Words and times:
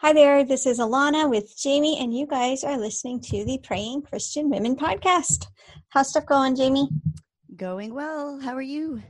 Hi 0.00 0.12
there, 0.12 0.44
this 0.44 0.66
is 0.66 0.78
Alana 0.78 1.28
with 1.28 1.56
Jamie, 1.56 1.98
and 1.98 2.14
you 2.16 2.26
guys 2.26 2.62
are 2.64 2.78
listening 2.78 3.20
to 3.22 3.44
the 3.44 3.58
Praying 3.62 4.02
Christian 4.02 4.50
Women 4.50 4.76
podcast. 4.76 5.46
How's 5.88 6.10
stuff 6.10 6.26
going, 6.26 6.54
Jamie? 6.54 6.88
Going 7.56 7.94
well. 7.94 8.38
How 8.40 8.54
are 8.54 8.62
you? 8.62 9.02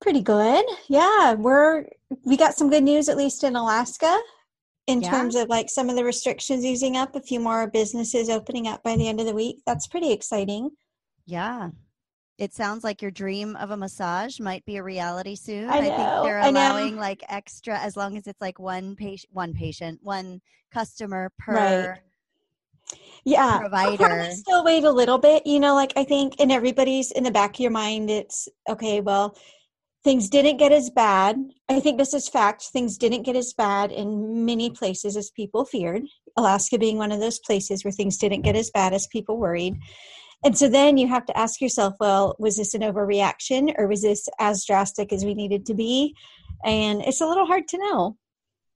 Pretty 0.00 0.20
good. 0.20 0.64
Yeah, 0.88 1.34
we're 1.34 1.86
we 2.24 2.36
got 2.36 2.54
some 2.54 2.68
good 2.68 2.82
news 2.84 3.08
at 3.08 3.16
least 3.16 3.44
in 3.44 3.56
Alaska 3.56 4.18
in 4.86 5.00
Yeah? 5.00 5.10
terms 5.10 5.34
of 5.36 5.48
like 5.48 5.70
some 5.70 5.88
of 5.88 5.96
the 5.96 6.04
restrictions 6.04 6.64
easing 6.64 6.96
up, 6.96 7.16
a 7.16 7.22
few 7.22 7.40
more 7.40 7.70
businesses 7.70 8.28
opening 8.28 8.68
up 8.68 8.82
by 8.82 8.96
the 8.96 9.08
end 9.08 9.20
of 9.20 9.26
the 9.26 9.34
week. 9.34 9.62
That's 9.66 9.86
pretty 9.86 10.12
exciting. 10.12 10.70
Yeah. 11.24 11.70
It 12.40 12.54
sounds 12.54 12.82
like 12.82 13.02
your 13.02 13.10
dream 13.10 13.54
of 13.56 13.70
a 13.70 13.76
massage 13.76 14.40
might 14.40 14.64
be 14.64 14.76
a 14.78 14.82
reality 14.82 15.36
soon. 15.36 15.68
I 15.68 15.82
think 15.82 15.94
they're 15.94 16.40
allowing 16.40 16.96
like 16.96 17.22
extra 17.28 17.78
as 17.78 17.98
long 17.98 18.16
as 18.16 18.26
it's 18.26 18.40
like 18.40 18.58
one 18.58 18.96
patient 18.96 19.30
one 19.34 19.52
patient, 19.52 20.00
one 20.02 20.40
customer 20.72 21.30
per 21.38 21.52
Right. 21.52 21.98
Yeah. 23.26 23.52
I'll 23.52 23.60
provider. 23.60 24.06
probably 24.06 24.30
still 24.32 24.64
wait 24.64 24.84
a 24.84 24.90
little 24.90 25.18
bit, 25.18 25.46
you 25.46 25.60
know, 25.60 25.74
like 25.74 25.92
I 25.96 26.04
think 26.04 26.40
in 26.40 26.50
everybody's 26.50 27.10
in 27.10 27.24
the 27.24 27.30
back 27.30 27.56
of 27.56 27.60
your 27.60 27.70
mind 27.72 28.08
it's 28.08 28.48
okay, 28.70 29.02
well, 29.02 29.36
things 30.02 30.30
didn't 30.30 30.56
get 30.56 30.72
as 30.72 30.88
bad. 30.88 31.36
I 31.68 31.78
think 31.78 31.98
this 31.98 32.14
is 32.14 32.26
fact. 32.26 32.62
Things 32.62 32.96
didn't 32.96 33.24
get 33.24 33.36
as 33.36 33.52
bad 33.52 33.92
in 33.92 34.46
many 34.46 34.70
places 34.70 35.14
as 35.14 35.30
people 35.30 35.66
feared. 35.66 36.04
Alaska 36.38 36.78
being 36.78 36.96
one 36.96 37.12
of 37.12 37.20
those 37.20 37.38
places 37.40 37.84
where 37.84 37.92
things 37.92 38.16
didn't 38.16 38.42
get 38.42 38.56
as 38.56 38.70
bad 38.70 38.94
as 38.94 39.06
people 39.08 39.36
worried. 39.36 39.76
And 40.42 40.56
so 40.56 40.68
then 40.68 40.96
you 40.96 41.06
have 41.08 41.26
to 41.26 41.36
ask 41.36 41.60
yourself, 41.60 41.94
well, 42.00 42.34
was 42.38 42.56
this 42.56 42.74
an 42.74 42.80
overreaction 42.82 43.74
or 43.78 43.86
was 43.86 44.02
this 44.02 44.28
as 44.38 44.64
drastic 44.64 45.12
as 45.12 45.24
we 45.24 45.34
needed 45.34 45.66
to 45.66 45.74
be? 45.74 46.14
And 46.64 47.02
it's 47.02 47.20
a 47.20 47.26
little 47.26 47.46
hard 47.46 47.68
to 47.68 47.78
know. 47.78 48.16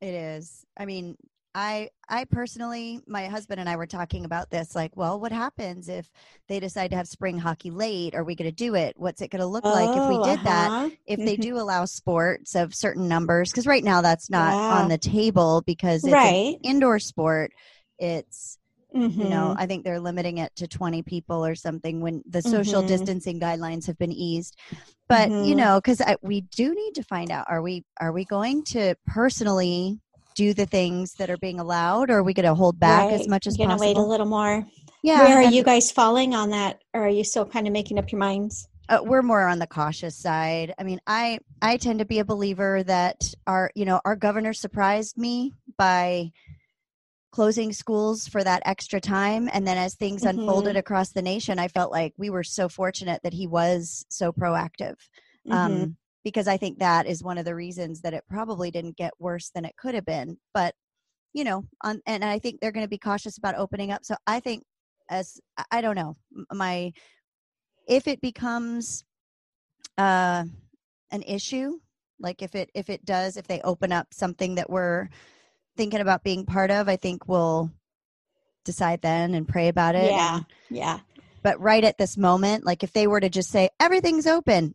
It 0.01 0.15
is. 0.15 0.65
I 0.77 0.85
mean, 0.85 1.17
I 1.55 1.89
I 2.09 2.25
personally, 2.25 3.01
my 3.07 3.27
husband 3.27 3.61
and 3.61 3.69
I 3.69 3.77
were 3.77 3.87
talking 3.87 4.25
about 4.25 4.51
this. 4.51 4.75
Like, 4.75 4.97
well, 4.97 5.19
what 5.21 5.33
happens 5.33 5.89
if 5.89 6.11
they 6.49 6.61
decide 6.61 6.91
to 6.91 6.97
have 6.97 7.07
spring 7.09 7.39
hockey 7.39 7.71
late? 7.71 8.15
Are 8.15 8.25
we 8.25 8.35
going 8.35 8.51
to 8.51 8.55
do 8.55 8.75
it? 8.75 8.95
What's 8.99 9.23
it 9.23 9.31
going 9.31 9.41
to 9.41 9.47
look 9.47 9.65
like 9.65 9.97
if 9.97 10.07
we 10.09 10.17
Oh, 10.17 10.25
did 10.25 10.45
that? 10.45 10.73
uh-huh. 10.73 10.91
If 11.07 11.25
they 11.25 11.37
Mhm. 11.37 11.43
do 11.43 11.57
allow 11.57 11.85
sports 11.85 12.55
of 12.57 12.75
certain 12.75 13.09
numbers, 13.09 13.51
because 13.51 13.67
right 13.67 13.85
now 13.85 14.03
that's 14.03 14.29
not 14.29 14.55
Yeah. 14.57 14.79
on 14.79 14.89
the 14.89 14.99
table 14.99 15.63
because 15.65 16.05
it's 16.05 16.25
an 16.25 16.59
indoor 16.65 16.99
sport. 16.99 17.53
It's 17.99 18.59
you 18.95 19.29
know 19.29 19.53
Mhm. 19.53 19.55
i 19.59 19.67
think 19.67 19.85
they're 19.85 20.01
limiting 20.01 20.39
it 20.39 20.55
to 20.57 20.69
20 20.69 21.03
people 21.03 21.45
or 21.45 21.55
something 21.55 22.01
when 22.01 22.23
the 22.29 22.43
social 22.43 22.83
Mhm. 22.83 22.87
distancing 22.87 23.41
guidelines 23.41 23.87
have 23.87 23.99
been 23.99 24.13
eased 24.13 24.57
but 25.09 25.31
you 25.31 25.55
Mhm. 25.55 25.57
know 25.57 25.81
because 25.81 26.01
we 26.23 26.43
do 26.43 26.75
need 26.75 26.95
to 26.95 27.03
find 27.03 27.31
out 27.31 27.47
are 27.49 27.61
we 27.63 27.85
are 28.01 28.13
we 28.13 28.25
going 28.25 28.63
to 28.65 28.95
personally 29.07 29.99
do 30.37 30.55
the 30.55 30.67
things 30.67 31.15
that 31.15 31.31
are 31.31 31.37
being 31.39 31.61
allowed 31.61 32.11
or 32.11 32.19
are 32.19 32.23
we 32.23 32.35
going 32.35 32.47
to 32.47 32.55
hold 32.55 32.79
back 32.81 33.13
as 33.13 33.29
much 33.29 33.47
as 33.47 33.57
You're 33.57 33.69
gonna 33.69 33.81
wait 33.81 33.97
a 33.97 34.03
little 34.03 34.27
more. 34.27 34.65
yeah 35.03 35.25
Where 35.25 35.39
are 35.39 35.43
you 35.43 35.63
guys 35.63 35.93
falling 35.93 36.35
on 36.35 36.51
that, 36.51 36.83
or 36.93 37.05
are 37.07 37.09
you 37.09 37.23
still 37.25 37.45
kind 37.45 37.67
of 37.67 37.73
making 37.73 37.99
up 37.99 38.11
your 38.11 38.19
minds? 38.19 38.69
uh, 38.89 38.99
we're 39.03 39.23
more 39.23 39.47
on 39.47 39.59
the 39.59 39.67
cautious 39.67 40.15
side 40.17 40.75
i 40.79 40.83
mean 40.83 41.01
i 41.07 41.39
i 41.63 41.77
tend 41.79 42.01
to 42.01 42.05
be 42.05 42.19
a 42.19 42.25
believer 42.25 42.83
that 42.83 43.33
our 43.47 43.71
you 43.75 43.85
know 43.87 43.99
our 44.05 44.15
governor 44.17 44.53
surprised 44.53 45.17
me 45.17 45.55
by 45.79 46.31
closing 47.35 47.73
schools 47.73 48.29
for 48.29 48.45
that 48.45 48.63
extra 48.65 49.01
time. 49.01 49.51
And 49.53 49.67
then 49.67 49.77
as 49.77 49.97
things 49.97 50.23
Mhm. 50.23 50.31
unfolded 50.31 50.77
across 50.77 51.11
the 51.11 51.21
nation 51.33 51.59
i 51.59 51.67
felt 51.67 51.91
like 51.91 52.13
we 52.17 52.31
were 52.31 52.45
so 52.45 52.69
fortunate 52.69 53.21
that 53.25 53.33
he 53.41 53.47
was 53.49 54.07
so 54.09 54.33
proactive. 54.33 54.97
Mhm. 55.49 55.55
um, 55.57 55.97
because 56.23 56.47
i 56.47 56.57
think 56.57 56.79
that 56.79 57.07
is 57.07 57.25
one 57.25 57.37
of 57.39 57.45
the 57.45 57.55
reasons 57.65 58.01
that 58.03 58.15
it 58.15 58.25
probably 58.29 58.71
didn't 58.71 58.97
get 58.97 59.13
worse 59.19 59.51
than 59.55 59.65
it 59.65 59.77
could 59.77 59.95
have 59.97 60.05
been. 60.07 60.39
But 60.59 60.73
you 61.33 61.43
know 61.49 61.65
on, 61.83 62.01
and 62.07 62.25
i 62.25 62.39
think 62.39 62.55
they're 62.61 62.77
going 62.79 62.87
to 62.91 62.97
be 62.99 63.09
cautious 63.11 63.37
about 63.37 63.57
opening 63.57 63.91
up. 63.91 64.05
So 64.05 64.15
i 64.29 64.39
think 64.47 64.63
as 65.11 65.27
I- 65.59 65.65
i 65.77 65.81
don't 65.81 65.97
know. 65.97 66.15
My 66.63 66.93
if 67.97 68.07
it 68.13 68.21
becomes 68.31 69.05
uh 69.99 70.45
an 71.11 71.23
issue 71.37 71.69
like 72.27 72.43
if 72.47 72.55
it 72.55 72.71
if 72.75 72.89
it 72.95 73.05
does 73.05 73.37
if 73.37 73.47
they 73.49 73.61
open 73.73 73.91
up 73.93 74.07
something 74.15 74.55
that 74.55 74.71
we're 74.71 75.09
thinking 75.77 76.01
about 76.01 76.23
being 76.25 76.45
part 76.47 76.71
of 76.71 76.89
i 76.89 76.97
think 76.97 77.29
we'll 77.29 77.71
decide 78.65 79.03
then 79.03 79.35
and 79.35 79.47
pray 79.49 79.69
about 79.69 79.95
it 79.95 80.11
yeah, 80.11 80.37
and- 80.37 80.47
yeah, 80.71 81.01
but 81.43 81.61
right 81.61 81.85
at 81.85 81.99
this 81.99 82.17
moment 82.17 82.65
like 82.65 82.83
if 82.83 82.93
they 82.93 83.07
were 83.07 83.21
to 83.21 83.29
just 83.29 83.51
say 83.51 83.69
everything's 83.79 84.27
open 84.27 84.75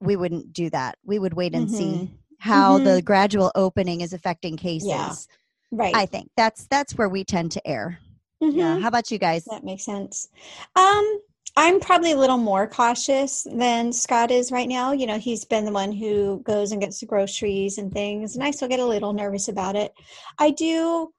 we 0.00 0.16
wouldn't 0.16 0.52
do 0.52 0.68
that 0.70 0.98
we 1.04 1.18
would 1.18 1.32
wait 1.34 1.54
and 1.54 1.70
see 1.70 1.84
Mhm. 1.84 2.10
how 2.38 2.78
Mhm. 2.78 2.84
the 2.84 3.02
gradual 3.02 3.50
opening 3.54 4.00
is 4.02 4.12
affecting 4.12 4.56
cases 4.58 5.28
right. 5.70 5.94
i 5.94 6.04
think 6.06 6.30
that's 6.36 6.66
that's 6.66 6.92
where 6.98 7.08
we 7.08 7.24
tend 7.24 7.52
to 7.52 7.66
err 7.66 7.98
yeah 8.40 8.76
Mhm. 8.76 8.82
how 8.82 8.88
about 8.88 9.10
you 9.10 9.18
guys 9.18 9.44
That 9.44 9.64
makes 9.64 9.84
sense. 9.84 10.28
Um, 10.76 11.20
I'm 11.54 11.80
probably 11.80 12.12
a 12.12 12.16
little 12.16 12.38
more 12.38 12.66
cautious 12.66 13.46
than 13.52 13.92
Scott 13.92 14.30
is 14.30 14.50
right 14.50 14.68
now. 14.68 14.92
You 14.92 15.06
know, 15.06 15.18
he's 15.18 15.44
been 15.44 15.66
the 15.66 15.72
one 15.72 15.92
who 15.92 16.42
goes 16.44 16.72
and 16.72 16.80
gets 16.80 17.00
the 17.00 17.06
groceries 17.06 17.76
and 17.76 17.92
things, 17.92 18.34
and 18.34 18.42
I 18.42 18.50
still 18.50 18.68
get 18.68 18.80
a 18.80 18.86
little 18.86 19.12
nervous 19.12 19.48
about 19.48 19.76
it. 19.76 19.92
I 20.38 20.50
do 20.50 21.12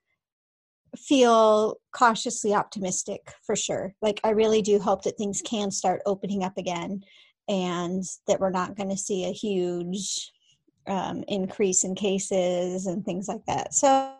feel 0.97 1.77
cautiously 1.91 2.53
optimistic 2.53 3.21
for 3.45 3.55
sure. 3.55 3.93
Like, 4.01 4.19
I 4.23 4.31
really 4.31 4.61
do 4.61 4.79
hope 4.79 5.03
that 5.03 5.17
things 5.17 5.41
can 5.43 5.69
start 5.69 6.01
opening 6.05 6.43
up 6.43 6.57
again 6.57 7.03
and 7.47 8.03
that 8.27 8.39
we're 8.39 8.49
not 8.49 8.75
going 8.75 8.89
to 8.89 8.97
see 8.97 9.25
a 9.25 9.33
huge 9.33 10.31
um, 10.87 11.23
increase 11.27 11.83
in 11.83 11.95
cases 11.95 12.87
and 12.87 13.05
things 13.05 13.27
like 13.27 13.45
that. 13.47 13.73
So 13.73 14.13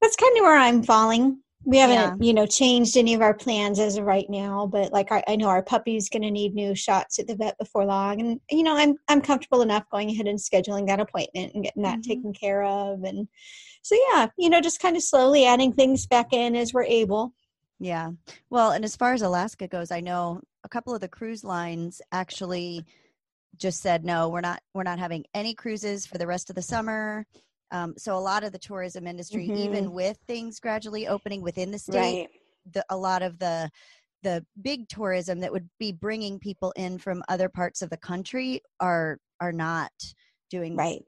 that's 0.00 0.16
kind 0.16 0.36
of 0.36 0.42
where 0.42 0.58
I'm 0.58 0.82
falling. 0.82 1.40
We 1.66 1.78
haven't, 1.78 2.22
you 2.22 2.32
know, 2.32 2.46
changed 2.46 2.96
any 2.96 3.12
of 3.14 3.20
our 3.22 3.34
plans 3.34 3.80
as 3.80 3.96
of 3.96 4.04
right 4.04 4.24
now, 4.30 4.66
but 4.68 4.92
like 4.92 5.10
I, 5.10 5.22
I 5.26 5.34
know 5.34 5.48
our 5.48 5.64
puppy's 5.64 6.08
going 6.08 6.22
to 6.22 6.30
need 6.30 6.54
new 6.54 6.76
shots 6.76 7.18
at 7.18 7.26
the 7.26 7.34
vet 7.34 7.58
before 7.58 7.84
long, 7.84 8.20
and 8.20 8.40
you 8.50 8.62
know, 8.62 8.76
I'm 8.76 8.94
I'm 9.08 9.20
comfortable 9.20 9.62
enough 9.62 9.84
going 9.90 10.08
ahead 10.10 10.28
and 10.28 10.38
scheduling 10.38 10.86
that 10.86 11.00
appointment 11.00 11.54
and 11.54 11.64
getting 11.64 11.82
that 11.82 11.98
Mhm. 11.98 12.04
taken 12.04 12.32
care 12.32 12.62
of, 12.62 13.02
and 13.02 13.26
so 13.82 13.96
yeah, 14.12 14.28
you 14.38 14.48
know, 14.48 14.60
just 14.60 14.80
kind 14.80 14.96
of 14.96 15.02
slowly 15.02 15.44
adding 15.44 15.72
things 15.72 16.06
back 16.06 16.32
in 16.32 16.54
as 16.54 16.72
we're 16.72 16.84
able. 16.84 17.34
Yeah. 17.80 18.12
Well, 18.48 18.70
and 18.70 18.84
as 18.84 18.96
far 18.96 19.12
as 19.12 19.22
Alaska 19.22 19.68
goes, 19.68 19.90
I 19.90 20.00
know 20.00 20.40
a 20.64 20.68
couple 20.68 20.94
of 20.94 21.00
the 21.00 21.08
cruise 21.08 21.44
lines 21.44 22.00
actually 22.12 22.84
just 23.56 23.80
said 23.82 24.04
no, 24.04 24.28
we're 24.28 24.40
not 24.40 24.62
we're 24.74 24.82
not 24.84 24.98
having 24.98 25.24
any 25.34 25.54
cruises 25.54 26.06
for 26.06 26.18
the 26.18 26.26
rest 26.26 26.48
of 26.50 26.56
the 26.56 26.62
summer. 26.62 27.26
Um, 27.70 27.94
so 27.96 28.16
a 28.16 28.20
lot 28.20 28.44
of 28.44 28.52
the 28.52 28.58
tourism 28.58 29.06
industry, 29.06 29.46
even 29.46 29.92
with 29.92 30.18
things 30.26 30.60
gradually 30.60 31.08
opening 31.08 31.42
within 31.42 31.70
the 31.70 31.78
state, 31.78 32.28
the, 32.72 32.84
a 32.90 32.96
lot 32.96 33.22
of 33.22 33.38
the 33.38 33.70
the 34.22 34.44
big 34.62 34.88
tourism 34.88 35.40
that 35.40 35.52
would 35.52 35.68
be 35.78 35.92
bringing 35.92 36.38
people 36.38 36.72
in 36.76 36.98
from 36.98 37.22
other 37.28 37.48
parts 37.48 37.82
of 37.82 37.90
the 37.90 37.96
country 37.96 38.60
are 38.80 39.18
are 39.40 39.52
not 39.52 39.92
doing 40.50 40.76
right, 40.76 41.04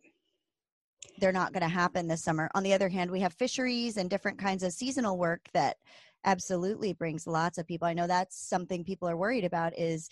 they're 1.19 1.33
not 1.33 1.53
going 1.53 1.63
to 1.63 1.69
happen 1.69 2.07
this 2.07 2.23
summer. 2.23 2.51
On 2.55 2.63
the 2.63 2.75
other 2.75 2.89
hand, 2.89 3.11
we 3.11 3.21
have 3.21 3.33
fisheries 3.35 3.97
and 3.97 4.11
different 4.11 4.39
kinds 4.39 4.63
of 4.63 4.73
seasonal 4.73 5.19
work 5.19 5.41
that 5.53 5.77
absolutely 6.25 6.93
brings 6.93 7.27
lots 7.27 7.59
of 7.59 7.67
people. 7.67 7.87
I 7.89 7.95
know 7.95 8.07
that's 8.07 8.37
something 8.37 8.85
people 8.85 9.09
are 9.09 9.17
worried 9.17 9.45
about 9.45 9.79
is 9.79 10.09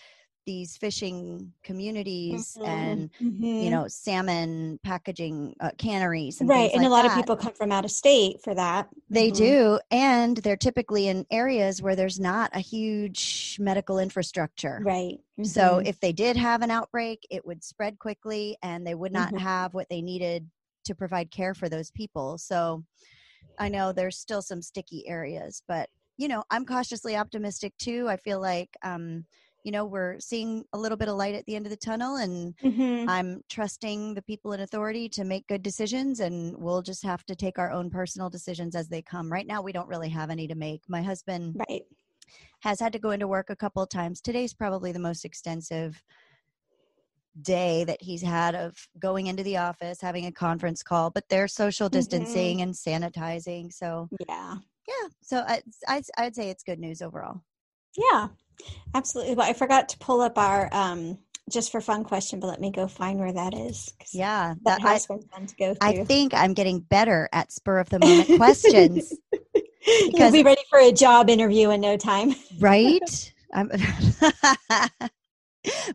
these 0.46 0.76
fishing 0.76 1.52
communities 1.64 2.58
Mhm, 2.58 2.62
and 2.64 3.10
mhm. 3.20 3.46
you 3.58 3.70
know 3.70 3.86
salmon 3.88 4.78
packaging 4.84 5.54
uh, 5.60 5.70
canneries 5.78 6.40
and 6.40 6.50
right, 6.50 6.70
and 6.74 6.84
a 6.84 6.88
lot 6.88 7.04
that. 7.04 7.06
of 7.06 7.12
people 7.12 7.36
come 7.36 7.52
from 7.52 7.72
out 7.72 7.84
of 7.84 7.90
state 7.90 8.42
for 8.42 8.54
that. 8.54 8.88
They 9.08 9.30
Mhm. 9.30 9.30
do, 9.30 9.78
and 9.90 10.36
they're 10.38 10.56
typically 10.56 11.06
in 11.06 11.26
areas 11.30 11.80
where 11.80 11.94
there's 11.94 12.18
not 12.18 12.50
a 12.54 12.60
huge 12.60 13.56
medical 13.60 13.98
infrastructure. 13.98 14.86
right. 14.86 15.18
So 15.42 15.80
mhm. 15.80 15.86
if 15.86 16.00
they 16.00 16.12
did 16.12 16.36
have 16.36 16.62
an 16.62 16.70
outbreak, 16.70 17.26
it 17.30 17.46
would 17.46 17.64
spread 17.64 17.98
quickly 17.98 18.56
and 18.62 18.86
they 18.86 18.94
would 18.96 19.12
not 19.12 19.36
Mhm. 19.36 19.38
have 19.38 19.74
what 19.74 19.88
they 19.90 20.02
needed 20.02 20.50
to 20.84 20.94
provide 20.94 21.30
care 21.30 21.54
for 21.54 21.68
those 21.68 21.90
people. 21.90 22.38
So 22.38 22.84
I 23.58 23.68
know 23.70 23.92
there's 23.92 24.19
still 24.19 24.42
some 24.42 24.62
sticky 24.62 25.08
areas, 25.08 25.62
but 25.69 25.90
you 26.19 26.28
know, 26.28 26.44
I'm 26.50 26.66
cautiously 26.66 27.16
optimistic 27.16 27.75
too. 27.78 28.08
I 28.08 28.16
feel 28.16 28.40
like 28.40 28.76
um, 28.82 29.26
you 29.66 29.72
know, 29.72 29.84
we're 29.84 30.20
seeing 30.20 30.64
a 30.72 30.78
little 30.78 30.96
bit 30.96 31.08
of 31.08 31.16
light 31.16 31.34
at 31.34 31.44
the 31.46 31.56
end 31.56 31.66
of 31.66 31.70
the 31.70 31.76
tunnel 31.76 32.18
and 32.18 32.56
Mhm. 32.58 33.08
I'm 33.08 33.42
trusting 33.48 34.14
the 34.14 34.22
people 34.22 34.52
in 34.52 34.60
authority 34.60 35.08
to 35.08 35.24
make 35.24 35.48
good 35.48 35.64
decisions 35.64 36.20
and 36.20 36.56
we'll 36.56 36.82
just 36.82 37.02
have 37.02 37.26
to 37.26 37.34
take 37.34 37.58
our 37.58 37.72
own 37.72 37.90
personal 37.90 38.30
decisions 38.30 38.76
as 38.76 38.86
they 38.88 39.02
come. 39.02 39.30
Right 39.30 39.46
now 39.46 39.60
we 39.60 39.72
don't 39.72 39.88
really 39.88 40.10
have 40.10 40.30
any 40.30 40.46
to 40.46 40.54
make. 40.54 40.82
My 40.88 41.02
husband 41.02 41.56
right. 41.68 41.82
has 42.60 42.78
had 42.78 42.92
to 42.92 43.00
go 43.00 43.10
into 43.10 43.26
work 43.26 43.50
a 43.50 43.56
couple 43.56 43.82
of 43.82 43.88
times. 43.88 44.20
Today's 44.20 44.54
probably 44.54 44.92
the 44.92 45.00
most 45.00 45.24
extensive 45.24 46.00
day 47.42 47.82
that 47.84 48.00
he's 48.00 48.22
had 48.22 48.54
of 48.54 48.76
going 49.00 49.26
into 49.26 49.42
the 49.42 49.56
office, 49.56 50.00
having 50.00 50.26
a 50.26 50.32
conference 50.32 50.80
call, 50.80 51.10
but 51.10 51.28
they're 51.28 51.48
social 51.48 51.88
distancing 51.88 52.62
and 52.62 52.72
sanitizing. 52.72 53.72
So, 53.72 54.08
Yeah. 54.28 54.58
yeah. 54.86 55.08
So 55.22 55.38
I, 55.38 55.60
I, 55.88 56.02
I'd 56.18 56.36
say 56.36 56.50
it's 56.50 56.62
good 56.62 56.78
news 56.78 57.02
overall. 57.02 57.42
Yeah, 57.96 58.28
absolutely. 58.94 59.35
But 59.35 59.47
I 59.47 59.53
forgot 59.53 59.88
to 59.91 59.99
pull 59.99 60.20
up 60.20 60.38
our 60.38 60.69
um, 60.73 61.19
just 61.50 61.70
for 61.73 61.81
fun 61.81 62.05
question, 62.05 62.41
but 62.41 62.49
let 62.49 62.61
me 62.61 62.70
go 62.70 62.87
find 62.88 63.19
where 63.19 63.32
that 63.32 63.55
is. 63.55 63.93
Yeah, 64.12 64.55
That 64.64 64.81
that, 64.81 64.87
I, 64.88 64.93
has 64.94 65.06
been 65.06 65.23
fun 65.23 65.47
to 65.47 65.56
go 65.56 65.75
through. 65.75 65.88
I 66.00 66.05
think 66.05 66.35
I'm 66.35 66.55
getting 66.55 66.81
better 66.81 67.29
at 67.32 67.53
spur 67.53 67.79
of 67.79 67.88
the 67.88 67.99
moment 68.00 68.29
questions, 68.37 69.12
You'll 69.87 70.11
because- 70.12 70.32
be 70.32 70.43
ready 70.43 70.62
for 70.69 70.79
a 70.81 70.91
job 70.93 71.31
interview 71.31 71.70
in 71.70 71.81
no 71.81 71.97
time. 71.97 72.35
right? 72.58 73.32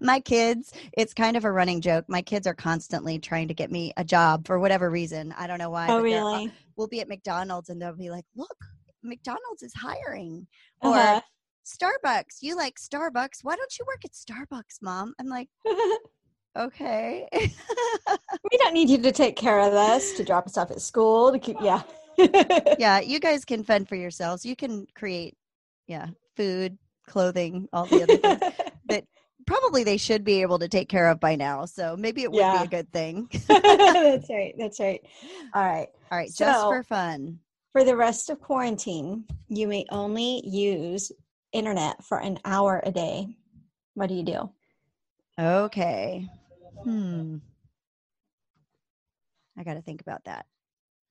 My 0.01 0.19
kids, 0.19 0.73
it's 0.97 1.13
kind 1.13 1.37
of 1.37 1.45
a 1.45 1.51
running 1.51 1.79
joke. 1.79 2.05
My 2.09 2.21
kids 2.21 2.45
are 2.45 2.53
constantly 2.53 3.19
trying 3.19 3.47
to 3.47 3.53
get 3.53 3.71
me 3.71 3.93
a 3.95 4.03
job 4.03 4.45
for 4.45 4.59
whatever 4.59 4.89
reason. 4.89 5.33
I 5.37 5.47
don't 5.47 5.59
know 5.59 5.69
why. 5.69 5.87
Oh, 5.89 6.01
really? 6.01 6.51
We'll 6.75 6.87
be 6.89 6.99
at 6.99 7.07
McDonald's 7.07 7.69
and 7.69 7.81
they'll 7.81 7.95
be 7.95 8.09
like, 8.09 8.25
"Look, 8.35 8.57
McDonald's 9.01 9.63
is 9.63 9.73
hiring." 9.73 10.45
Or 10.81 10.93
Uh-huh. 10.93 11.21
Starbucks, 11.65 12.37
you 12.41 12.55
like 12.55 12.75
Starbucks? 12.79 13.39
Why 13.43 13.55
don't 13.55 13.77
you 13.79 13.85
work 13.87 14.03
at 14.05 14.11
Starbucks, 14.11 14.81
mom? 14.81 15.13
I'm 15.19 15.27
like, 15.27 15.49
okay. 16.57 17.27
we 17.33 18.57
don't 18.57 18.73
need 18.73 18.89
you 18.89 18.97
to 18.99 19.11
take 19.11 19.35
care 19.35 19.59
of 19.59 19.73
us, 19.73 20.13
to 20.13 20.23
drop 20.23 20.45
us 20.47 20.57
off 20.57 20.71
at 20.71 20.81
school, 20.81 21.31
to 21.31 21.39
keep, 21.39 21.57
yeah. 21.61 21.81
yeah, 22.79 22.99
you 22.99 23.19
guys 23.19 23.45
can 23.45 23.63
fend 23.63 23.87
for 23.87 23.95
yourselves. 23.95 24.45
You 24.45 24.55
can 24.55 24.85
create, 24.95 25.35
yeah, 25.87 26.07
food, 26.35 26.77
clothing, 27.07 27.67
all 27.73 27.85
the 27.85 28.03
other 28.03 28.17
things. 28.17 28.53
That 28.89 29.03
probably 29.47 29.83
they 29.83 29.97
should 29.97 30.23
be 30.23 30.41
able 30.41 30.59
to 30.59 30.67
take 30.67 30.89
care 30.89 31.09
of 31.09 31.19
by 31.19 31.35
now. 31.35 31.65
So 31.65 31.95
maybe 31.97 32.23
it 32.23 32.31
would 32.31 32.39
Yeah. 32.39 32.59
be 32.59 32.65
a 32.65 32.67
good 32.67 32.91
thing. 32.91 33.27
that's 33.47 34.29
right. 34.29 34.53
That's 34.57 34.79
right. 34.79 35.01
All 35.53 35.63
right. 35.63 35.87
all 36.11 36.17
right, 36.17 36.27
just 36.27 36.37
So- 36.37 36.69
for 36.69 36.83
fun. 36.83 37.39
For 37.71 37.85
the 37.85 37.95
rest 37.95 38.29
of 38.29 38.41
quarantine, 38.41 39.23
you 39.47 39.65
may 39.65 39.85
only 39.91 40.45
use 40.45 41.09
internet 41.51 42.03
for 42.03 42.19
an 42.19 42.39
hour 42.45 42.81
a 42.83 42.91
day. 42.91 43.35
What 43.93 44.07
do 44.07 44.15
you 44.15 44.23
do? 44.23 44.49
Okay. 45.39 46.29
Hmm. 46.83 47.37
I 49.57 49.63
got 49.63 49.73
to 49.73 49.81
think 49.81 50.01
about 50.01 50.23
that. 50.25 50.45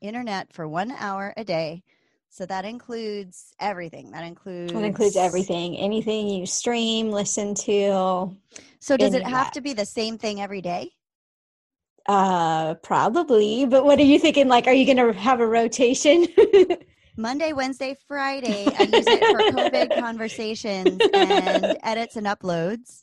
Internet 0.01 0.53
for 0.53 0.67
one 0.67 0.93
hour 0.93 1.35
a 1.37 1.45
day. 1.45 1.83
So 2.31 2.47
that 2.47 2.65
includes 2.65 3.53
everything. 3.61 4.13
That 4.13 4.25
includes 4.25 4.73
That 4.73 4.85
includes 4.85 5.17
everything. 5.17 5.77
Anything 5.77 6.29
you 6.29 6.47
stream, 6.47 7.11
listen 7.11 7.55
to. 7.57 8.37
So 8.79 8.97
does 8.97 9.15
it 9.15 9.25
have 9.25 9.47
that. 9.47 9.53
to 9.55 9.61
be 9.61 9.73
the 9.73 9.85
same 9.85 10.17
thing 10.17 10.41
every 10.41 10.63
day? 10.63 10.93
Uh, 12.07 12.75
probably. 12.75 13.67
But 13.67 13.85
what 13.85 13.99
are 13.99 14.05
you 14.05 14.19
thinking? 14.19 14.49
Like, 14.49 14.67
are 14.67 14.73
you 14.73 14.87
going 14.87 15.13
to 15.13 15.19
have 15.19 15.41
a 15.41 15.47
rotation? 15.47 16.27
Monday, 17.17 17.53
Wednesday, 17.53 17.97
Friday. 18.07 18.67
I 18.67 18.83
use 18.85 19.07
it 19.07 19.21
for 19.25 19.59
COVID 19.61 19.99
conversations 20.01 20.99
and 21.13 21.77
edits 21.83 22.17
and 22.17 22.27
uploads. 22.27 23.03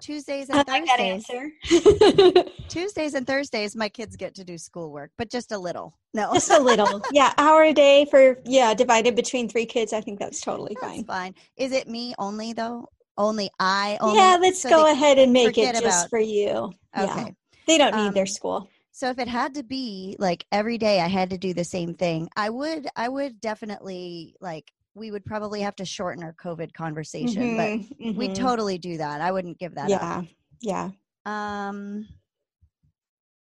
Tuesdays 0.00 0.48
I 0.48 0.60
and 0.60 0.68
like 0.68 0.86
that 0.86 0.98
Thursdays. 0.98 1.28
answer. 1.28 2.44
Tuesdays 2.68 3.12
and 3.14 3.26
Thursdays, 3.26 3.76
my 3.76 3.88
kids 3.88 4.16
get 4.16 4.34
to 4.36 4.44
do 4.44 4.56
schoolwork, 4.56 5.10
but 5.18 5.30
just 5.30 5.52
a 5.52 5.58
little. 5.58 5.94
No, 6.14 6.32
Just 6.32 6.50
a 6.50 6.58
little. 6.58 7.02
Yeah, 7.12 7.34
hour 7.36 7.64
a 7.64 7.72
day 7.74 8.06
for 8.10 8.38
yeah, 8.46 8.72
divided 8.72 9.14
between 9.14 9.48
three 9.48 9.66
kids. 9.66 9.92
I 9.92 10.00
think 10.00 10.18
that's 10.18 10.40
totally 10.40 10.74
that's 10.80 10.94
fine. 10.94 11.04
fine. 11.04 11.34
Is 11.56 11.72
it 11.72 11.86
me 11.86 12.14
only 12.18 12.52
though? 12.54 12.88
Only 13.18 13.50
I 13.58 13.98
only. 14.00 14.18
yeah, 14.18 14.38
let's 14.40 14.62
so 14.62 14.70
go 14.70 14.90
ahead 14.90 15.18
and 15.18 15.32
make 15.34 15.58
it 15.58 15.72
just 15.72 15.84
about- 15.84 16.08
for 16.10 16.18
you. 16.18 16.72
Okay. 16.98 17.20
Yeah. 17.20 17.28
They 17.66 17.76
don't 17.78 17.94
need 17.94 18.14
their 18.14 18.22
Um, 18.22 18.26
school. 18.26 18.70
So 19.00 19.08
if 19.08 19.18
it 19.18 19.28
had 19.28 19.54
to 19.54 19.62
be 19.62 20.14
like 20.18 20.44
every 20.52 20.76
day 20.76 21.00
I 21.00 21.06
had 21.06 21.30
to 21.30 21.38
do 21.38 21.54
the 21.54 21.64
same 21.64 21.94
thing, 21.94 22.28
I 22.36 22.50
would 22.50 22.86
I 22.96 23.08
would 23.08 23.40
definitely 23.40 24.36
like 24.42 24.72
we 24.94 25.10
would 25.10 25.24
probably 25.24 25.62
have 25.62 25.74
to 25.76 25.86
shorten 25.86 26.22
our 26.22 26.34
COVID 26.34 26.74
conversation, 26.74 27.54
but 27.54 27.72
Mhm, 27.72 27.96
we 28.14 28.28
mhm. 28.28 28.34
totally 28.34 28.76
do 28.76 28.98
that. 28.98 29.22
I 29.22 29.32
wouldn't 29.32 29.58
give 29.58 29.76
that 29.76 29.90
up. 29.90 30.02
yeah, 30.02 30.22
yeah. 30.60 30.90
Um 31.24 32.08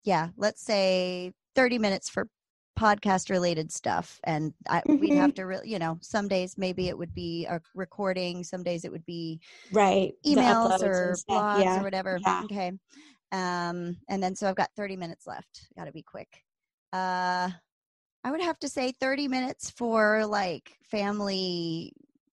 yeah, 0.05 0.29
let's 0.37 0.63
say 0.63 1.33
30 1.55 1.79
minutes 1.79 2.11
for 2.11 2.29
podcast 2.79 3.31
related 3.31 3.73
stuff 3.73 4.21
and 4.25 4.53
I, 4.69 4.83
we'd 4.99 5.15
have 5.15 5.33
to 5.33 5.45
really 5.45 5.71
you 5.71 5.79
know 5.79 5.97
some 6.03 6.29
days 6.29 6.59
maybe 6.59 6.89
it 6.89 6.99
would 6.99 7.15
be 7.15 7.47
a 7.47 7.59
recording 7.75 8.45
some 8.45 8.63
days 8.63 8.85
it 8.85 8.93
would 8.93 9.07
be 9.07 9.41
Right. 9.73 10.13
emails 10.27 10.83
or 10.83 11.17
blogs 11.31 11.55
yeah. 11.63 11.81
or 11.81 11.85
whatever. 11.85 12.19
yeah. 12.27 12.43
Okay. 12.45 12.73
Um, 13.33 13.97
and 14.09 14.23
then 14.23 14.35
so 14.37 14.49
I've 14.49 14.57
got 14.57 14.71
30 14.77 14.97
minutes 14.97 15.27
left. 15.27 15.69
Got 15.77 15.87
to 15.87 15.93
be 15.93 16.03
quick. 16.03 16.45
Uh, 16.93 17.51
I 18.25 18.31
would 18.31 18.41
have 18.43 18.59
to 18.61 18.69
say 18.69 18.93
30 18.93 19.29
minutes 19.29 19.71
for 19.71 20.27
like 20.27 20.77
family. 20.83 21.93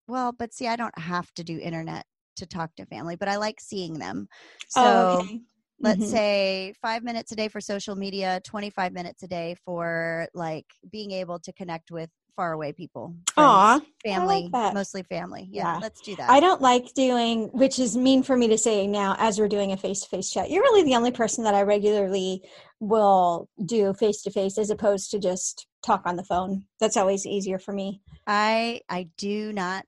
Well, 0.09 0.33
but 0.33 0.53
see, 0.55 0.69
I 0.69 0.77
don't 0.77 0.97
have 0.99 1.33
to 1.35 1.45
do 1.45 1.59
internet 1.59 2.05
to 2.37 2.47
talk 2.47 2.75
to 2.77 2.87
family, 2.87 3.17
but 3.17 3.29
I 3.29 3.37
like 3.37 3.61
seeing 3.61 3.99
them. 3.99 4.29
So 4.69 4.81
oh, 4.83 5.21
okay. 5.21 5.43
let's 5.81 6.07
Mhm. 6.07 6.11
say 6.11 6.75
five 6.81 7.03
minutes 7.05 7.33
a 7.33 7.37
day 7.37 7.49
for 7.49 7.61
social 7.61 7.97
media, 7.97 8.41
25 8.45 8.93
minutes 8.93 9.23
a 9.23 9.29
day 9.29 9.57
for 9.65 10.29
like 10.35 10.67
being 10.91 11.11
able 11.13 11.39
to 11.41 11.53
connect 11.53 11.91
with 11.91 12.11
faraway 12.37 12.73
people, 12.73 13.15
Aw, 13.37 13.81
family, 14.05 14.49
that. 14.53 14.75
mostly 14.75 15.03
family. 15.05 15.49
Yeah, 15.51 15.75
Yeah. 15.75 15.79
let's 15.83 16.01
do 16.01 16.17
that. 16.17 16.31
I 16.31 16.41
don't 16.41 16.61
like 16.61 16.93
doing, 16.95 17.49
which 17.53 17.79
is 17.79 17.97
mean 17.97 18.23
for 18.23 18.37
me 18.37 18.49
to 18.49 18.59
say 18.59 18.87
now 18.87 19.15
as 19.19 19.39
we're 19.39 19.49
doing 19.49 19.73
a 19.73 19.77
face 19.77 20.01
to 20.03 20.09
face 20.09 20.31
chat. 20.31 20.51
You're 20.51 20.63
really 20.63 20.83
the 20.83 20.97
only 20.97 21.11
person 21.13 21.45
that 21.45 21.55
I 21.55 21.63
regularly 21.63 22.43
will 22.81 23.49
do 23.65 23.93
face 23.95 24.23
to 24.23 24.31
face 24.31 24.59
as 24.59 24.71
opposed 24.71 25.11
to 25.13 25.19
just 25.19 25.67
talk 25.85 26.03
on 26.05 26.17
the 26.17 26.25
phone. 26.25 26.65
That's 26.81 26.97
always 26.97 27.27
easier 27.27 27.59
for 27.59 27.73
me. 27.73 28.01
I 28.27 28.81
I 28.89 29.09
do 29.19 29.53
not 29.53 29.85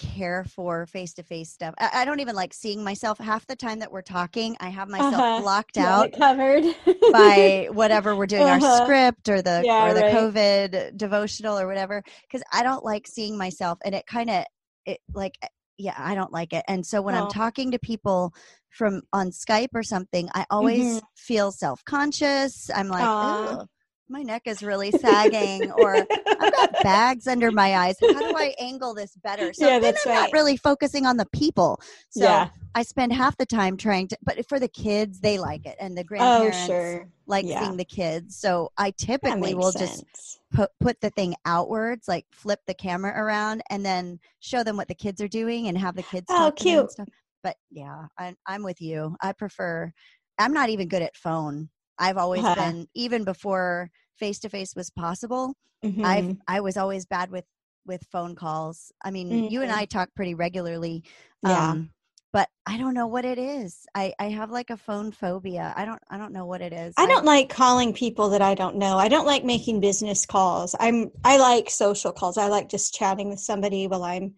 care 0.00 0.44
for 0.44 0.86
face 0.86 1.12
to 1.14 1.22
face 1.22 1.50
stuff. 1.50 1.74
I, 1.78 1.90
I 2.02 2.04
don't 2.04 2.20
even 2.20 2.34
like 2.34 2.52
seeing 2.54 2.82
myself. 2.82 3.18
Half 3.18 3.46
the 3.46 3.56
time 3.56 3.78
that 3.80 3.92
we're 3.92 4.02
talking, 4.02 4.56
I 4.60 4.68
have 4.70 4.88
myself 4.88 5.14
Uh-huh. 5.14 5.40
blocked 5.42 5.78
out 5.78 6.12
covered 6.12 6.64
by 7.12 7.68
whatever 7.72 8.16
we're 8.16 8.26
doing, 8.26 8.42
Uh-huh. 8.42 8.66
our 8.66 8.84
script 8.84 9.28
or 9.28 9.42
the 9.42 9.64
Yeah, 9.64 9.90
or 9.90 9.94
the 9.94 10.02
right. 10.02 10.12
COVID 10.14 10.96
devotional 10.96 11.58
or 11.58 11.66
whatever. 11.66 12.02
Because 12.22 12.42
I 12.52 12.62
don't 12.62 12.84
like 12.84 13.06
seeing 13.06 13.36
myself, 13.36 13.78
and 13.84 13.94
it 13.94 14.06
kind 14.06 14.30
of 14.30 14.44
it 14.86 14.98
like 15.14 15.34
yeah, 15.78 15.94
I 15.96 16.14
don't 16.14 16.32
like 16.32 16.52
it. 16.52 16.64
And 16.68 16.84
so 16.84 17.00
when 17.00 17.14
Oh. 17.14 17.18
I'm 17.18 17.28
talking 17.28 17.70
to 17.70 17.78
people 17.78 18.34
from 18.70 19.02
on 19.12 19.30
Skype 19.30 19.68
or 19.74 19.82
something, 19.82 20.28
I 20.34 20.44
always 20.50 21.00
Mhm. 21.00 21.02
feel 21.16 21.52
self 21.52 21.84
conscious. 21.84 22.70
I'm 22.74 22.88
like, 22.88 23.08
Aw. 23.08 23.64
"Ugh, 24.10 24.12
my 24.12 24.22
neck 24.22 24.42
is 24.46 24.62
really 24.62 24.90
sagging, 24.90 25.70
or 25.72 25.94
I've 25.94 26.52
got 26.52 26.72
bags 26.82 27.26
under 27.26 27.50
my 27.50 27.76
eyes. 27.76 27.96
How 28.00 28.20
do 28.20 28.36
I 28.36 28.54
angle 28.58 28.94
this 28.94 29.16
better? 29.22 29.52
So 29.52 29.66
Yeah, 29.66 29.78
then 29.78 29.94
I'm 30.06 30.12
right. 30.12 30.20
not 30.20 30.32
really 30.32 30.56
focusing 30.56 31.06
on 31.06 31.16
the 31.16 31.26
people. 31.32 31.80
So 32.10 32.24
yeah. 32.24 32.48
I 32.74 32.82
spend 32.82 33.12
half 33.12 33.36
the 33.36 33.46
time 33.46 33.76
trying 33.76 34.08
to, 34.08 34.18
but 34.22 34.46
for 34.48 34.60
the 34.60 34.68
kids, 34.68 35.20
they 35.20 35.38
like 35.38 35.66
it, 35.66 35.76
and 35.80 35.96
the 35.96 36.02
Oh, 36.02 36.04
grandparents 36.04 36.66
sure. 36.66 37.08
like 37.26 37.44
Yeah. 37.44 37.60
seeing 37.64 37.76
the 37.76 37.84
kids. 37.84 38.36
So 38.36 38.70
I 38.78 38.92
typically 38.92 39.54
will 39.54 39.72
just 39.72 40.04
put 40.52 40.70
put 40.80 41.00
the 41.00 41.10
thing 41.10 41.34
outwards, 41.44 42.06
like 42.08 42.26
flip 42.30 42.60
the 42.66 42.74
camera 42.74 43.12
around, 43.16 43.62
and 43.70 43.84
then 43.84 44.20
show 44.40 44.62
them 44.62 44.76
what 44.76 44.88
the 44.88 44.94
kids 44.94 45.20
are 45.20 45.28
doing, 45.28 45.68
and 45.68 45.76
have 45.78 45.96
the 45.96 46.02
kids. 46.02 46.26
Oh, 46.30 46.36
talk 46.36 46.56
to 46.56 46.64
them 46.64 46.72
and 46.72 46.80
cute. 46.80 46.90
stuff. 46.92 47.08
But 47.42 47.56
yeah, 47.70 48.06
I'm 48.18 48.36
I'm 48.46 48.62
with 48.62 48.80
you. 48.80 49.16
I 49.20 49.32
prefer. 49.32 49.92
I'm 50.38 50.52
not 50.52 50.70
even 50.70 50.88
good 50.88 51.02
at 51.02 51.16
phone. 51.16 51.68
I've 52.00 52.16
always 52.16 52.42
Uh-huh. 52.42 52.54
been 52.56 52.88
even 52.94 53.24
before 53.24 53.90
face 54.16 54.40
to 54.40 54.48
face 54.48 54.74
was 54.74 54.90
possible. 54.90 55.54
I've 56.02 56.24
Mhm. 56.24 56.38
I 56.48 56.60
was 56.60 56.76
always 56.76 57.06
bad 57.06 57.30
with 57.30 57.44
with 57.86 58.02
phone 58.10 58.34
calls. 58.34 58.92
I 59.04 59.10
mean, 59.10 59.28
you 59.50 59.62
and 59.62 59.70
Mhm. 59.70 59.76
I 59.76 59.84
talk 59.86 60.08
pretty 60.16 60.34
regularly. 60.34 61.04
Yeah. 61.42 61.70
Um, 61.72 61.90
but 62.32 62.48
I 62.66 62.76
don't 62.78 62.94
know 62.94 63.06
what 63.06 63.24
it 63.24 63.38
is. 63.38 63.86
I 63.94 64.14
I 64.18 64.26
have 64.30 64.50
like 64.50 64.70
a 64.70 64.76
phone 64.76 65.12
phobia. 65.12 65.72
I 65.76 65.84
don't 65.84 66.00
I 66.10 66.18
don't 66.18 66.32
know 66.32 66.46
what 66.46 66.60
it 66.62 66.72
is. 66.72 66.94
I 66.96 67.06
don't 67.06 67.24
like 67.24 67.48
calling 67.48 67.92
people 67.92 68.30
that 68.30 68.42
I 68.42 68.54
don't 68.54 68.76
know. 68.76 68.96
I 68.98 69.08
don't 69.08 69.26
like 69.26 69.44
making 69.44 69.80
business 69.80 70.26
calls. 70.26 70.74
I'm 70.78 71.10
I 71.24 71.38
like 71.38 71.70
social 71.70 72.12
calls. 72.12 72.38
I 72.38 72.46
like 72.48 72.68
just 72.68 72.94
chatting 72.94 73.30
with 73.30 73.40
somebody 73.40 73.86
while 73.88 74.04
I'm, 74.04 74.34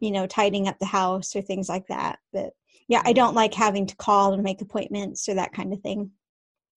you 0.00 0.10
know, 0.10 0.26
tidying 0.26 0.68
up 0.68 0.78
the 0.78 0.86
house 0.86 1.36
or 1.36 1.42
things 1.42 1.68
like 1.68 1.88
that. 1.88 2.18
But 2.32 2.52
yeah, 2.88 3.02
I 3.04 3.12
don't 3.12 3.34
like 3.34 3.54
having 3.54 3.86
to 3.86 3.96
call 3.96 4.32
and 4.32 4.42
make 4.42 4.60
appointments 4.62 5.28
or 5.28 5.34
that 5.34 5.52
kind 5.52 5.72
of 5.72 5.80
thing. 5.80 6.12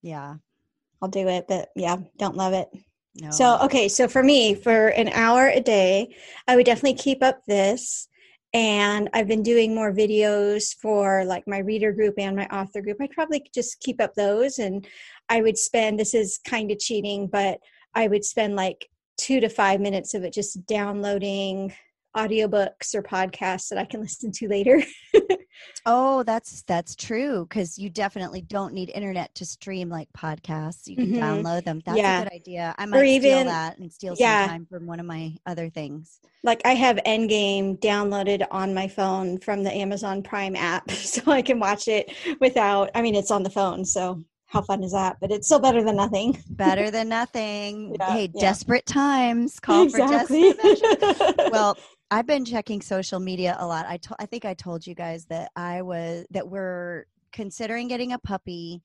Yeah. 0.01 0.35
I'll 1.01 1.09
do 1.09 1.27
it, 1.27 1.45
but 1.47 1.69
yeah, 1.75 1.97
don't 2.17 2.35
love 2.35 2.53
it. 2.53 2.69
No. 3.15 3.31
So, 3.31 3.57
okay, 3.63 3.87
so 3.87 4.07
for 4.07 4.23
me, 4.23 4.53
for 4.53 4.89
an 4.89 5.09
hour 5.09 5.47
a 5.47 5.61
day, 5.61 6.15
I 6.47 6.55
would 6.55 6.65
definitely 6.65 6.95
keep 6.95 7.23
up 7.23 7.41
this. 7.45 8.07
And 8.53 9.09
I've 9.13 9.27
been 9.27 9.43
doing 9.43 9.75
more 9.75 9.93
videos 9.93 10.75
for 10.75 11.23
like 11.25 11.47
my 11.47 11.59
reader 11.59 11.91
group 11.91 12.15
and 12.17 12.35
my 12.35 12.47
author 12.47 12.81
group. 12.81 12.97
I'd 12.99 13.11
probably 13.11 13.47
just 13.53 13.79
keep 13.79 14.01
up 14.01 14.15
those. 14.15 14.57
And 14.57 14.87
I 15.29 15.41
would 15.41 15.57
spend, 15.57 15.99
this 15.99 16.13
is 16.13 16.39
kind 16.45 16.71
of 16.71 16.79
cheating, 16.79 17.27
but 17.27 17.59
I 17.93 18.07
would 18.07 18.25
spend 18.25 18.55
like 18.55 18.89
two 19.17 19.39
to 19.41 19.49
five 19.49 19.79
minutes 19.79 20.13
of 20.13 20.23
it 20.23 20.33
just 20.33 20.65
downloading 20.65 21.73
audiobooks 22.15 22.93
or 22.95 23.03
podcasts 23.03 23.69
that 23.69 23.77
I 23.77 23.85
can 23.85 24.01
listen 24.01 24.31
to 24.33 24.47
later. 24.47 24.81
Oh, 25.85 26.23
that's 26.23 26.61
that's 26.63 26.95
true 26.95 27.45
because 27.47 27.77
you 27.77 27.89
definitely 27.89 28.41
don't 28.41 28.73
need 28.73 28.89
internet 28.93 29.33
to 29.35 29.45
stream 29.45 29.89
like 29.89 30.07
podcasts. 30.17 30.87
You 30.87 30.95
can 30.95 31.07
Mhm. 31.07 31.19
download 31.19 31.63
them. 31.65 31.81
That's 31.85 31.97
Yeah. 31.97 32.21
a 32.21 32.23
good 32.23 32.33
idea. 32.33 32.75
I 32.77 32.85
might 32.85 32.97
steal 32.99 33.05
even- 33.09 33.47
that 33.47 33.77
and 33.77 33.91
steal 33.91 34.15
yeah. 34.17 34.43
some 34.45 34.49
time 34.49 34.65
from 34.69 34.85
one 34.87 34.99
of 35.01 35.05
my 35.05 35.35
other 35.45 35.69
things. 35.69 36.19
like 36.43 36.61
I 36.63 36.75
have 36.75 36.97
Endgame 37.05 37.77
downloaded 37.79 38.45
on 38.51 38.73
my 38.73 38.87
phone 38.87 39.37
from 39.39 39.63
the 39.63 39.73
Amazon 39.75 40.21
Prime 40.23 40.55
app, 40.55 40.89
so 40.91 41.29
I 41.31 41.41
can 41.41 41.59
watch 41.59 41.87
it 41.89 42.09
without. 42.39 42.89
I 42.95 43.01
mean, 43.01 43.15
it's 43.15 43.31
on 43.31 43.43
the 43.43 43.49
phone, 43.49 43.83
so 43.83 44.23
how 44.47 44.61
fun 44.61 44.81
is 44.83 44.93
that? 44.93 45.17
But 45.19 45.31
it's 45.31 45.47
still 45.47 45.59
better 45.59 45.83
than 45.83 45.97
nothing. 45.97 46.41
Better 46.51 46.89
than 46.95 47.09
nothing. 47.09 47.95
Yeah, 47.99 48.11
hey, 48.13 48.29
yeah. 48.33 48.41
desperate 48.41 48.85
times 48.85 49.59
call 49.59 49.83
exactly. 49.83 50.53
for 50.53 50.63
desperate 50.63 51.37
measures. 51.37 51.51
well 51.51 51.77
i've 52.11 52.25
been 52.27 52.45
checking 52.45 52.81
social 52.81 53.19
media 53.19 53.55
a 53.59 53.65
lot 53.67 53.85
i 53.87 53.97
to- 53.97 54.15
i 54.19 54.25
think 54.25 54.45
i 54.45 54.53
told 54.53 54.85
you 54.85 54.95
guys 54.95 55.25
that 55.25 55.51
i 55.55 55.81
was 55.81 56.25
that 56.31 56.47
we're 56.47 57.05
considering 57.31 57.87
getting 57.87 58.13
a 58.13 58.19
puppy 58.19 58.81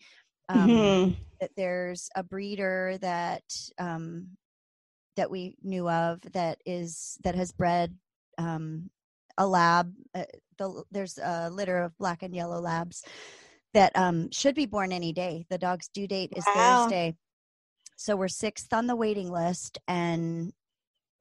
um, 0.49 0.69
Mhm. 0.69 1.17
that 1.41 1.51
there's 1.57 2.11
a 2.15 2.23
breeder 2.23 2.99
that 3.01 3.43
um, 3.79 4.29
that 5.17 5.31
we 5.31 5.57
knew 5.63 5.89
of 5.89 6.21
that 6.33 6.59
is 6.67 7.17
that 7.25 7.35
has 7.35 7.53
bred 7.53 7.97
um, 8.37 8.91
a 9.39 9.47
lab 9.47 9.93
uh, 10.15 10.25
the, 10.59 10.85
there's 10.91 11.19
a 11.19 11.49
litter 11.51 11.79
of 11.83 11.97
black 11.99 12.23
and 12.23 12.35
yellow 12.35 12.61
labs 12.61 13.03
that 13.73 13.91
um, 13.97 14.31
should 14.31 14.55
be 14.55 14.67
born 14.67 14.93
any 14.93 15.13
day 15.13 15.47
the 15.49 15.59
dog's 15.59 15.89
due 15.89 16.07
date 16.07 16.33
is 16.37 16.45
Wow. 16.55 16.77
thursday 16.85 17.15
so 17.97 18.17
we're 18.17 18.29
sixth 18.29 18.73
on 18.73 18.87
the 18.87 18.97
waiting 18.97 19.31
list 19.31 19.79
and 19.89 20.53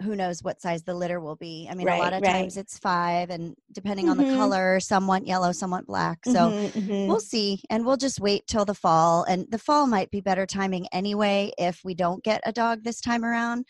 who 0.04 0.16
knows 0.16 0.44
what 0.44 0.62
size 0.62 0.84
the 0.84 0.94
litter 0.94 1.20
will 1.20 1.36
be 1.36 1.68
i 1.72 1.76
mean 1.76 1.88
a 1.90 1.98
lot 1.98 2.14
of 2.14 2.22
right. 2.22 2.34
times 2.34 2.58
it's 2.58 2.78
five 2.80 3.30
and 3.30 3.56
depending 3.72 4.10
on 4.10 4.18
the 4.18 4.24
Mhm. 4.24 4.36
color 4.38 4.80
some 4.80 5.08
want 5.08 5.26
yellow 5.28 5.52
some 5.52 5.72
want 5.72 5.88
black 5.88 6.26
so 6.26 6.52
Mhm, 6.52 6.74
mhm. 6.74 7.08
we'll 7.08 7.20
see 7.20 7.62
and 7.70 7.86
we'll 7.86 7.98
just 7.98 8.20
wait 8.20 8.46
till 8.48 8.66
the 8.66 8.76
fall 8.76 9.24
and 9.24 9.48
the 9.52 9.58
fall 9.58 9.88
might 9.88 10.12
be 10.12 10.22
better 10.22 10.46
timing 10.46 10.88
anyway 10.92 11.52
if 11.58 11.82
we 11.84 11.94
don't 11.96 12.24
get 12.24 12.42
a 12.46 12.52
dog 12.52 12.84
this 12.84 13.02
time 13.02 13.24
around 13.26 13.66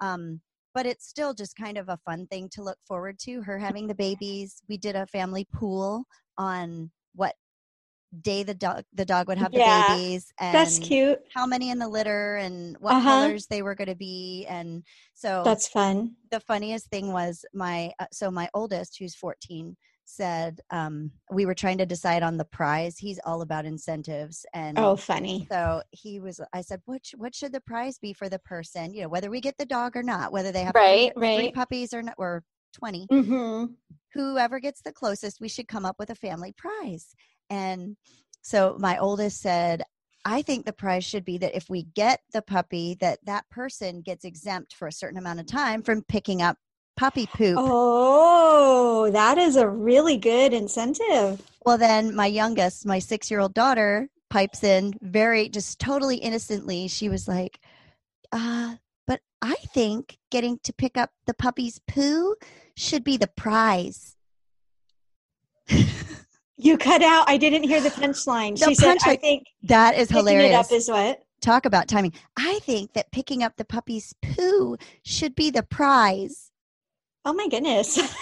um, 0.00 0.40
but 0.74 0.86
it's 0.86 1.08
still 1.08 1.34
just 1.34 1.56
kind 1.56 1.76
of 1.78 1.88
a 1.88 1.98
fun 2.04 2.26
thing 2.28 2.48
to 2.50 2.62
look 2.62 2.78
forward 2.86 3.18
to 3.20 3.42
her 3.42 3.58
having 3.58 3.86
the 3.86 3.94
babies 3.94 4.62
we 4.68 4.76
did 4.76 4.94
a 4.96 5.06
family 5.06 5.46
pool 5.52 6.04
on 6.36 6.90
day 8.22 8.42
the 8.42 8.54
dog 8.54 8.84
the 8.94 9.04
dog 9.04 9.28
would 9.28 9.38
have 9.38 9.52
the 9.52 9.60
Yeah, 9.60 9.82
babies 9.88 10.32
and 10.40 10.52
That's 10.54 10.78
cute. 10.78 11.20
how 11.34 11.46
many 11.46 11.70
in 11.70 11.78
the 11.78 11.88
litter 11.88 12.36
and 12.36 12.76
what 12.80 12.94
Uh-huh. 12.94 13.10
colors 13.10 13.46
they 13.46 13.62
were 13.62 13.74
going 13.74 13.88
to 13.88 13.94
be 13.94 14.46
and 14.48 14.82
so 15.14 15.42
That's 15.44 15.68
fun. 15.68 16.16
the 16.30 16.40
funniest 16.40 16.88
thing 16.88 17.12
was 17.12 17.44
my 17.54 17.92
uh, 17.98 18.06
so 18.12 18.30
my 18.30 18.48
oldest 18.54 18.98
who's 18.98 19.14
14 19.14 19.76
said 20.06 20.60
um, 20.70 21.10
we 21.30 21.44
were 21.44 21.54
trying 21.54 21.76
to 21.78 21.84
decide 21.84 22.22
on 22.22 22.38
the 22.38 22.44
prize 22.46 22.96
he's 22.96 23.20
all 23.26 23.42
about 23.42 23.66
incentives 23.66 24.46
and 24.54 24.78
Oh, 24.78 24.96
funny. 24.96 25.46
so 25.50 25.82
he 25.90 26.18
was 26.18 26.40
i 26.54 26.62
said 26.62 26.80
what, 26.86 27.04
sh- 27.04 27.14
what 27.18 27.34
should 27.34 27.52
the 27.52 27.60
prize 27.60 27.98
be 27.98 28.14
for 28.14 28.28
the 28.30 28.38
person 28.38 28.94
you 28.94 29.02
know 29.02 29.08
whether 29.08 29.28
we 29.30 29.40
get 29.40 29.58
the 29.58 29.66
dog 29.66 29.96
or 29.96 30.02
not 30.02 30.32
whether 30.32 30.50
they 30.50 30.62
have 30.64 30.74
Right, 30.74 31.12
three, 31.14 31.34
three 31.34 31.44
right. 31.46 31.54
puppies 31.54 31.92
or 31.92 32.02
not 32.02 32.14
or 32.16 32.42
20 32.72 33.06
hmm 33.10 33.66
whoever 34.14 34.58
gets 34.60 34.80
the 34.82 34.92
closest 34.92 35.40
we 35.40 35.48
should 35.48 35.68
come 35.68 35.84
up 35.84 35.96
with 35.98 36.08
a 36.10 36.14
family 36.14 36.52
prize 36.56 37.14
and 37.50 37.96
so 38.42 38.76
my 38.78 38.98
oldest 38.98 39.40
said 39.40 39.82
i 40.24 40.42
think 40.42 40.64
the 40.64 40.72
prize 40.72 41.04
should 41.04 41.24
be 41.24 41.38
that 41.38 41.56
if 41.56 41.68
we 41.68 41.84
get 41.94 42.20
the 42.32 42.42
puppy 42.42 42.96
that 43.00 43.18
that 43.24 43.48
person 43.50 44.00
gets 44.00 44.24
exempt 44.24 44.74
for 44.74 44.88
a 44.88 44.92
certain 44.92 45.18
amount 45.18 45.40
of 45.40 45.46
time 45.46 45.82
from 45.82 46.02
picking 46.02 46.42
up 46.42 46.56
puppy 46.96 47.26
poop. 47.26 47.56
Oh, 47.56 49.08
that 49.12 49.38
is 49.38 49.54
a 49.54 49.68
really 49.68 50.16
good 50.16 50.52
incentive. 50.52 51.40
well 51.64 51.78
then 51.78 52.14
my 52.14 52.26
youngest 52.26 52.84
my 52.84 52.98
six 52.98 53.30
year 53.30 53.40
old 53.40 53.54
daughter 53.54 54.08
pipes 54.30 54.64
in 54.64 54.92
very 55.00 55.48
just 55.48 55.78
totally 55.78 56.16
innocently. 56.16 56.88
She 56.88 57.08
was 57.08 57.28
like 57.28 57.60
uh 58.32 58.74
but 59.06 59.20
i 59.40 59.54
think 59.72 60.18
getting 60.30 60.58
to 60.62 60.72
pick 60.72 60.96
up 60.96 61.10
the 61.26 61.34
puppy's 61.34 61.80
poo 61.88 62.34
should 62.76 63.02
be 63.02 63.16
the 63.16 63.26
prize 63.26 64.16
You 66.58 66.76
cut 66.76 67.02
out. 67.02 67.24
I 67.28 67.36
didn't 67.36 67.62
hear 67.62 67.80
the 67.80 67.90
punchline. 67.90 68.58
The 68.58 68.66
She 68.66 68.74
said, 68.74 68.98
"I 69.04 69.16
think 69.16 69.46
that 69.62 69.96
is 69.96 70.10
hilarious 70.10 70.50
it 70.50 70.54
up 70.54 70.72
is 70.72 70.88
what." 70.88 71.22
talk 71.40 71.64
about 71.64 71.86
timing. 71.86 72.12
I 72.36 72.58
think 72.64 72.94
that 72.94 73.12
picking 73.12 73.44
up 73.44 73.56
the 73.56 73.64
puppy's 73.64 74.12
poo 74.22 74.76
should 75.04 75.36
be 75.36 75.50
the 75.50 75.62
prize. 75.62 76.50
Oh 77.24 77.32
my 77.32 77.48
goodness. 77.48 77.98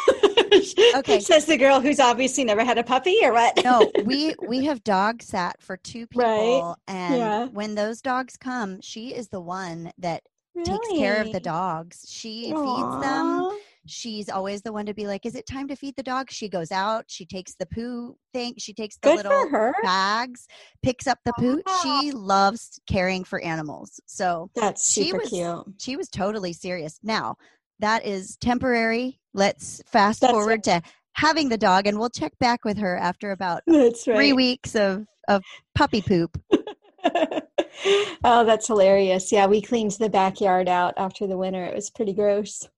Okay. 0.96 1.20
Says 1.20 1.44
the 1.44 1.56
girl 1.56 1.80
who's 1.80 2.00
obviously 2.00 2.44
never 2.44 2.64
had 2.64 2.78
a 2.78 2.82
puppy 2.82 3.18
or 3.22 3.32
what? 3.32 3.62
No, 3.64 3.90
we 4.04 4.34
we 4.46 4.64
have 4.64 4.82
dog 4.84 5.22
sat 5.22 5.60
for 5.60 5.76
two 5.76 6.06
people, 6.06 6.24
Right. 6.24 6.74
and 6.88 7.16
Yeah. 7.16 7.44
when 7.46 7.74
those 7.74 8.00
dogs 8.00 8.36
come, 8.36 8.80
she 8.80 9.12
is 9.14 9.28
the 9.28 9.40
one 9.40 9.92
that 9.98 10.22
takes 10.64 10.88
care 10.88 11.20
of 11.20 11.32
the 11.32 11.40
dogs. 11.40 12.06
She 12.08 12.44
feeds 12.44 13.00
them. 13.02 13.58
She's 13.86 14.28
always 14.28 14.62
the 14.62 14.72
one 14.72 14.86
to 14.86 14.94
be 14.94 15.06
like, 15.06 15.24
"Is 15.26 15.34
it 15.34 15.46
time 15.46 15.68
to 15.68 15.76
feed 15.76 15.94
the 15.96 16.02
dog?" 16.02 16.30
She 16.30 16.48
goes 16.48 16.70
out. 16.72 17.04
She 17.08 17.24
takes 17.24 17.54
the 17.54 17.66
poo 17.66 18.16
thing. 18.32 18.54
She 18.58 18.74
takes 18.74 18.96
the 18.98 19.10
Good 19.10 19.24
little 19.26 19.72
bags, 19.82 20.46
picks 20.82 21.06
up 21.06 21.18
the 21.24 21.32
poo. 21.38 21.62
Wow. 21.66 21.80
She 21.82 22.12
loves 22.12 22.80
caring 22.88 23.24
for 23.24 23.40
animals. 23.42 24.00
So 24.06 24.50
That's 24.54 24.92
She 24.92 25.04
super 25.04 25.18
was- 25.18 25.28
cute. 25.30 25.64
she 25.80 25.96
was 25.96 26.08
totally 26.08 26.52
serious. 26.52 26.98
Now, 27.02 27.36
that 27.78 28.04
is 28.06 28.36
temporary. 28.36 29.20
Let's 29.34 29.82
fast 29.86 30.20
That's 30.22 30.32
forward 30.32 30.64
to 30.64 30.82
having 31.14 31.48
the 31.48 31.58
dog, 31.58 31.86
and 31.86 31.98
we'll 31.98 32.10
check 32.10 32.32
back 32.38 32.64
with 32.64 32.78
her 32.78 32.96
after 32.96 33.30
about 33.30 33.62
right. 33.66 33.96
three 33.96 34.32
weeks 34.32 34.74
of, 34.74 35.06
of 35.28 35.42
puppy 35.74 36.02
poop. 36.02 36.38
oh, 38.24 38.44
that's 38.44 38.66
hilarious. 38.66 39.32
Yeah, 39.32 39.46
we 39.46 39.60
cleaned 39.62 39.92
the 39.92 40.08
backyard 40.08 40.68
out 40.68 40.94
after 40.96 41.26
the 41.26 41.36
winter. 41.38 41.64
It 41.64 41.74
was 41.74 41.90
pretty 41.90 42.12
gross. 42.12 42.68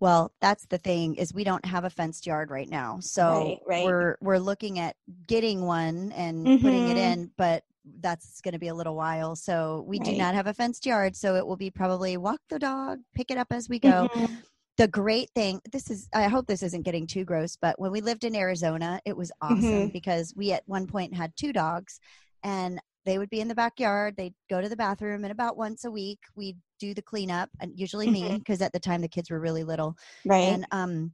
Well, 0.00 0.32
that's 0.40 0.66
the 0.66 0.78
thing 0.78 1.14
is 1.16 1.32
we 1.34 1.44
don't 1.44 1.64
have 1.64 1.84
a 1.84 1.90
fenced 1.90 2.26
yard 2.26 2.50
right 2.50 2.68
now, 2.68 2.98
so 3.00 3.22
Right, 3.28 3.58
right. 3.66 3.84
we're 3.84 4.16
we're 4.20 4.38
looking 4.38 4.78
at 4.78 4.96
getting 5.26 5.62
one 5.62 6.12
and 6.12 6.44
putting 6.60 6.88
it 6.88 6.96
Mhm. 6.96 7.12
in, 7.12 7.30
but 7.36 7.64
that's 8.00 8.40
going 8.42 8.52
to 8.52 8.58
be 8.58 8.68
a 8.68 8.74
little 8.74 8.94
while. 8.94 9.34
So 9.34 9.84
we 9.86 9.98
do 9.98 10.12
not 10.16 10.34
have 10.34 10.46
a 10.46 10.54
fenced 10.54 10.84
yard, 10.86 11.16
so 11.16 11.34
it 11.36 11.46
will 11.46 11.56
be 11.56 11.70
probably 11.70 12.16
walk 12.18 12.40
the 12.48 12.58
dog, 12.58 13.00
pick 13.14 13.30
it 13.30 13.38
up 13.38 13.48
as 13.50 13.68
we 13.68 13.78
go. 13.78 14.08
Mhm. 14.14 14.42
the 14.76 14.88
great 14.88 15.28
thing 15.34 15.60
this 15.72 15.90
is 15.90 16.08
i 16.14 16.26
hope 16.26 16.46
this 16.46 16.62
isn't 16.62 16.84
getting 16.86 17.06
too 17.06 17.22
gross 17.22 17.54
but 17.54 17.78
when 17.78 17.92
we 17.92 18.00
lived 18.00 18.24
in 18.24 18.34
arizona 18.34 18.98
it 19.04 19.14
was 19.14 19.30
awesome 19.42 19.60
Mhm. 19.90 19.92
because 19.92 20.32
we 20.36 20.52
at 20.52 20.62
one 20.66 20.86
point 20.86 21.12
had 21.12 21.36
two 21.36 21.52
dogs 21.52 22.00
and 22.44 22.80
they 23.04 23.18
would 23.18 23.28
be 23.28 23.40
in 23.42 23.48
the 23.48 23.54
backyard 23.54 24.16
they'd 24.16 24.32
go 24.48 24.58
to 24.62 24.70
the 24.70 24.76
bathroom 24.76 25.22
and 25.22 25.32
about 25.32 25.58
once 25.58 25.84
a 25.84 25.90
week 25.90 26.20
we'd 26.34 26.56
do 26.80 26.94
the 26.94 27.02
cleanup 27.02 27.48
and 27.60 27.78
usually 27.78 28.08
me 28.08 28.38
because 28.38 28.60
at 28.62 28.72
the 28.72 28.80
time 28.80 29.00
the 29.02 29.08
kids 29.08 29.30
were 29.30 29.38
really 29.40 29.62
little 29.64 29.96
Right. 30.24 30.42
and 30.48 30.66
um 30.72 31.12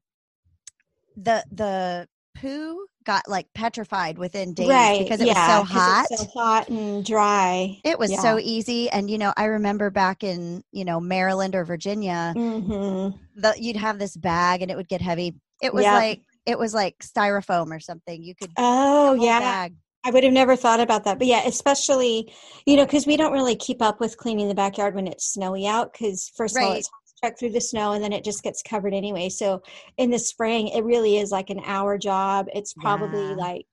the 1.16 1.44
the 1.52 2.08
poo 2.35 2.87
got 3.04 3.28
like 3.28 3.46
petrified 3.54 4.18
within 4.18 4.54
days 4.54 4.68
right. 4.68 4.99
because 4.99 5.20
it 5.20 5.26
yeah, 5.26 5.58
was 5.58 5.68
so 5.68 5.75
hot 5.75 6.06
so 6.08 6.25
hot 6.35 6.68
and 6.68 7.04
dry. 7.04 7.76
it 7.85 7.99
was 7.99 8.11
Yeah. 8.11 8.20
so 8.20 8.38
easy 8.38 8.90
and 8.90 9.11
you 9.11 9.18
know 9.18 9.32
i 9.37 9.44
remember 9.44 9.90
back 9.90 10.23
in 10.25 10.62
you 10.73 10.85
know 10.85 11.00
maryland 11.00 11.54
or 11.54 11.64
virginia 11.64 12.32
hmm 12.35 13.08
the 13.37 13.54
you'd 13.58 13.76
have 13.76 13.99
this 13.99 14.16
bag 14.16 14.62
and 14.62 14.70
it 14.70 14.76
would 14.76 14.88
get 14.88 15.02
heavy. 15.02 15.35
It 15.62 15.73
was 15.75 15.85
Yep. 15.85 15.94
like 15.94 16.20
it 16.46 16.58
was 16.58 16.73
like 16.75 16.96
styrofoam 17.00 17.75
or 17.75 17.80
something. 17.80 18.23
You 18.23 18.35
could 18.35 18.50
Oh, 18.56 19.14
yeah. 19.14 19.40
bag. 19.40 19.75
I 20.07 20.11
would 20.11 20.23
have 20.23 20.33
never 20.33 20.55
thought 20.55 20.79
about 20.79 21.03
that. 21.05 21.19
But 21.19 21.27
yeah, 21.27 21.43
especially, 21.47 22.33
you 22.65 22.77
know, 22.77 22.85
because 22.87 23.09
we 23.09 23.17
don't 23.17 23.33
really 23.33 23.57
keep 23.57 23.83
up 23.83 23.99
with 23.99 24.17
cleaning 24.17 24.47
the 24.47 24.55
backyard 24.55 24.95
when 24.95 25.09
it's 25.09 25.33
snowy 25.33 25.67
out. 25.67 25.93
Because 25.93 26.31
first 26.37 26.57
of 26.57 26.63
all, 26.63 26.73
it's 26.75 26.89
truck 27.21 27.37
through 27.37 27.51
the 27.51 27.61
snow 27.61 27.93
and 27.93 28.05
then 28.05 28.13
it 28.13 28.23
just 28.23 28.45
gets 28.45 28.63
covered 28.63 28.95
anyway. 28.95 29.29
So 29.29 29.63
in 29.99 30.11
the 30.11 30.19
spring, 30.21 30.69
it 30.69 30.85
really 30.85 31.17
is 31.17 31.33
like 31.33 31.51
an 31.51 31.61
hour 31.65 31.99
job. 31.99 32.47
It's 32.55 32.73
probably 32.73 33.31
Yeah. 33.31 33.35
like 33.35 33.67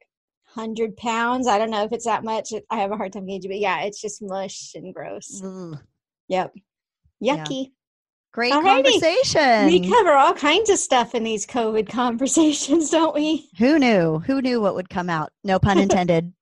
100 0.56 0.98
pounds. 0.98 1.46
I 1.46 1.60
don't 1.60 1.70
know 1.70 1.84
if 1.84 1.92
it's 1.92 2.06
that 2.06 2.24
much. 2.24 2.52
I 2.72 2.78
have 2.78 2.92
a 2.92 2.98
hard 2.98 3.14
time 3.14 3.28
gauging, 3.28 3.52
but 3.52 3.60
yeah, 3.60 3.82
it's 3.82 4.02
just 4.02 4.20
mush 4.24 4.74
and 4.74 4.92
gross. 4.92 5.40
Ugh. 5.44 5.78
Yep. 6.30 6.56
Yeah. 7.20 7.44
Great 8.34 8.52
Alrighty. 8.52 8.84
conversation. 8.84 9.66
We 9.68 9.88
cover 9.88 10.14
all 10.14 10.34
kinds 10.34 10.70
of 10.72 10.80
stuff 10.80 11.14
in 11.14 11.24
these 11.24 11.46
COVID 11.46 11.88
conversations, 11.88 12.90
don't 12.92 13.14
we? 13.14 13.48
Who 13.60 13.78
knew? 13.78 14.20
Who 14.26 14.42
knew 14.42 14.60
what 14.60 14.74
would 14.74 14.90
come 14.90 15.10
out? 15.10 15.32
No 15.44 15.60
pun 15.60 15.78
intended. 15.80 16.34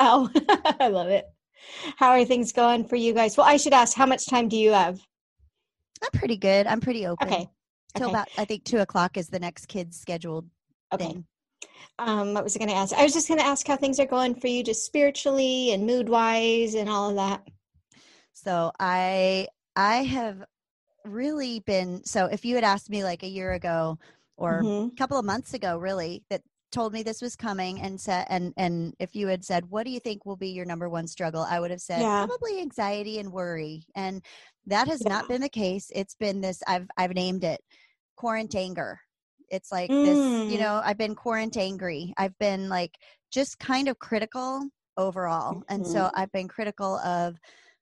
Oh, 0.00 0.30
I 0.80 0.88
love 0.88 1.08
it. 1.08 1.26
How 1.98 2.10
are 2.10 2.24
things 2.24 2.52
going 2.52 2.86
for 2.86 2.96
you 2.96 3.12
guys? 3.12 3.36
Well, 3.36 3.46
I 3.46 3.58
should 3.58 3.74
ask, 3.74 3.94
how 3.96 4.06
much 4.06 4.26
time 4.26 4.48
do 4.48 4.56
you 4.56 4.72
have? 4.72 4.98
I'm 6.02 6.18
pretty 6.18 6.36
good. 6.36 6.66
I'm 6.66 6.80
pretty 6.80 7.06
open. 7.06 7.28
Okay. 7.28 7.48
Till 7.96 8.06
okay. 8.06 8.12
about 8.12 8.28
I 8.38 8.44
think 8.44 8.64
two 8.64 8.78
o'clock 8.78 9.16
is 9.16 9.28
the 9.28 9.38
next 9.38 9.68
kid's 9.68 9.98
scheduled 10.00 10.48
Okay. 10.92 11.06
thing. 11.06 11.24
Um, 11.98 12.34
what 12.34 12.42
was 12.42 12.56
I 12.56 12.58
going 12.58 12.70
to 12.70 12.74
ask? 12.74 12.94
I 12.94 13.04
was 13.04 13.12
just 13.12 13.28
going 13.28 13.38
to 13.38 13.46
ask 13.46 13.66
how 13.66 13.76
things 13.76 14.00
are 14.00 14.06
going 14.06 14.34
for 14.34 14.48
you, 14.48 14.64
just 14.64 14.84
spiritually 14.84 15.72
and 15.72 15.86
mood 15.86 16.08
wise, 16.08 16.74
and 16.74 16.88
all 16.88 17.10
of 17.10 17.16
that. 17.16 17.46
So 18.32 18.72
I 18.80 19.46
I 19.76 20.02
have 20.04 20.44
really 21.04 21.60
been 21.60 22.02
so 22.04 22.26
if 22.26 22.44
you 22.44 22.54
had 22.54 22.64
asked 22.64 22.88
me 22.90 23.04
like 23.04 23.22
a 23.22 23.28
year 23.28 23.52
ago 23.52 23.98
or 24.36 24.60
Mhm. 24.62 24.92
a 24.92 24.96
couple 24.96 25.18
of 25.18 25.24
months 25.24 25.52
ago 25.54 25.76
really 25.76 26.24
that 26.30 26.42
told 26.72 26.92
me 26.92 27.02
this 27.02 27.20
was 27.22 27.36
coming 27.36 27.80
and 27.80 28.00
said 28.00 28.26
and 28.30 28.52
and 28.56 28.94
if 28.98 29.14
you 29.14 29.28
had 29.28 29.44
said 29.44 29.66
what 29.70 29.84
do 29.84 29.90
you 29.90 30.00
think 30.00 30.24
will 30.24 30.36
be 30.36 30.48
your 30.48 30.64
number 30.64 30.88
one 30.88 31.06
struggle 31.06 31.42
i 31.48 31.60
would 31.60 31.70
have 31.70 31.80
said 31.80 32.00
Yeah. 32.00 32.16
probably 32.16 32.60
anxiety 32.60 33.18
and 33.18 33.30
worry 33.32 33.82
and 33.94 34.24
that 34.66 34.88
has 34.88 35.04
not 35.04 35.28
been 35.28 35.42
the 35.42 35.48
case 35.48 35.90
it's 35.94 36.14
been 36.14 36.40
this 36.40 36.62
i've 36.66 36.88
i've 36.96 37.14
named 37.14 37.44
it 37.44 37.60
quarantanger 38.18 38.96
it's 39.50 39.70
like 39.70 39.92
this 40.02 40.40
you 40.46 40.56
Mm. 40.56 40.58
know 40.58 40.80
i've 40.84 40.98
been 40.98 41.14
quarantangry 41.14 42.12
i've 42.16 42.36
been 42.38 42.68
like 42.68 42.96
just 43.30 43.58
kind 43.58 43.88
of 43.88 43.98
critical 43.98 44.66
overall 44.96 45.62
and 45.68 45.86
so 45.86 46.04
Mm-hmm. 46.04 46.14
i've 46.14 46.32
been 46.32 46.48
critical 46.48 46.96
of 46.98 47.36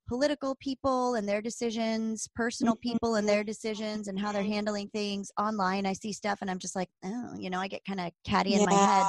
political 0.09 0.55
people 0.57 1.15
and 1.15 1.29
their 1.29 1.41
decisions 1.43 2.29
personal 2.35 2.75
Mm-hmm. 2.75 2.83
people 2.91 3.15
and 3.17 3.29
their 3.29 3.45
decisions 3.45 4.09
and 4.09 4.19
how 4.19 4.33
they're 4.33 4.43
handling 4.43 4.89
things 4.89 5.31
online 5.39 5.87
i 5.87 5.93
see 5.93 6.13
stuff 6.13 6.39
and 6.41 6.51
i'm 6.51 6.59
just 6.59 6.77
like 6.77 6.89
oh 7.05 7.35
you 7.39 7.51
know 7.51 7.59
i 7.61 7.69
get 7.69 7.85
kind 7.85 8.01
of 8.01 8.11
catty 8.25 8.55
in 8.55 8.65
my 8.65 8.75
head 8.75 9.07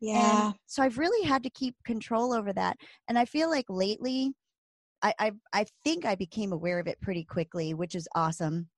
Yeah. 0.00 0.50
and 0.50 0.54
so 0.66 0.82
I've 0.82 0.98
really 0.98 1.26
had 1.26 1.42
to 1.44 1.50
keep 1.50 1.74
control 1.84 2.32
over 2.32 2.52
that. 2.52 2.76
And 3.08 3.18
I 3.18 3.24
feel 3.24 3.48
like 3.48 3.66
lately, 3.68 4.34
I, 5.02 5.14
I 5.18 5.32
I 5.52 5.66
think 5.84 6.04
I 6.04 6.14
became 6.14 6.52
aware 6.52 6.78
of 6.78 6.86
it 6.86 7.00
pretty 7.00 7.24
quickly, 7.24 7.74
which 7.74 7.94
is 7.94 8.08
awesome. 8.14 8.68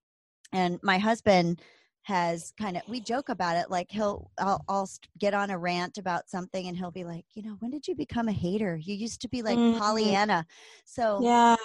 And 0.52 0.78
my 0.82 0.98
husband 0.98 1.60
has 2.08 2.52
kind 2.58 2.76
of 2.76 2.82
we 2.88 3.00
joke 3.00 3.28
about 3.28 3.56
it 3.56 3.70
like 3.70 3.90
he'll 3.90 4.30
I'll, 4.38 4.62
I'll 4.68 4.88
get 5.18 5.34
on 5.34 5.50
a 5.50 5.58
rant 5.58 5.98
about 5.98 6.30
something 6.30 6.66
and 6.66 6.76
he'll 6.76 6.90
be 6.90 7.04
like 7.04 7.26
you 7.34 7.42
know 7.42 7.56
when 7.60 7.70
did 7.70 7.86
you 7.88 7.94
become 7.94 8.28
a 8.28 8.32
hater 8.32 8.76
you 8.76 8.94
used 8.96 9.20
to 9.22 9.28
be 9.28 9.42
like 9.42 9.60
Mhm. 9.60 9.70
pollyanna 9.70 10.46
so 10.86 11.26
Yeah. 11.26 11.56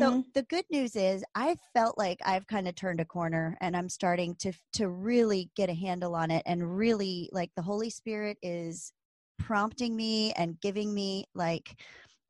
so 0.00 0.10
Mhm. 0.10 0.32
the 0.34 0.42
good 0.44 0.64
news 0.70 0.96
is 0.96 1.24
I 1.34 1.56
felt 1.74 1.98
like 1.98 2.20
I've 2.24 2.46
kind 2.46 2.68
of 2.68 2.74
turned 2.74 3.00
a 3.00 3.04
corner 3.04 3.56
and 3.60 3.76
I'm 3.76 3.88
starting 3.88 4.34
to 4.36 4.52
to 4.74 4.88
really 4.88 5.50
get 5.56 5.68
a 5.70 5.74
handle 5.74 6.14
on 6.14 6.30
it 6.30 6.42
and 6.46 6.76
really 6.76 7.28
like 7.32 7.50
the 7.56 7.62
Holy 7.62 7.90
Spirit 7.90 8.38
is 8.42 8.92
prompting 9.38 9.96
me 9.96 10.32
and 10.34 10.60
giving 10.60 10.94
me 10.94 11.26
like 11.34 11.80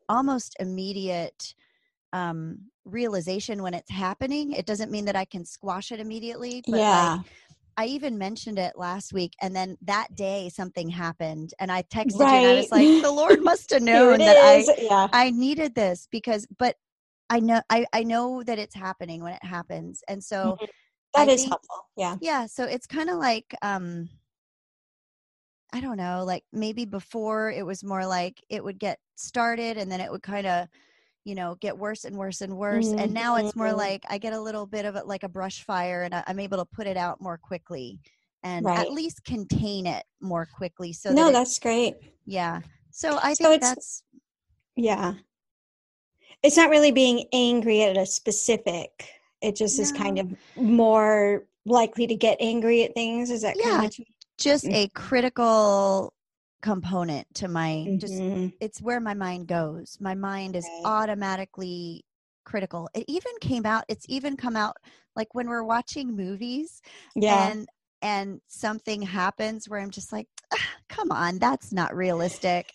almost 0.09 0.57
immediate 0.61 1.55
um 2.13 2.59
realization 2.85 3.63
when 3.63 3.75
it's 3.75 3.91
happening. 3.91 4.53
It 4.53 4.67
doesn't 4.67 4.91
mean 4.91 5.05
that 5.05 5.17
I 5.17 5.25
can 5.25 5.45
squash 5.45 5.93
it 5.93 6.01
immediately, 6.01 6.63
but 6.67 6.79
yeah. 6.81 7.15
like 7.17 7.27
I 7.77 7.87
even 7.87 8.19
mentioned 8.19 8.59
it 8.59 8.77
last 8.77 9.13
week 9.13 9.33
and 9.41 9.55
then 9.55 9.79
that 9.83 10.15
day 10.15 10.51
something 10.53 10.89
happened 10.91 11.55
and 11.61 11.71
I 11.73 11.83
texted 11.83 12.19
you 12.19 12.27
and 12.27 12.47
I 12.47 12.55
was 12.55 12.71
like 12.73 13.03
the 13.03 13.11
Lord 13.23 13.43
must 13.43 13.71
have 13.71 13.83
known 13.83 14.19
that 14.19 14.37
I 14.37 14.65
yeah. 14.79 15.09
I 15.13 15.31
needed 15.31 15.75
this 15.75 16.09
because 16.11 16.47
but 16.59 16.77
I 17.31 17.39
know 17.41 17.63
I, 17.71 17.87
I 17.93 18.03
know 18.03 18.43
that 18.43 18.59
it's 18.59 18.75
happening 18.75 19.23
when 19.23 19.33
it 19.35 19.45
happens. 19.45 20.03
And 20.09 20.23
so 20.23 20.57
Mhm. 20.61 20.69
That 21.15 21.29
I 21.29 21.33
is 21.33 21.41
think- 21.41 21.51
helpful. 21.51 21.77
Yeah. 21.97 22.17
yeah, 22.21 22.47
so 22.47 22.65
it's 22.65 22.87
kind 22.87 23.09
of 23.11 23.19
like 23.19 23.55
um 23.63 24.09
I 25.73 25.81
don't 25.81 25.97
know, 25.97 26.25
like 26.25 26.45
maybe 26.53 26.85
before 26.85 27.51
it 27.53 27.65
was 27.65 27.85
more 27.85 28.05
like 28.05 28.43
it 28.49 28.63
would 28.65 28.79
get 28.79 28.99
started 29.15 29.77
and 29.79 29.91
then 29.91 30.01
it 30.01 30.11
would 30.11 30.23
kind 30.23 30.47
of 30.47 30.67
you 31.31 31.37
know 31.37 31.55
get 31.61 31.79
worse 31.79 32.05
and 32.05 32.17
worse 32.17 32.41
and 32.41 32.57
worse 32.57 32.89
and 32.89 33.15
now 33.15 33.37
it's 33.37 33.55
more 33.55 33.69
Mhm. 33.69 33.77
like 33.77 34.03
i 34.11 34.19
get 34.19 34.33
a 34.33 34.41
little 34.41 34.67
bit 34.67 34.85
of 34.85 34.97
it 34.97 35.07
like 35.07 35.23
a 35.23 35.29
brush 35.29 35.63
fire 35.65 36.03
and 36.03 36.13
I, 36.13 36.25
i'm 36.27 36.41
able 36.41 36.59
to 36.59 36.65
put 36.65 36.89
it 36.89 36.97
out 36.97 37.21
more 37.21 37.39
quickly 37.39 38.01
and 38.43 38.67
at 38.67 38.91
least 38.91 39.23
contain 39.25 39.87
it 39.87 40.03
more 40.21 40.45
quickly 40.59 40.93
so 40.93 41.11
no, 41.13 41.25
that 41.27 41.31
it- 41.31 41.33
that's 41.35 41.59
great. 41.61 41.95
yeah 42.27 42.61
so 42.91 43.19
i 43.23 43.33
So 43.35 43.45
think 43.45 43.63
it's- 43.63 43.71
that's 43.71 44.03
Yeah. 44.77 45.15
It's 46.43 46.57
not 46.57 46.71
really 46.71 46.91
being 46.91 47.27
angry 47.35 47.83
at 47.83 47.99
a 47.99 48.07
specific. 48.07 48.91
It 49.43 49.57
just 49.57 49.79
is 49.79 49.93
kind 49.93 50.19
of 50.19 50.27
more 50.57 51.45
likely 51.67 52.07
to 52.07 52.15
get 52.17 52.39
angry 52.41 52.83
at 52.85 52.95
things. 52.95 53.31
Is 53.31 53.43
that 53.43 53.57
kind 53.63 53.83
Yeah. 53.83 53.89
of 53.89 54.07
just 54.39 54.65
Mm. 54.65 54.75
a 54.75 54.89
critical 54.95 56.15
component 56.63 57.27
to 57.35 57.49
my 57.49 57.91
just 57.99 58.23
Mhm. 58.23 58.53
it's 58.61 58.83
where 58.83 59.01
my 59.01 59.15
mind 59.15 59.47
goes 59.47 59.97
my 60.01 60.15
mind 60.15 60.57
is 60.57 60.71
Right. 60.71 60.83
automatically 60.85 62.05
critical 62.45 62.89
it 62.95 63.05
even 63.09 63.33
came 63.41 63.65
out 63.67 63.85
it's 63.89 64.07
even 64.09 64.37
come 64.37 64.57
out 64.57 64.77
like 65.17 65.35
when 65.35 65.49
we're 65.49 65.65
watching 65.65 66.15
movies 66.15 66.83
Yeah. 67.15 67.53
and 67.53 67.69
and 68.03 68.41
something 68.49 69.03
happens 69.03 69.69
where 69.69 69.81
i'm 69.81 69.91
just 69.91 70.13
like 70.13 70.29
"Ah, 70.53 70.77
come 70.89 71.11
on 71.13 71.39
that's 71.39 71.73
not 71.73 71.95
realistic 71.97 72.73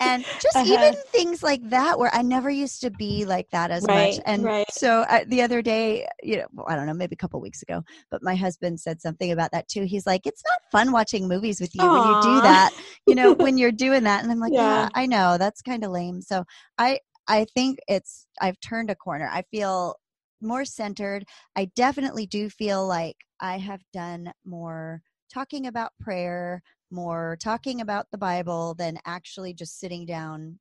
and 0.00 0.24
just 0.40 0.56
Uh-huh. 0.56 0.74
even 0.74 0.92
things 1.12 1.42
like 1.42 1.60
that 1.70 1.98
where 1.98 2.14
i 2.14 2.22
never 2.22 2.50
used 2.50 2.80
to 2.80 2.90
be 2.90 3.24
like 3.24 3.48
that 3.50 3.70
as 3.70 3.86
Right, 3.86 4.14
much 4.14 4.20
and 4.26 4.44
right. 4.44 4.64
so 4.70 5.00
uh, 5.08 5.24
the 5.28 5.42
other 5.42 5.62
day 5.62 6.06
you 6.22 6.36
know 6.36 6.46
well, 6.52 6.66
i 6.68 6.76
don't 6.76 6.86
know 6.86 6.94
maybe 6.94 7.14
a 7.14 7.16
couple 7.16 7.40
weeks 7.40 7.62
ago 7.62 7.82
but 8.10 8.22
my 8.22 8.34
husband 8.34 8.78
said 8.80 9.00
something 9.00 9.32
about 9.32 9.50
that 9.52 9.68
too. 9.68 9.84
He's 9.84 10.06
like 10.06 10.26
it's 10.26 10.42
not 10.48 10.60
fun 10.72 10.92
watching 10.92 11.28
movies 11.28 11.60
with 11.60 11.74
you 11.74 11.90
when 11.90 12.04
you 12.04 12.14
do 12.16 12.40
that 12.42 12.72
you 13.06 13.14
know 13.14 13.34
when 13.34 13.58
you're 13.58 13.72
doing 13.72 14.04
that. 14.04 14.22
And 14.22 14.30
i'm 14.32 14.40
like 14.40 14.52
yeah, 14.54 14.86
Yeah. 14.86 14.88
i 14.94 15.06
know 15.06 15.36
that's 15.38 15.62
kind 15.62 15.84
of 15.84 15.90
lame. 15.90 16.20
So 16.22 16.44
i 16.78 16.98
i 17.28 17.44
think 17.54 17.78
it's 17.88 18.26
i've 18.40 18.58
turned 18.60 18.90
a 18.90 18.94
corner. 18.94 19.28
I 19.32 19.42
feel 19.50 19.96
more 20.40 20.64
centered. 20.64 21.24
I 21.56 21.66
definitely 21.74 22.26
do 22.26 22.48
feel 22.50 22.86
like 22.86 23.16
i 23.40 23.58
have 23.58 23.82
done 23.92 24.32
more 24.44 25.02
talking 25.32 25.66
about 25.66 25.92
prayer 26.00 26.62
more 26.90 27.36
talking 27.40 27.80
about 27.80 28.10
the 28.10 28.18
bible 28.18 28.74
than 28.74 28.98
actually 29.06 29.54
just 29.54 29.78
sitting 29.80 30.06
down 30.06 30.58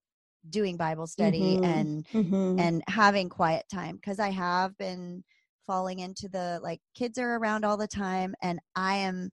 doing 0.49 0.77
bible 0.77 1.07
study 1.07 1.57
Mhm. 1.57 1.63
and 1.63 2.05
Mhm. 2.13 2.43
and 2.57 2.83
having 2.87 3.29
quiet 3.29 3.65
time 3.71 3.95
because 3.97 4.19
I 4.19 4.29
have 4.31 4.77
been 4.77 5.23
falling 5.67 5.99
into 5.99 6.29
the 6.29 6.59
like 6.63 6.81
kids 6.95 7.17
are 7.19 7.35
around 7.37 7.65
all 7.65 7.77
the 7.77 7.87
time 7.87 8.35
and 8.41 8.59
I 8.75 8.97
am 8.97 9.31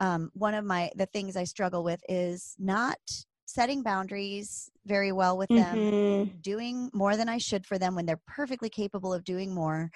um 0.00 0.30
one 0.34 0.54
of 0.54 0.64
my 0.64 0.90
the 0.96 1.06
things 1.06 1.36
I 1.36 1.44
struggle 1.44 1.84
with 1.84 2.00
is 2.08 2.56
not 2.58 2.98
setting 3.46 3.82
boundaries 3.82 4.70
very 4.86 5.12
well 5.12 5.36
with 5.38 5.52
them 5.54 5.90
Mhm. 5.90 6.34
doing 6.42 6.90
more 6.94 7.16
than 7.16 7.28
I 7.28 7.38
should 7.38 7.66
for 7.66 7.78
them 7.78 7.94
when 7.94 8.06
they're 8.06 8.22
perfectly 8.26 8.70
capable 8.70 9.12
of 9.14 9.24
doing 9.24 9.54
more 9.54 9.90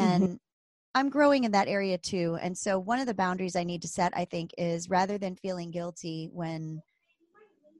Mm-hmm. 0.00 0.26
and 0.26 0.38
I'm 0.94 1.10
growing 1.10 1.44
in 1.44 1.52
that 1.52 1.68
area 1.68 1.98
too 1.98 2.38
and 2.40 2.56
so 2.56 2.78
one 2.78 2.98
of 2.98 3.06
the 3.06 3.14
boundaries 3.14 3.56
I 3.56 3.64
need 3.64 3.82
to 3.82 3.88
set 3.88 4.16
I 4.16 4.24
think 4.24 4.52
is 4.58 4.88
rather 4.88 5.18
than 5.18 5.36
feeling 5.36 5.70
guilty 5.70 6.28
when 6.32 6.82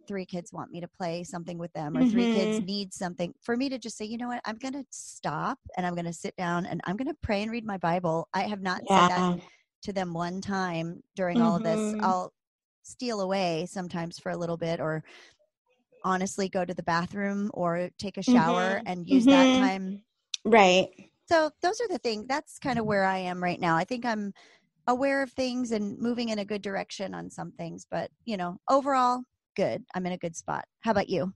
three 0.06 0.24
kids 0.24 0.52
want 0.52 0.70
me 0.70 0.80
to 0.80 0.88
play 0.88 1.22
something 1.22 1.58
with 1.58 1.72
them 1.74 1.94
or 1.96 2.02
three 2.02 2.26
kids 2.26 2.58
Mhm. 2.58 2.64
need 2.64 2.94
something 2.94 3.34
for 3.42 3.56
me 3.56 3.68
to 3.68 3.78
just 3.78 3.96
say 3.96 4.06
you 4.06 4.16
know 4.16 4.28
what 4.28 4.40
i'm 4.46 4.56
going 4.56 4.72
to 4.72 4.84
stop 4.90 5.58
and 5.76 5.86
i'm 5.86 5.94
going 5.94 6.04
to 6.06 6.12
sit 6.12 6.34
down 6.36 6.64
and 6.64 6.80
i'm 6.84 6.96
going 6.96 7.08
to 7.08 7.16
pray 7.22 7.42
and 7.42 7.50
read 7.50 7.64
my 7.66 7.76
bible 7.76 8.26
i 8.32 8.40
have 8.42 8.62
not 8.62 8.88
said 8.88 9.06
that 9.08 9.26
to 9.82 9.92
them 9.92 10.14
one 10.14 10.40
time 10.40 11.02
during 11.14 11.40
all 11.40 11.54
of 11.56 11.62
this 11.62 11.92
Mhm. 11.92 12.00
i'll 12.00 12.32
steal 12.82 13.20
away 13.20 13.66
sometimes 13.68 14.18
for 14.18 14.30
a 14.30 14.36
little 14.36 14.56
bit 14.56 14.80
or 14.80 15.04
honestly 16.04 16.48
go 16.48 16.64
to 16.64 16.74
the 16.74 16.82
bathroom 16.82 17.50
or 17.54 17.90
take 17.98 18.16
a 18.16 18.22
shower 18.22 18.80
Mhm. 18.80 18.86
and 18.86 19.08
use 19.08 19.28
that 19.28 19.52
Mhm. 19.52 19.52
time 19.52 20.04
Right. 20.44 21.07
So 21.28 21.50
those 21.62 21.80
are 21.80 21.88
the 21.88 21.98
things 21.98 22.26
that's 22.28 22.58
kind 22.58 22.78
of 22.78 22.86
where 22.86 23.04
i 23.04 23.18
am 23.18 23.42
right 23.42 23.60
now 23.60 23.76
i 23.76 23.84
think 23.84 24.04
i'm 24.04 24.32
aware 24.86 25.22
of 25.22 25.30
things 25.32 25.72
and 25.72 25.98
moving 25.98 26.30
in 26.30 26.38
a 26.38 26.44
good 26.44 26.62
direction 26.62 27.14
on 27.14 27.30
some 27.30 27.52
things 27.52 27.86
but 27.90 28.10
you 28.24 28.36
know 28.36 28.58
overall 28.70 29.22
good 29.56 29.84
i'm 29.94 30.06
in 30.06 30.12
a 30.12 30.18
good 30.18 30.34
spot 30.34 30.64
how 30.80 30.90
about 30.90 31.08
you 31.08 31.32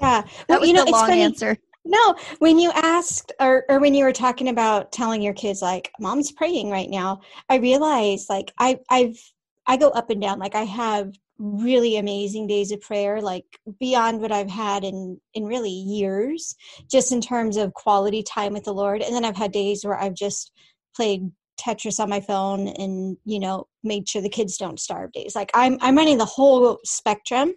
Yeah. 0.00 0.22
Well, 0.48 0.66
you 0.66 0.72
know, 0.72 0.82
it's 0.82 0.92
long 0.92 1.06
funny. 1.06 1.22
answer 1.22 1.56
No, 1.84 2.14
when 2.38 2.58
you 2.58 2.70
asked 2.74 3.32
or, 3.40 3.64
or 3.68 3.80
when 3.80 3.94
you 3.94 4.04
were 4.04 4.12
talking 4.12 4.48
about 4.48 4.92
telling 4.92 5.22
your 5.22 5.34
kids 5.34 5.62
like 5.62 5.90
mom's 5.98 6.32
praying 6.32 6.70
right 6.70 6.88
now, 6.90 7.20
I 7.48 7.56
realized 7.56 8.28
like 8.28 8.52
I 8.58 8.78
I've 8.90 9.18
I 9.66 9.76
go 9.76 9.90
up 9.90 10.10
and 10.10 10.20
down. 10.20 10.38
Like 10.38 10.54
I 10.54 10.62
have 10.62 11.12
really 11.42 11.96
amazing 11.96 12.46
days 12.46 12.70
of 12.70 12.80
prayer, 12.80 13.20
like 13.20 13.44
beyond 13.80 14.20
what 14.20 14.30
I've 14.30 14.50
had 14.50 14.84
in 14.84 15.20
in 15.34 15.44
really 15.44 15.70
years, 15.70 16.54
just 16.88 17.10
in 17.10 17.20
terms 17.20 17.56
of 17.56 17.74
quality 17.74 18.22
time 18.22 18.52
with 18.52 18.64
the 18.64 18.72
Lord. 18.72 19.02
And 19.02 19.14
then 19.14 19.24
I've 19.24 19.36
had 19.36 19.50
days 19.50 19.84
where 19.84 19.98
I've 19.98 20.14
just 20.14 20.52
played 20.94 21.32
Tetris 21.60 21.98
on 21.98 22.08
my 22.08 22.20
phone 22.20 22.68
and, 22.68 23.16
you 23.24 23.40
know, 23.40 23.66
made 23.82 24.08
sure 24.08 24.22
the 24.22 24.28
kids 24.28 24.56
don't 24.56 24.78
starve 24.78 25.10
days. 25.12 25.34
Like 25.34 25.50
I'm 25.52 25.78
I'm 25.80 25.96
running 25.96 26.18
the 26.18 26.24
whole 26.24 26.78
spectrum. 26.84 27.54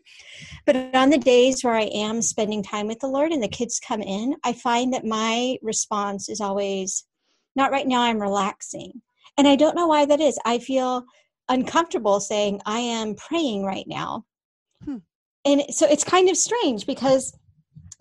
But 0.65 0.75
on 0.95 1.11
the 1.11 1.19
days 1.19 1.63
where 1.63 1.75
I 1.75 1.83
am 1.83 2.23
spending 2.23 2.63
time 2.63 2.87
with 2.87 2.99
the 2.99 3.07
Lord 3.07 3.31
and 3.31 3.43
the 3.43 3.47
kids 3.47 3.79
come 3.79 4.01
in, 4.01 4.35
I 4.43 4.53
find 4.53 4.93
that 4.93 5.05
my 5.05 5.57
response 5.61 6.27
is 6.27 6.41
always, 6.41 7.05
not 7.55 7.71
right 7.71 7.87
now, 7.87 8.01
I'm 8.01 8.19
relaxing. 8.19 9.01
And 9.37 9.47
I 9.47 9.55
don't 9.55 9.75
know 9.75 9.87
why 9.87 10.05
that 10.05 10.21
is. 10.21 10.39
I 10.43 10.57
feel 10.57 11.05
uncomfortable 11.49 12.19
saying, 12.19 12.61
I 12.65 12.79
am 12.79 13.15
praying 13.15 13.63
right 13.63 13.87
now. 13.87 14.25
Hmm. 14.83 14.97
And 15.45 15.63
so 15.69 15.87
it's 15.87 16.03
kind 16.03 16.29
of 16.29 16.37
strange 16.37 16.85
because 16.85 17.37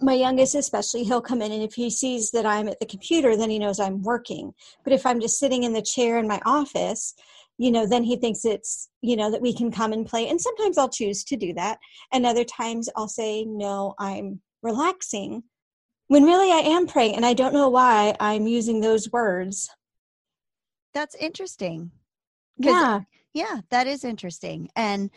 my 0.01 0.15
youngest, 0.15 0.55
especially, 0.55 1.05
he'll 1.05 1.21
come 1.21 1.43
in 1.43 1.53
and 1.53 1.63
if 1.63 1.75
he 1.75 1.91
sees 1.91 2.31
that 2.33 2.47
I'm 2.47 2.69
at 2.69 2.81
the 2.81 2.87
computer, 2.87 3.37
then 3.37 3.51
he 3.51 3.59
knows 3.59 3.79
I'm 3.79 4.03
working. 4.03 4.53
But 4.83 4.93
if 4.93 5.07
I'm 5.07 5.21
just 5.21 5.39
sitting 5.39 5.63
in 5.63 5.73
the 5.73 5.83
chair 5.83 6.19
in 6.19 6.27
my 6.27 6.41
office, 6.45 7.15
you 7.59 7.71
know, 7.71 7.87
then 7.87 8.03
he 8.03 8.17
thinks 8.17 8.45
it's, 8.45 8.89
you 9.01 9.17
know, 9.17 9.31
that 9.31 9.41
we 9.41 9.55
can 9.55 9.71
come 9.71 9.93
and 9.93 10.07
play. 10.07 10.29
And 10.29 10.41
sometimes 10.41 10.77
I'll 10.77 10.89
choose 10.89 11.23
to 11.25 11.37
do 11.37 11.55
that. 11.55 11.79
And 12.13 12.27
other 12.27 12.45
times 12.45 12.89
I'll 12.97 13.09
say, 13.09 13.45
no, 13.45 13.95
I'm 13.99 14.41
relaxing. 14.63 15.45
When 16.09 16.25
really 16.25 16.51
I 16.51 16.69
am 16.69 16.87
praying. 16.87 17.15
And 17.15 17.25
I 17.25 17.35
don't 17.35 17.55
know 17.55 17.69
why 17.69 18.17
I'm 18.19 18.47
using 18.47 18.81
those 18.81 19.11
words. 19.13 19.71
that's 20.93 21.15
interesting 21.15 21.91
Yeah. 22.59 23.01
Yeah, 23.35 23.61
that 23.71 23.87
is 23.89 24.05
interesting. 24.05 24.71
And 24.77 25.11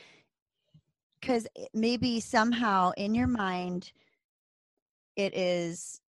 because 1.21 1.47
maybe 1.73 2.19
somehow 2.19 2.91
in 2.97 3.13
your 3.15 3.27
mind, 3.27 3.91
it 5.15 5.35
is 5.35 6.01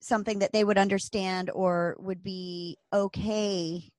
something 0.00 0.40
that 0.40 0.52
they 0.52 0.64
would 0.64 0.78
understand 0.78 1.50
or 1.50 1.96
would 2.00 2.22
be 2.22 2.76
okay 2.92 3.92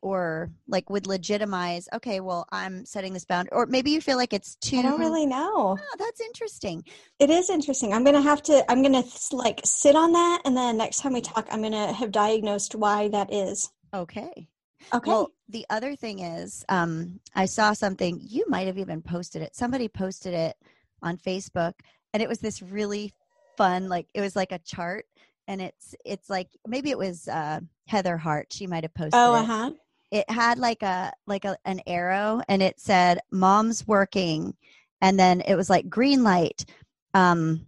or 0.00 0.50
like 0.68 0.88
would 0.90 1.06
legitimize 1.06 1.88
okay 1.92 2.20
well 2.20 2.46
i'm 2.52 2.84
setting 2.84 3.12
this 3.12 3.24
bound 3.24 3.48
or 3.52 3.66
maybe 3.66 3.90
you 3.90 4.00
feel 4.00 4.16
like 4.16 4.32
it's 4.32 4.54
too 4.56 4.78
i 4.78 4.82
don't 4.82 5.00
really 5.00 5.26
know. 5.26 5.76
Oh, 5.78 5.96
that's 5.98 6.20
interesting. 6.20 6.84
It 7.18 7.30
is 7.30 7.50
interesting. 7.50 7.92
I'm 7.92 8.04
gonna 8.04 8.22
have 8.22 8.42
to 8.44 8.64
i'm 8.70 8.82
gonna 8.82 9.04
like 9.32 9.60
sit 9.64 9.96
on 9.96 10.12
that 10.12 10.42
and 10.44 10.56
then 10.56 10.76
next 10.76 10.98
time 10.98 11.14
we 11.14 11.20
talk 11.20 11.48
i'm 11.50 11.62
gonna 11.62 11.92
have 11.92 12.12
diagnosed 12.12 12.74
why 12.74 13.08
that 13.08 13.32
is. 13.32 13.70
Okay. 13.94 14.48
Okay. 14.94 15.10
Well 15.10 15.32
the 15.48 15.66
other 15.70 15.96
thing 15.96 16.20
is 16.20 16.64
um 16.68 17.18
i 17.34 17.44
saw 17.44 17.72
something 17.72 18.20
you 18.22 18.44
might 18.48 18.66
have 18.66 18.78
even 18.78 19.00
posted 19.02 19.42
it 19.42 19.54
somebody 19.54 19.88
posted 19.88 20.34
it 20.34 20.56
on 21.02 21.16
facebook 21.16 21.74
and 22.12 22.22
it 22.22 22.28
was 22.28 22.38
this 22.38 22.62
really 22.62 23.12
fun 23.56 23.88
like 23.88 24.06
it 24.14 24.20
was 24.20 24.36
like 24.36 24.52
a 24.52 24.58
chart 24.60 25.06
and 25.46 25.60
it's 25.60 25.94
it's 26.04 26.28
like 26.30 26.48
maybe 26.66 26.90
it 26.90 26.98
was 26.98 27.28
uh 27.28 27.60
heather 27.86 28.16
hart 28.16 28.52
she 28.52 28.66
might 28.66 28.84
have 28.84 28.94
posted 28.94 29.14
oh 29.14 29.34
it. 29.34 29.38
uh-huh 29.40 29.70
it 30.10 30.28
had 30.30 30.58
like 30.58 30.82
a 30.82 31.12
like 31.26 31.44
a, 31.44 31.56
an 31.64 31.80
arrow 31.86 32.40
and 32.48 32.62
it 32.62 32.80
said 32.80 33.20
mom's 33.30 33.86
working 33.86 34.54
and 35.00 35.18
then 35.18 35.40
it 35.42 35.54
was 35.54 35.68
like 35.68 35.88
green 35.88 36.22
light 36.22 36.64
um 37.14 37.66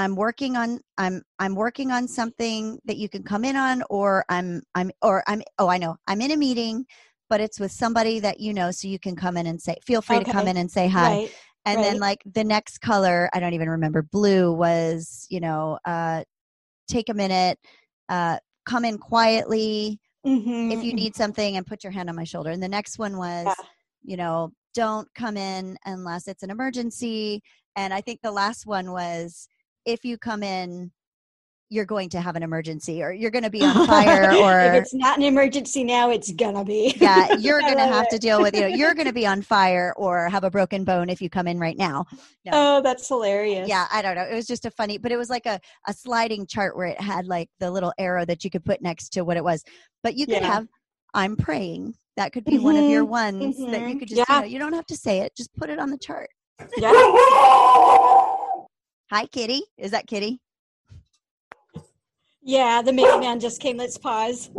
i'm 0.00 0.16
working 0.16 0.56
on 0.56 0.80
i'm 0.96 1.22
i'm 1.38 1.54
working 1.54 1.90
on 1.92 2.08
something 2.08 2.78
that 2.86 2.96
you 2.96 3.08
can 3.08 3.22
come 3.22 3.44
in 3.44 3.54
on 3.54 3.82
or 3.90 4.24
i'm 4.30 4.62
i'm 4.74 4.90
or 5.02 5.22
i'm 5.26 5.42
oh 5.58 5.68
i 5.68 5.76
know 5.76 5.94
i'm 6.08 6.20
in 6.22 6.30
a 6.30 6.36
meeting 6.36 6.84
but 7.28 7.40
it's 7.40 7.60
with 7.60 7.70
somebody 7.70 8.18
that 8.18 8.40
you 8.40 8.54
know 8.54 8.70
so 8.70 8.88
you 8.88 8.98
can 8.98 9.14
come 9.14 9.36
in 9.36 9.46
and 9.46 9.60
say 9.60 9.76
feel 9.86 10.00
free 10.02 10.18
to 10.18 10.32
come 10.32 10.48
in 10.48 10.56
and 10.56 10.70
say 10.70 10.88
hi. 10.88 11.10
Right. 11.10 11.30
And 11.66 11.84
then 11.84 11.98
like 12.00 12.22
the 12.24 12.42
next 12.42 12.78
color 12.80 13.28
i 13.34 13.38
don't 13.40 13.52
even 13.52 13.68
remember 13.68 14.02
blue 14.02 14.50
was 14.52 15.26
you 15.28 15.40
know 15.40 15.78
uh 15.84 16.24
take 16.88 17.10
a 17.10 17.14
minute 17.14 17.58
uh 18.08 18.38
come 18.64 18.84
in 18.86 18.96
quietly 18.98 20.00
Mhm, 20.26 20.72
if 20.72 20.82
you 20.84 20.94
need 20.94 21.14
something 21.14 21.56
and 21.56 21.66
put 21.66 21.82
your 21.84 21.90
hand 21.92 22.08
on 22.10 22.16
my 22.16 22.24
shoulder. 22.24 22.50
And 22.50 22.62
the 22.62 22.68
next 22.68 22.98
one 22.98 23.16
was 23.18 23.46
Yeah. 23.46 23.54
you 24.02 24.16
know 24.16 24.50
don't 24.72 25.08
come 25.14 25.36
in 25.36 25.76
unless 25.84 26.26
it's 26.28 26.42
an 26.42 26.50
emergency. 26.50 27.42
And 27.76 27.92
i 27.92 28.00
think 28.00 28.20
the 28.22 28.32
last 28.32 28.66
one 28.66 28.92
was 28.92 29.46
if 29.84 30.04
you 30.04 30.18
come 30.18 30.42
in 30.42 30.90
you're 31.72 31.86
going 31.86 32.08
to 32.08 32.20
have 32.20 32.34
an 32.34 32.42
emergency 32.42 33.00
or 33.02 33.12
you're 33.12 33.30
going 33.30 33.44
to 33.44 33.50
be 33.50 33.64
on 33.64 33.72
fire 33.86 34.34
or 34.34 34.60
if 34.60 34.74
it's 34.74 34.94
not 34.94 35.16
an 35.16 35.22
emergency 35.24 35.84
now 35.84 36.10
it's 36.10 36.32
gonna 36.32 36.64
be 36.64 36.92
yeah 37.00 37.28
you're 37.38 37.60
going 37.60 37.76
to 37.76 37.86
have 37.86 38.04
it. 38.04 38.10
to 38.10 38.18
deal 38.18 38.40
with 38.40 38.54
you 38.54 38.60
know 38.62 38.66
you're 38.66 38.94
going 38.94 39.06
to 39.06 39.12
be 39.12 39.26
on 39.26 39.40
fire 39.40 39.94
or 39.96 40.28
have 40.28 40.44
a 40.44 40.50
broken 40.50 40.84
bone 40.84 41.08
if 41.08 41.22
you 41.22 41.30
come 41.30 41.46
in 41.46 41.58
right 41.58 41.78
now 41.78 42.04
no 42.44 42.50
oh 42.52 42.82
that's 42.82 43.06
hilarious 43.08 43.68
yeah 43.68 43.86
i 43.92 44.02
don't 44.02 44.16
know 44.16 44.22
it 44.22 44.34
was 44.34 44.46
just 44.46 44.66
a 44.66 44.70
funny 44.70 44.98
but 44.98 45.12
it 45.12 45.16
was 45.16 45.30
like 45.30 45.46
a, 45.46 45.60
a 45.86 45.92
sliding 45.92 46.46
chart 46.46 46.76
where 46.76 46.86
it 46.88 47.00
had 47.00 47.26
like 47.26 47.48
the 47.60 47.70
little 47.70 47.92
arrow 47.98 48.24
that 48.24 48.42
you 48.44 48.50
could 48.50 48.64
put 48.64 48.82
next 48.82 49.10
to 49.10 49.22
what 49.22 49.36
it 49.36 49.44
was 49.44 49.62
but 50.02 50.16
you 50.16 50.26
could 50.26 50.42
Yeah. 50.42 50.48
have 50.48 50.66
i'm 51.14 51.36
praying 51.36 51.94
that 52.16 52.32
could 52.32 52.44
be 52.44 52.58
one 52.58 52.76
of 52.76 52.88
your 52.88 53.04
Mhm, 53.04 53.08
ones 53.08 53.56
that 53.70 53.88
you 53.88 53.94
mhm. 53.94 53.98
could 54.00 54.08
just 54.08 54.28
you 54.28 54.34
Yeah. 54.34 54.40
know 54.40 54.46
you 54.46 54.58
don't 54.58 54.72
have 54.74 54.86
to 54.86 54.96
say 54.96 55.20
it 55.20 55.32
just 55.36 55.54
put 55.54 55.70
it 55.70 55.78
on 55.78 55.90
the 55.90 55.98
chart 55.98 56.28
yeah 56.78 57.96
hi 59.10 59.26
kitty 59.26 59.60
is 59.76 59.90
that 59.90 60.06
kitty 60.06 60.40
Yeah, 62.42 62.80
the 62.80 62.92
mailman 62.92 63.40
just 63.40 63.60
came. 63.60 63.76
Let's 63.76 63.98
pause. 63.98 64.50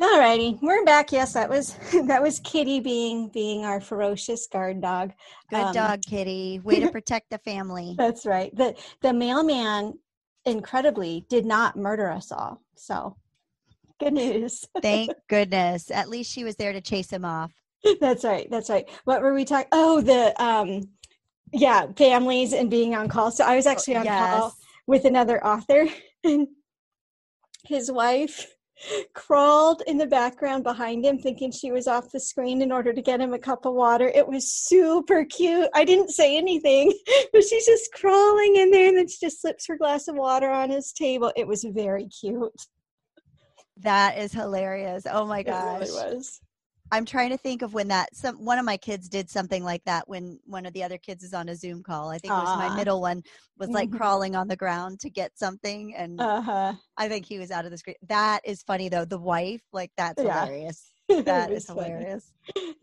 All 0.00 0.18
righty, 0.18 0.58
we're 0.60 0.84
back. 0.84 1.12
Yes, 1.12 1.32
that 1.34 1.48
was 1.48 1.74
that 2.06 2.20
was 2.20 2.40
Kitty 2.40 2.80
being 2.80 3.28
being 3.28 3.64
our 3.64 3.80
ferocious 3.80 4.48
guard 4.48 4.80
dog. 4.80 5.12
good 5.50 5.66
Um, 5.66 5.72
dog 5.72 6.02
kitty 6.02 6.60
way 6.64 6.80
to 6.80 6.90
protect 6.98 7.30
the 7.30 7.38
family 7.38 7.94
That's 7.96 8.26
right. 8.26 8.54
The 8.56 8.74
the 9.00 9.12
mailman 9.12 9.94
incredibly 10.44 11.24
did 11.28 11.46
not 11.46 11.76
murder 11.76 12.10
us 12.10 12.32
all. 12.32 12.60
So 12.74 13.16
good 14.00 14.12
news. 14.12 14.64
thank 14.82 15.12
goodness 15.28 15.90
at 15.92 16.08
least 16.08 16.32
she 16.32 16.42
was 16.42 16.56
there 16.56 16.72
to 16.72 16.80
chase 16.80 17.10
him 17.10 17.24
off 17.24 17.52
That's 18.00 18.24
right. 18.24 18.48
That's 18.50 18.70
right. 18.70 18.88
What 19.04 19.22
were 19.22 19.34
we 19.34 19.44
talking? 19.44 19.68
Oh, 19.70 20.00
the 20.00 20.34
um, 20.42 20.88
yeah, 21.52 21.86
families 21.96 22.52
and 22.52 22.70
being 22.70 22.94
on 22.94 23.08
call. 23.08 23.30
So 23.30 23.44
I 23.44 23.56
was 23.56 23.66
actually 23.66 23.96
on 23.96 24.06
call 24.06 24.54
with 24.86 25.04
another 25.04 25.44
author, 25.44 25.86
and 26.24 26.48
his 27.64 27.90
wife 27.90 28.46
crawled 29.12 29.82
in 29.88 29.98
the 29.98 30.06
background 30.06 30.62
behind 30.62 31.04
him, 31.04 31.18
thinking 31.18 31.50
she 31.50 31.72
was 31.72 31.88
off 31.88 32.12
the 32.12 32.20
screen 32.20 32.62
in 32.62 32.70
order 32.70 32.92
to 32.92 33.02
get 33.02 33.20
him 33.20 33.34
a 33.34 33.38
cup 33.38 33.66
of 33.66 33.74
water. 33.74 34.08
It 34.08 34.26
was 34.26 34.52
super 34.52 35.24
cute. 35.24 35.68
I 35.74 35.84
didn't 35.84 36.10
say 36.10 36.36
anything, 36.36 36.92
but 37.32 37.42
she's 37.44 37.66
just 37.66 37.92
crawling 37.92 38.56
in 38.56 38.70
there, 38.70 38.88
and 38.88 38.96
then 38.96 39.08
she 39.08 39.18
just 39.20 39.40
slips 39.42 39.66
her 39.66 39.76
glass 39.76 40.06
of 40.08 40.16
water 40.16 40.48
on 40.50 40.70
his 40.70 40.92
table. 40.92 41.32
It 41.36 41.46
was 41.46 41.64
very 41.64 42.06
cute. 42.08 42.52
that 43.78 44.18
is 44.18 44.32
hilarious 44.32 45.04
oh 45.10 45.24
my 45.24 45.40
It 45.40 45.46
gosh 45.46 45.80
really 45.88 46.14
was. 46.16 46.40
I'm 46.90 47.04
trying 47.04 47.30
to 47.30 47.36
think 47.36 47.62
of 47.62 47.74
when 47.74 47.88
that 47.88 48.14
some 48.14 48.44
one 48.44 48.58
of 48.58 48.64
my 48.64 48.76
kids 48.76 49.08
did 49.08 49.28
something 49.28 49.62
like 49.62 49.84
that 49.84 50.08
when 50.08 50.38
one 50.46 50.64
of 50.66 50.72
the 50.72 50.82
other 50.82 50.98
kids 50.98 51.22
is 51.22 51.34
on 51.34 51.48
a 51.48 51.54
Zoom 51.56 51.82
call. 51.82 52.08
I 52.08 52.18
think 52.18 52.32
it 52.32 52.40
was 52.40 52.56
my 52.56 52.70
middle 52.70 53.00
one 53.00 53.22
was 53.58 53.68
like 53.70 53.90
Mhm. 53.90 53.96
crawling 53.96 54.34
on 54.36 54.48
the 54.48 54.56
ground 54.56 55.00
to 55.00 55.10
get 55.10 55.38
something 55.38 55.94
and 55.94 56.18
Uh 56.18 56.40
huh. 56.40 56.72
I 56.96 57.08
think 57.08 57.26
he 57.26 57.38
was 57.38 57.50
out 57.50 57.64
of 57.64 57.70
the 57.70 57.78
screen. 57.78 57.96
That 58.08 58.40
is 58.44 58.62
funny 58.62 58.88
though. 58.88 59.04
The 59.04 59.18
wife, 59.18 59.62
like 59.72 59.92
that's 59.96 60.22
Yeah. 60.22 60.46
hilarious. 60.46 60.90
That 61.24 61.50
is 61.50 61.66
hilarious. 61.66 62.32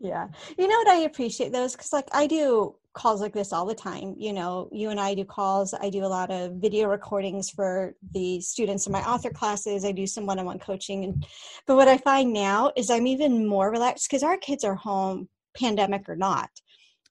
yeah. 0.00 0.28
You 0.58 0.66
know 0.66 0.76
what 0.76 0.88
i 0.88 1.00
appreciate 1.02 1.52
those? 1.52 1.72
Because 1.72 1.92
like 1.92 2.08
i 2.12 2.26
do 2.26 2.74
calls 2.92 3.20
like 3.20 3.34
this 3.34 3.52
all 3.52 3.66
the 3.66 3.74
time 3.74 4.14
you 4.18 4.32
know? 4.32 4.68
You 4.72 4.90
and 4.90 4.98
i 4.98 5.14
do 5.14 5.24
calls. 5.24 5.74
I 5.74 5.90
do 5.90 6.04
a 6.04 6.08
lot 6.08 6.30
of 6.30 6.52
video 6.54 6.88
recordings 6.88 7.50
for 7.50 7.94
the 8.12 8.40
students 8.40 8.86
in 8.86 8.92
my 8.92 9.02
author 9.02 9.30
classes. 9.30 9.84
I 9.84 9.92
do 9.92 10.06
some 10.06 10.26
one-on-one 10.26 10.58
coaching 10.58 11.04
and 11.04 11.26
but 11.66 11.76
what 11.76 11.88
i 11.88 11.98
find 11.98 12.32
now 12.32 12.72
is 12.76 12.90
i'm 12.90 13.06
even 13.06 13.46
more 13.46 13.70
relaxed 13.70 14.08
because 14.10 14.22
our 14.22 14.38
kids 14.38 14.64
are 14.64 14.74
home 14.74 15.28
pandemic 15.56 16.08
or 16.08 16.16
not. 16.16 16.50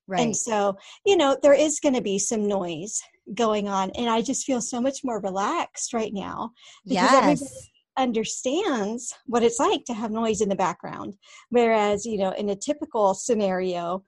Right. 0.08 0.21
and 0.21 0.38
so 0.38 0.78
you 1.06 1.17
know 1.17 1.36
there 1.41 1.54
is 1.54 1.80
going 1.80 1.95
to 1.95 2.01
be 2.01 2.19
some 2.19 2.47
noise 2.47 3.01
going 3.34 3.67
on 3.67 3.89
and 3.91 4.08
i 4.08 4.21
just 4.21 4.45
feel 4.45 4.62
so 4.62 4.80
much 4.80 4.99
more 5.04 5.19
relaxed 5.19 5.93
right 5.93 6.13
now 6.13 6.51
because 6.86 7.41
yes. 7.41 7.69
Understands 7.98 9.14
what 9.26 9.44
it's 9.44 9.60
like 9.60 9.86
to 9.86 9.94
have 9.94 10.12
noise 10.12 10.42
in 10.42 10.50
the 10.50 10.56
background. 10.56 11.16
Whereas, 11.50 12.06
you 12.06 12.18
know, 12.18 12.32
in 12.32 12.50
a 12.50 12.56
typical 12.56 13.14
scenario, 13.14 14.04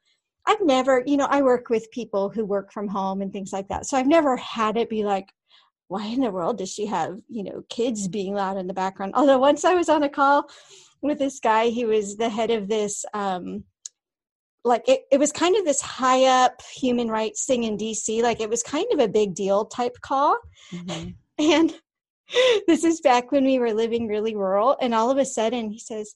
I've 0.46 0.62
never, 0.62 1.04
you 1.06 1.18
know, 1.18 1.28
I 1.30 1.42
work 1.42 1.70
with 1.70 1.92
people 1.92 2.30
who 2.30 2.46
work 2.46 2.72
from 2.72 2.88
home 2.88 3.22
and 3.22 3.32
things 3.32 3.52
like 3.52 3.68
that. 3.68 3.86
So 3.86 3.98
I've 3.98 4.08
never 4.08 4.38
had 4.38 4.78
it 4.78 4.90
be 4.90 5.04
like, 5.04 5.32
why 5.90 6.06
in 6.06 6.22
the 6.22 6.32
world 6.32 6.58
does 6.58 6.72
she 6.72 6.86
have, 6.86 7.20
you 7.30 7.44
know, 7.44 7.64
kids 7.70 8.08
being 8.08 8.34
loud 8.34 8.58
in 8.58 8.68
the 8.68 8.74
background? 8.74 9.14
Although 9.16 9.40
once 9.40 9.66
I 9.66 9.74
was 9.74 9.90
on 9.90 10.04
a 10.04 10.10
call 10.10 10.50
with 11.02 11.20
this 11.20 11.40
guy, 11.40 11.68
he 11.68 11.86
was 11.86 12.18
the 12.18 12.30
head 12.30 12.52
of 12.52 12.68
this, 12.68 13.06
um, 13.14 13.64
like 14.64 14.88
it, 14.88 15.02
it 15.12 15.20
was 15.20 15.32
kind 15.32 15.56
of 15.56 15.64
this 15.64 15.82
high 15.82 16.26
up 16.26 16.62
human 16.76 17.08
rights 17.08 17.46
thing 17.46 17.64
in 17.64 17.78
DC. 17.78 18.22
Like 18.22 18.42
it 18.42 18.50
was 18.50 18.64
kind 18.64 18.88
of 18.92 19.00
a 19.00 19.08
big 19.08 19.34
deal 19.34 19.66
type 19.66 19.98
call. 20.02 20.38
Mhm. 20.74 21.16
And 21.40 21.76
this 22.68 22.84
is 22.84 23.02
back 23.02 23.32
when 23.32 23.46
we 23.46 23.60
were 23.60 23.74
living 23.74 24.08
really 24.08 24.36
rural. 24.36 24.78
And 24.82 24.94
all 24.94 25.10
of 25.12 25.18
a 25.18 25.26
sudden 25.26 25.70
he 25.70 25.80
says, 25.80 26.16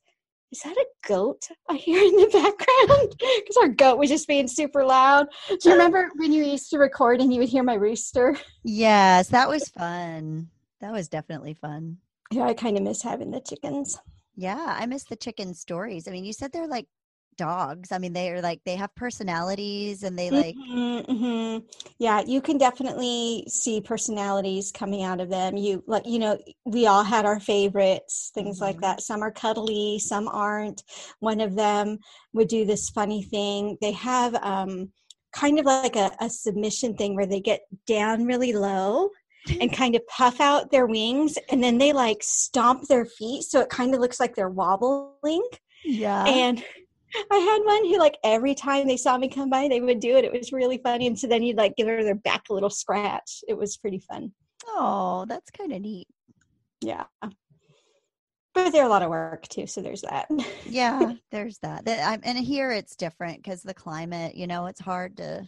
Is 0.52 0.62
that 0.62 0.76
a 0.76 0.86
goat 1.08 1.48
I 1.70 1.76
hear 1.76 2.02
in 2.02 2.16
the 2.16 2.28
background? 2.34 3.16
Because 3.42 3.58
our 3.58 3.70
goat 3.70 3.98
was 3.98 4.10
just 4.10 4.28
being 4.28 4.48
super 4.48 4.86
loud. 4.86 5.28
Do 5.48 5.58
you 5.64 5.72
remember 5.72 6.10
when 6.16 6.32
you 6.32 6.44
used 6.44 6.70
to 6.72 6.78
record 6.78 7.22
and 7.22 7.34
you 7.34 7.40
would 7.40 7.50
hear 7.50 7.64
my 7.64 7.76
rooster? 7.76 8.38
Yes, 8.64 9.30
that 9.30 9.50
was 9.50 9.70
fun. 9.70 10.50
That 10.80 10.92
was 10.92 11.10
definitely 11.10 11.54
fun. 11.54 11.98
Yeah, 12.32 12.44
I 12.44 12.54
kind 12.54 12.78
of 12.78 12.84
miss 12.84 13.02
having 13.02 13.32
the 13.32 13.42
chickens. 13.42 14.00
Yeah, 14.36 14.78
I 14.80 14.86
miss 14.86 15.04
the 15.04 15.16
chicken 15.16 15.54
stories. 15.54 16.08
I 16.08 16.12
mean, 16.12 16.24
you 16.24 16.34
said 16.34 16.52
they're 16.52 16.68
like 16.68 16.88
dogs. 17.38 17.92
I 17.92 17.98
mean, 17.98 18.14
they 18.14 18.32
are 18.32 18.42
like 18.42 18.62
they 18.66 18.76
have 18.76 18.94
personalities 18.96 20.04
and 20.04 20.18
they 20.18 20.32
like 20.32 20.56
Mhm, 20.56 21.06
mhm. 21.08 21.64
Yeah, 22.00 22.22
you 22.26 22.42
can 22.42 22.58
definitely 22.58 23.46
see 23.48 23.82
personalities 23.82 24.72
coming 24.72 25.04
out 25.04 25.20
of 25.20 25.30
them. 25.30 25.58
You 25.58 25.84
like, 25.88 26.06
you 26.06 26.20
know, 26.20 26.38
we 26.66 26.88
all 26.88 27.04
had 27.04 27.26
our 27.26 27.40
favorites, 27.40 28.32
things 28.34 28.60
like 28.62 28.78
Mhm. 28.78 28.82
that. 28.82 29.02
Some 29.02 29.22
are 29.24 29.32
cuddly, 29.32 30.00
some 30.00 30.28
aren't. 30.28 30.84
One 31.20 31.42
of 31.42 31.56
them 31.56 32.00
would 32.34 32.48
do 32.48 32.66
this 32.66 32.90
funny 32.90 33.24
thing. 33.24 33.78
They 33.82 33.92
have 33.94 34.36
um, 34.36 34.92
kind 35.34 35.60
of 35.60 35.66
like 35.66 35.96
a, 35.96 36.12
a 36.20 36.30
submission 36.30 36.96
thing 36.96 37.16
where 37.16 37.26
they 37.26 37.40
get 37.40 37.62
down 37.88 38.26
really 38.26 38.54
low 38.54 39.10
and 39.60 39.72
kind 39.74 39.96
of 39.96 40.06
puff 40.08 40.40
out 40.40 40.72
their 40.72 40.86
wings, 40.86 41.38
and 41.50 41.64
then 41.64 41.78
they 41.78 41.94
like 41.94 42.18
stomp 42.22 42.88
their 42.88 43.06
feet, 43.06 43.44
so 43.44 43.60
it 43.62 43.70
kind 43.70 43.94
of 43.94 44.00
looks 44.00 44.20
like 44.20 44.36
they're 44.36 44.50
wobbling. 44.50 45.44
yeah. 45.84 46.26
And 46.26 46.64
I 47.32 47.38
had 47.38 47.60
one 47.64 47.86
who, 47.86 47.98
like, 47.98 48.18
every 48.24 48.56
time 48.56 48.88
they 48.88 48.98
saw 48.98 49.18
me 49.18 49.30
come 49.30 49.50
by, 49.50 49.68
they 49.68 49.82
would 49.82 50.00
do 50.00 50.18
it. 50.18 50.26
It 50.26 50.32
was 50.32 50.52
really 50.52 50.78
funny. 50.78 51.08
And 51.08 51.18
so 51.18 51.28
then 51.28 51.44
you'd 51.44 51.58
like 51.58 51.76
give 51.76 51.88
her 51.88 52.04
their 52.04 52.16
back 52.16 52.44
a 52.50 52.54
little 52.54 52.70
scratch. 52.70 53.44
It 53.48 53.58
was 53.58 53.78
pretty 53.78 54.00
fun. 54.00 54.32
oh, 54.68 55.26
that's 55.28 55.52
kind 55.52 55.74
of 55.74 55.82
neat. 55.82 56.08
Yeah. 56.82 57.06
but 58.54 58.72
they're 58.72 58.86
a 58.86 58.90
lot 58.90 59.04
of 59.04 59.10
work 59.10 59.48
too. 59.48 59.68
So 59.68 59.82
there's 59.82 60.02
that. 60.02 60.28
yeah, 60.66 61.14
there's 61.32 61.58
that. 61.60 61.88
and 61.88 62.38
here 62.38 62.72
it's 62.72 62.96
different 62.96 63.38
because 63.38 63.62
the 63.62 63.74
climate. 63.74 64.36
You 64.36 64.48
know, 64.48 64.66
it's 64.66 64.82
hard 64.82 65.18
to 65.18 65.48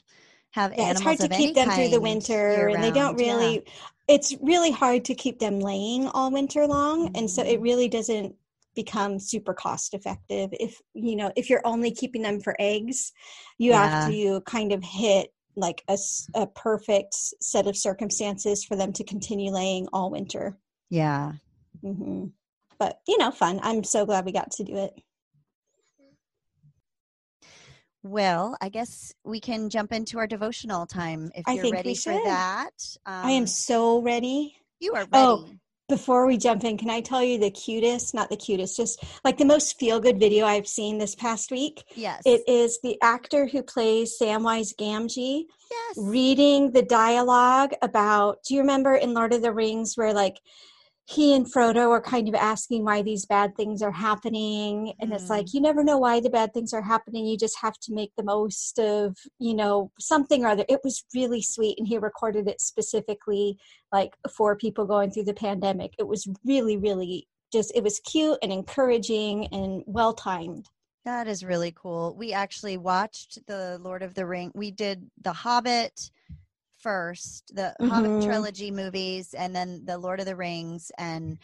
have 0.52 0.72
yeah, 0.74 0.84
animals. 0.84 0.98
It's 0.98 1.22
hard 1.22 1.32
to 1.32 1.38
keep 1.38 1.56
them 1.56 1.70
through 1.72 1.90
the 1.90 2.02
winter, 2.02 2.68
and 2.68 2.84
they 2.84 2.92
don't 2.92 3.18
really. 3.18 3.56
Yeah. 3.56 3.72
It's 4.10 4.36
really 4.42 4.72
hard 4.72 5.06
to 5.06 5.16
keep 5.16 5.40
them 5.40 5.62
laying 5.62 6.08
all 6.10 6.30
winter 6.30 6.68
long, 6.68 7.08
mm-hmm. 7.08 7.16
and 7.16 7.30
so 7.30 7.42
it 7.42 7.56
mm-hmm. 7.56 7.64
really 7.64 7.88
doesn't 7.88 8.36
become 8.76 9.20
super 9.20 9.54
cost 9.54 9.94
effective 9.94 10.50
if 10.54 10.82
you 10.94 11.16
know 11.16 11.32
if 11.36 11.50
you're 11.50 11.66
only 11.66 11.92
keeping 11.92 12.22
them 12.22 12.40
for 12.40 12.56
eggs 12.60 13.12
you 13.58 13.72
yeah. 13.72 13.88
have 13.88 14.10
to 14.10 14.42
kind 14.42 14.72
of 14.72 14.84
hit 14.84 15.34
like 15.56 15.84
a, 15.88 15.98
a 16.34 16.48
perfect 16.48 17.14
set 17.14 17.68
of 17.68 17.78
circumstances 17.78 18.64
for 18.64 18.76
them 18.76 18.92
to 18.92 19.04
continue 19.04 19.52
laying 19.52 19.88
all 19.94 20.10
winter 20.10 20.58
yeah 20.90 21.34
mm-hmm. 21.84 22.26
but 22.80 23.00
you 23.08 23.18
know 23.18 23.32
fun 23.32 23.60
i'm 23.64 23.84
so 23.84 24.06
glad 24.06 24.26
we 24.26 24.32
got 24.32 24.52
to 24.52 24.64
do 24.64 24.76
it 24.76 24.94
well, 28.06 28.58
I 28.60 28.68
guess 28.68 29.14
we 29.24 29.40
can 29.40 29.70
jump 29.70 29.94
into 29.94 30.18
our 30.20 30.28
devotional 30.28 30.86
time 30.86 31.32
if 31.36 31.46
you're 31.48 31.72
ready 31.72 31.96
for 31.96 32.12
that. 32.12 32.72
Um, 33.06 33.26
I 33.26 33.32
am 33.32 33.44
um, 33.44 33.48
so 33.48 34.02
ready. 34.02 34.58
You 34.82 34.94
are 34.94 35.08
oh, 35.14 35.38
ready. 35.44 35.54
Oh, 35.54 35.60
before 35.90 36.26
we 36.26 36.38
jump 36.38 36.64
in, 36.64 36.78
can 36.78 36.90
I 36.90 37.02
tell 37.02 37.24
you 37.24 37.38
the 37.38 37.52
cutest, 37.52 38.14
not 38.14 38.30
the 38.30 38.38
cutest, 38.38 38.78
just 38.78 39.04
like 39.24 39.38
the 39.38 39.46
most 39.46 39.80
feel 39.80 40.00
good 40.00 40.20
video 40.20 40.46
I've 40.46 40.68
seen 40.68 40.98
this 40.98 41.16
past 41.16 41.52
week? 41.52 41.84
Yes. 41.96 42.22
It 42.26 42.42
is 42.48 42.80
the 42.82 42.98
actor 43.02 43.48
who 43.48 43.64
plays 43.64 44.18
Samwise 44.20 44.76
Gamgee 44.76 45.46
yes. 45.70 45.98
reading 45.98 46.72
the 46.72 46.84
dialogue 46.84 47.74
about, 47.82 48.44
do 48.44 48.54
you 48.54 48.62
remember 48.62 48.96
in 48.96 49.14
Lord 49.14 49.34
of 49.34 49.42
the 49.42 49.52
Rings 49.52 49.96
where 49.96 50.14
like 50.14 50.40
he 51.06 51.36
and 51.36 51.46
Frodo 51.46 51.90
are 51.90 52.02
kind 52.02 52.30
of 52.30 52.36
asking 52.36 52.86
why 52.86 53.02
these 53.02 53.26
bad 53.26 53.56
things 53.58 53.82
are 53.82 53.92
happening. 53.92 54.94
And 55.00 55.12
mm. 55.12 55.16
it's 55.16 55.30
like, 55.30 55.48
mm. 55.48 55.54
you 55.54 55.62
never 55.62 55.84
know 55.84 55.98
why 55.98 56.22
the 56.22 56.30
bad 56.30 56.54
things 56.54 56.74
are 56.74 56.82
happening. 56.82 57.26
You 57.26 57.38
just 57.38 57.58
have 57.62 57.78
to 57.82 57.94
make 57.94 58.12
the 58.16 58.24
most 58.24 58.80
of, 58.80 59.18
you 59.38 59.54
know, 59.54 59.92
something 60.00 60.46
or 60.46 60.50
other. 60.50 60.66
It 60.70 60.80
was 60.84 61.04
really 61.14 61.42
sweet. 61.42 61.78
And 61.78 61.88
he 61.88 61.98
recorded 61.98 62.48
it 62.48 62.62
specifically 62.62 63.58
like 63.92 64.16
for 64.36 64.56
people 64.56 64.86
going 64.86 65.12
through 65.12 65.26
the 65.26 65.34
pandemic. 65.34 65.94
It 66.00 66.08
was 66.08 66.28
really, 66.46 66.78
really 66.78 67.28
just, 67.52 67.74
it 67.76 67.84
was 67.84 68.00
cute 68.00 68.38
and 68.42 68.54
encouraging 68.54 69.48
and 69.48 69.84
well 69.86 70.14
timed. 70.14 70.70
That 71.04 71.28
is 71.28 71.44
really 71.44 71.74
cool. 71.76 72.16
We 72.18 72.32
actually 72.32 72.78
watched 72.78 73.46
the 73.46 73.78
Lord 73.82 74.04
of 74.04 74.14
the 74.14 74.26
Ring. 74.26 74.54
We 74.56 74.72
did 74.72 75.12
The 75.22 75.34
Hobbit 75.34 76.10
first, 76.84 77.52
the 77.56 77.74
mm-hmm. 77.80 77.88
Hobbit 77.88 78.24
trilogy 78.24 78.70
movies, 78.70 79.34
and 79.34 79.56
then 79.56 79.82
the 79.86 79.98
Lord 79.98 80.20
of 80.20 80.26
the 80.26 80.36
Rings. 80.36 80.92
And 80.98 81.40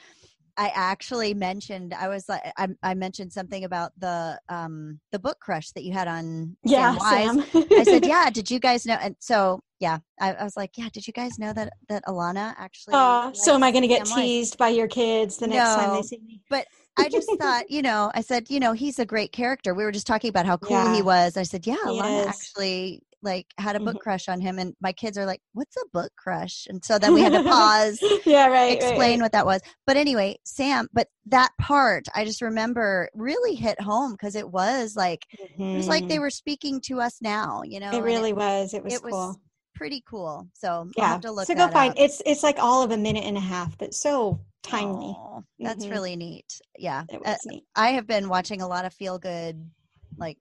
I 0.58 0.74
actually 0.76 1.34
mentioned 1.34 1.94
I 1.94 2.10
was 2.10 2.28
like 2.28 2.42
I, 2.58 2.68
I 2.84 2.94
mentioned 2.94 3.32
something 3.32 3.64
about 3.64 3.94
the 3.98 4.38
um 4.50 5.00
the 5.14 5.18
book 5.18 5.40
crush 5.40 5.72
that 5.72 5.84
you 5.84 5.94
had 5.94 6.10
on 6.10 6.58
yeah 6.64 6.98
Sam. 6.98 7.42
Sam. 7.44 7.66
I 7.72 7.84
said 7.84 8.06
yeah. 8.06 8.30
Did 8.30 8.52
you 8.52 8.60
guys 8.60 8.86
know? 8.86 8.98
And 9.02 9.16
so 9.20 9.62
yeah, 9.80 10.00
I, 10.20 10.34
I, 10.34 10.44
was 10.44 10.58
like 10.58 10.72
yeah. 10.76 10.90
Did 10.92 11.08
you 11.08 11.14
guys 11.14 11.40
know 11.40 11.54
that 11.54 11.72
that 11.88 12.04
Alana 12.06 12.54
actually? 12.58 12.96
Oh, 12.98 13.32
so 13.34 13.56
am 13.56 13.64
I 13.64 13.72
going 13.72 13.84
to 13.84 13.88
get 13.88 14.06
teased 14.06 14.58
by 14.58 14.68
your 14.68 14.88
kids 14.90 15.38
the 15.38 15.48
next 15.48 15.78
no, 15.78 15.82
time 15.82 15.96
they 15.96 16.02
see 16.02 16.20
me? 16.28 16.42
But 16.50 16.68
I 16.98 17.08
just 17.08 17.32
thought, 17.40 17.72
you 17.72 17.82
know, 17.82 18.12
I 18.14 18.20
said, 18.20 18.50
you 18.50 18.60
know, 18.60 18.74
he's 18.74 19.00
a 19.00 19.06
great 19.06 19.32
character. 19.32 19.74
We 19.74 19.86
were 19.86 19.94
just 19.94 20.08
talking 20.08 20.30
about 20.30 20.46
how 20.46 20.58
cool 20.58 20.76
yeah. 20.76 20.96
he 20.96 21.02
was. 21.02 21.38
I 21.38 21.44
said, 21.44 21.66
yeah, 21.66 21.78
Alana 21.86 22.28
actually 22.28 23.02
like 23.22 23.46
had 23.58 23.76
a 23.76 23.80
book 23.80 23.96
mm-hmm. 23.96 23.98
crush 23.98 24.30
on 24.30 24.40
him 24.40 24.60
and 24.60 24.74
my 24.82 24.94
kids 24.94 25.18
are 25.18 25.26
like 25.26 25.42
what's 25.54 25.76
a 25.78 25.86
book 25.92 26.12
crush 26.18 26.66
and 26.70 26.84
so 26.84 26.98
then 26.98 27.14
we 27.14 27.22
had 27.22 27.34
to 27.34 27.44
pause 27.50 28.02
yeah 28.26 28.48
right 28.48 28.78
explain 28.78 28.98
right, 28.98 29.10
right. 29.10 29.22
what 29.22 29.32
that 29.32 29.46
was 29.46 29.62
but 29.86 29.98
anyway 29.98 30.38
sam 30.46 30.88
but 30.94 31.08
that 31.26 31.52
part 31.60 32.06
i 32.16 32.24
just 32.24 32.42
remember 32.42 33.10
really 33.14 33.56
hit 33.56 33.80
home 33.82 34.14
because 34.14 34.36
it 34.36 34.50
was 34.50 34.96
like 34.96 35.26
mm-hmm. 35.40 35.62
it 35.62 35.78
was 35.78 35.88
like 35.88 36.08
they 36.08 36.16
mm-hmm. 36.16 36.24
were 36.24 36.30
speaking 36.30 36.80
to 36.82 37.00
us 37.00 37.18
now 37.22 37.62
you 37.64 37.80
know 37.80 37.92
it 37.92 38.02
really 38.02 38.30
it, 38.30 38.36
was 38.36 38.74
it 38.74 38.84
was 38.84 38.94
it 38.94 39.02
cool 39.02 39.12
was 39.12 39.38
pretty 39.76 40.04
cool 40.10 40.48
so 40.54 40.90
yeah 40.98 41.08
have 41.08 41.22
to 41.22 41.32
look 41.32 41.48
so 41.48 41.56
go 41.56 41.68
find 41.70 41.94
it's 41.98 42.22
it's 42.26 42.44
like 42.44 42.58
all 42.60 42.84
of 42.84 42.92
a 42.92 42.98
minute 42.98 43.24
and 43.24 43.38
a 43.38 43.42
half 43.42 43.78
but 43.78 43.94
so 43.94 44.40
timely 44.62 45.16
oh, 45.18 45.42
that's 45.60 45.86
mm-hmm. 45.86 45.94
really 45.94 46.16
neat 46.18 46.60
yeah 46.78 47.04
it 47.10 47.20
was 47.20 47.30
uh, 47.30 47.36
neat. 47.46 47.64
i 47.76 47.92
have 47.92 48.06
been 48.06 48.28
watching 48.28 48.62
a 48.62 48.68
lot 48.68 48.84
of 48.84 48.94
feel 48.94 49.18
good 49.18 49.70
like 50.18 50.38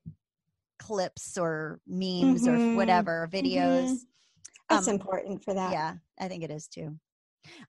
clips 0.78 1.36
or 1.36 1.80
memes 1.86 2.46
mm-hmm. 2.46 2.72
or 2.72 2.76
whatever 2.76 3.28
videos. 3.32 3.84
Mm-hmm. 3.84 3.94
That's 4.68 4.88
um, 4.88 4.94
important 4.94 5.42
for 5.42 5.54
that. 5.54 5.72
Yeah, 5.72 5.94
I 6.20 6.28
think 6.28 6.42
it 6.42 6.50
is 6.50 6.68
too. 6.68 6.96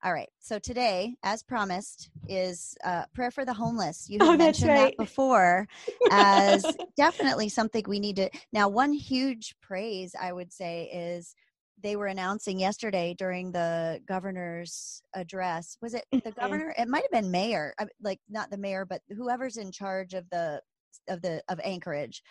All 0.04 0.14
right. 0.14 0.30
So 0.40 0.60
today, 0.60 1.16
as 1.24 1.44
promised, 1.44 2.10
is 2.28 2.76
uh, 2.84 3.04
prayer 3.14 3.32
for 3.32 3.46
the 3.46 3.54
homeless. 3.54 4.08
You 4.10 4.20
oh, 4.22 4.36
mentioned 4.36 4.70
right. 4.70 4.98
that 4.98 4.98
before 4.98 5.68
as 6.12 6.66
definitely 6.98 7.50
something 7.50 7.84
we 7.88 8.00
need 8.00 8.18
to. 8.18 8.30
Now, 8.52 8.68
one 8.68 8.94
huge 8.94 9.56
praise 9.62 10.16
I 10.20 10.34
would 10.34 10.52
say 10.52 10.90
is 10.94 11.36
they 11.82 11.96
were 11.96 12.08
announcing 12.08 12.60
yesterday 12.60 13.16
during 13.18 13.52
the 13.52 14.02
governor's 14.06 15.02
address. 15.16 15.78
Was 15.82 15.94
it 15.94 16.06
the 16.12 16.18
mm-hmm. 16.18 16.40
governor? 16.40 16.74
It 16.78 16.88
might 16.88 17.04
have 17.04 17.12
been 17.12 17.32
mayor, 17.32 17.74
like 18.02 18.20
not 18.30 18.52
the 18.52 18.58
mayor, 18.58 18.86
but 18.86 19.02
whoever's 19.16 19.58
in 19.58 19.72
charge 19.72 20.14
of 20.14 20.30
the 20.30 20.62
of 21.08 21.22
the 21.22 21.42
of 21.48 21.60
Anchorage 21.64 22.22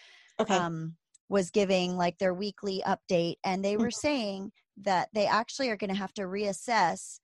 okay. 0.41 0.55
um, 0.55 0.95
was 1.29 1.51
giving 1.51 1.97
like 1.97 2.19
their 2.19 2.35
weekly 2.35 2.83
update, 2.87 3.37
and 3.45 3.65
they 3.65 3.77
were 3.77 3.89
mm-hmm. 3.89 4.07
saying 4.07 4.53
that 4.83 5.09
they 5.13 5.27
actually 5.27 5.71
are 5.71 5.77
going 5.77 5.91
to 5.91 5.97
have 5.97 6.15
to 6.15 6.23
reassess 6.23 7.19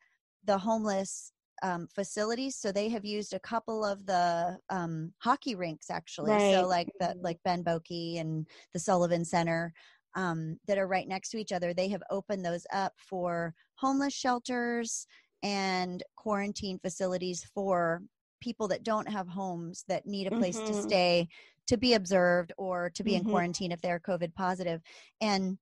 the 0.45 0.59
homeless 0.59 1.33
um, 1.63 1.89
facilities. 1.95 2.57
So 2.57 2.73
they 2.73 2.89
have 2.91 3.05
used 3.05 3.33
a 3.33 3.41
couple 3.41 3.85
of 3.85 4.05
the 4.07 4.59
um, 4.71 5.13
hockey 5.19 5.55
rinks 5.55 5.89
actually. 5.91 6.33
Right. 6.33 6.55
So 6.55 6.67
like 6.67 6.89
the 7.01 7.15
like 7.21 7.39
Ben 7.45 7.63
Boeke 7.63 8.21
and 8.21 8.47
the 8.73 8.79
Sullivan 8.79 9.25
Center 9.25 9.73
um, 10.15 10.59
that 10.67 10.79
are 10.79 10.87
right 10.87 11.09
next 11.09 11.31
to 11.31 11.39
each 11.39 11.53
other. 11.53 11.73
They 11.73 11.89
have 11.89 12.03
opened 12.11 12.45
those 12.45 12.67
up 12.73 12.93
for 12.99 13.55
homeless 13.77 14.15
shelters 14.15 15.07
and 15.43 16.03
quarantine 16.17 16.79
facilities 16.79 17.45
for 17.55 18.03
people 18.41 18.69
that 18.69 18.83
don't 18.83 19.09
have 19.09 19.27
homes 19.27 19.85
that 19.89 20.07
need 20.07 20.27
a 20.27 20.37
place 20.37 20.59
mm-hmm. 20.59 20.73
to 20.73 20.83
stay 20.83 21.29
to 21.69 21.77
be 21.77 21.95
observed 21.95 22.53
or 22.59 22.91
to 22.95 23.05
be 23.05 23.13
mm-hmm. 23.13 23.27
in 23.27 23.31
quarantine 23.31 23.73
if 23.73 23.81
they're 23.81 24.01
COVID 24.01 24.35
positive. 24.35 24.81
And 25.21 25.59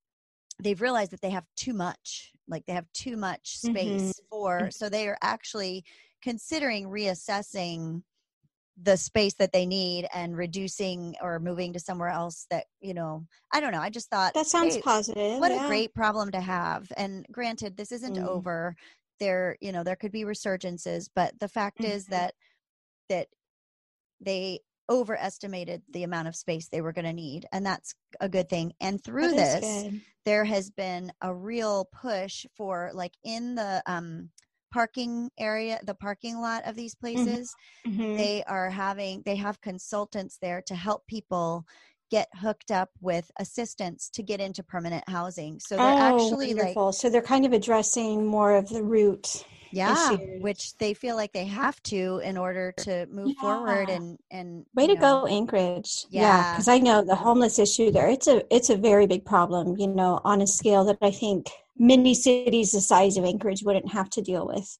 they've 0.62 0.80
realized 0.80 1.12
that 1.12 1.20
they 1.20 1.30
have 1.30 1.46
too 1.56 1.74
much, 1.74 2.32
like 2.48 2.64
they 2.66 2.72
have 2.72 2.92
too 2.92 3.16
much 3.16 3.58
mm-hmm. 3.58 3.74
space 3.74 4.02
mm-hmm. 4.02 4.26
for, 4.30 4.70
so 4.70 4.88
they 4.88 5.08
are 5.08 5.18
actually 5.22 5.84
considering 6.22 6.88
reassessing 6.88 8.02
the 8.80 8.96
space 8.96 9.34
that 9.34 9.52
they 9.52 9.66
need 9.66 10.08
and 10.14 10.36
reducing 10.36 11.14
or 11.20 11.38
moving 11.38 11.72
to 11.72 11.78
somewhere 11.78 12.08
else 12.08 12.46
that 12.50 12.64
you 12.80 12.94
know 12.94 13.22
i 13.52 13.60
don't 13.60 13.72
know 13.72 13.80
i 13.80 13.90
just 13.90 14.08
thought 14.08 14.32
that 14.32 14.46
sounds 14.46 14.76
hey, 14.76 14.80
positive 14.80 15.38
what 15.38 15.52
yeah. 15.52 15.64
a 15.64 15.68
great 15.68 15.92
problem 15.94 16.30
to 16.30 16.40
have 16.40 16.90
and 16.96 17.26
granted 17.30 17.76
this 17.76 17.92
isn't 17.92 18.16
mm. 18.16 18.26
over 18.26 18.74
there 19.20 19.56
you 19.60 19.72
know 19.72 19.84
there 19.84 19.96
could 19.96 20.10
be 20.10 20.24
resurgences 20.24 21.08
but 21.14 21.38
the 21.38 21.48
fact 21.48 21.80
mm-hmm. 21.80 21.92
is 21.92 22.06
that 22.06 22.32
that 23.10 23.26
they 24.20 24.58
overestimated 24.90 25.82
the 25.92 26.02
amount 26.02 26.28
of 26.28 26.36
space 26.36 26.68
they 26.68 26.80
were 26.80 26.92
going 26.92 27.04
to 27.04 27.12
need 27.12 27.46
and 27.52 27.64
that's 27.64 27.94
a 28.20 28.28
good 28.28 28.48
thing 28.48 28.72
and 28.80 29.02
through 29.02 29.30
this 29.30 29.92
there 30.24 30.44
has 30.44 30.70
been 30.70 31.12
a 31.20 31.34
real 31.34 31.88
push 31.92 32.46
for 32.56 32.90
like 32.94 33.12
in 33.24 33.54
the 33.54 33.82
um 33.86 34.28
parking 34.72 35.30
area 35.38 35.78
the 35.84 35.94
parking 35.94 36.40
lot 36.40 36.66
of 36.66 36.74
these 36.74 36.94
mm-hmm. 36.94 37.16
places 37.16 37.54
mm-hmm. 37.86 38.16
they 38.16 38.42
are 38.46 38.70
having 38.70 39.22
they 39.24 39.36
have 39.36 39.60
consultants 39.60 40.38
there 40.40 40.62
to 40.66 40.74
help 40.74 41.06
people 41.06 41.64
get 42.10 42.28
hooked 42.34 42.70
up 42.70 42.90
with 43.00 43.30
assistance 43.38 44.10
to 44.10 44.22
get 44.22 44.40
into 44.40 44.62
permanent 44.62 45.04
housing 45.08 45.58
so 45.60 45.76
they're 45.76 45.84
oh, 45.84 46.16
actually 46.16 46.54
wonderful. 46.54 46.86
like 46.86 46.94
so 46.94 47.08
they're 47.08 47.22
kind 47.22 47.46
of 47.46 47.52
addressing 47.52 48.26
more 48.26 48.54
of 48.54 48.68
the 48.68 48.82
root 48.82 49.44
yeah 49.72 50.12
issues. 50.12 50.42
which 50.42 50.76
they 50.78 50.94
feel 50.94 51.16
like 51.16 51.32
they 51.32 51.44
have 51.44 51.82
to 51.82 52.20
in 52.24 52.36
order 52.36 52.72
to 52.72 53.06
move 53.06 53.28
yeah. 53.28 53.40
forward 53.40 53.88
and 53.88 54.18
and 54.30 54.64
way 54.74 54.86
to 54.86 54.94
know. 54.94 55.00
go 55.00 55.26
anchorage 55.26 56.06
yeah 56.10 56.52
because 56.52 56.68
yeah, 56.68 56.74
i 56.74 56.78
know 56.78 57.02
the 57.02 57.14
homeless 57.14 57.58
issue 57.58 57.90
there 57.90 58.08
it's 58.08 58.26
a 58.26 58.42
it's 58.54 58.70
a 58.70 58.76
very 58.76 59.06
big 59.06 59.24
problem 59.24 59.76
you 59.78 59.88
know 59.88 60.20
on 60.24 60.42
a 60.42 60.46
scale 60.46 60.84
that 60.84 60.98
i 61.02 61.10
think 61.10 61.50
many 61.78 62.14
cities 62.14 62.72
the 62.72 62.80
size 62.80 63.16
of 63.16 63.24
anchorage 63.24 63.62
wouldn't 63.62 63.90
have 63.90 64.10
to 64.10 64.22
deal 64.22 64.46
with 64.46 64.78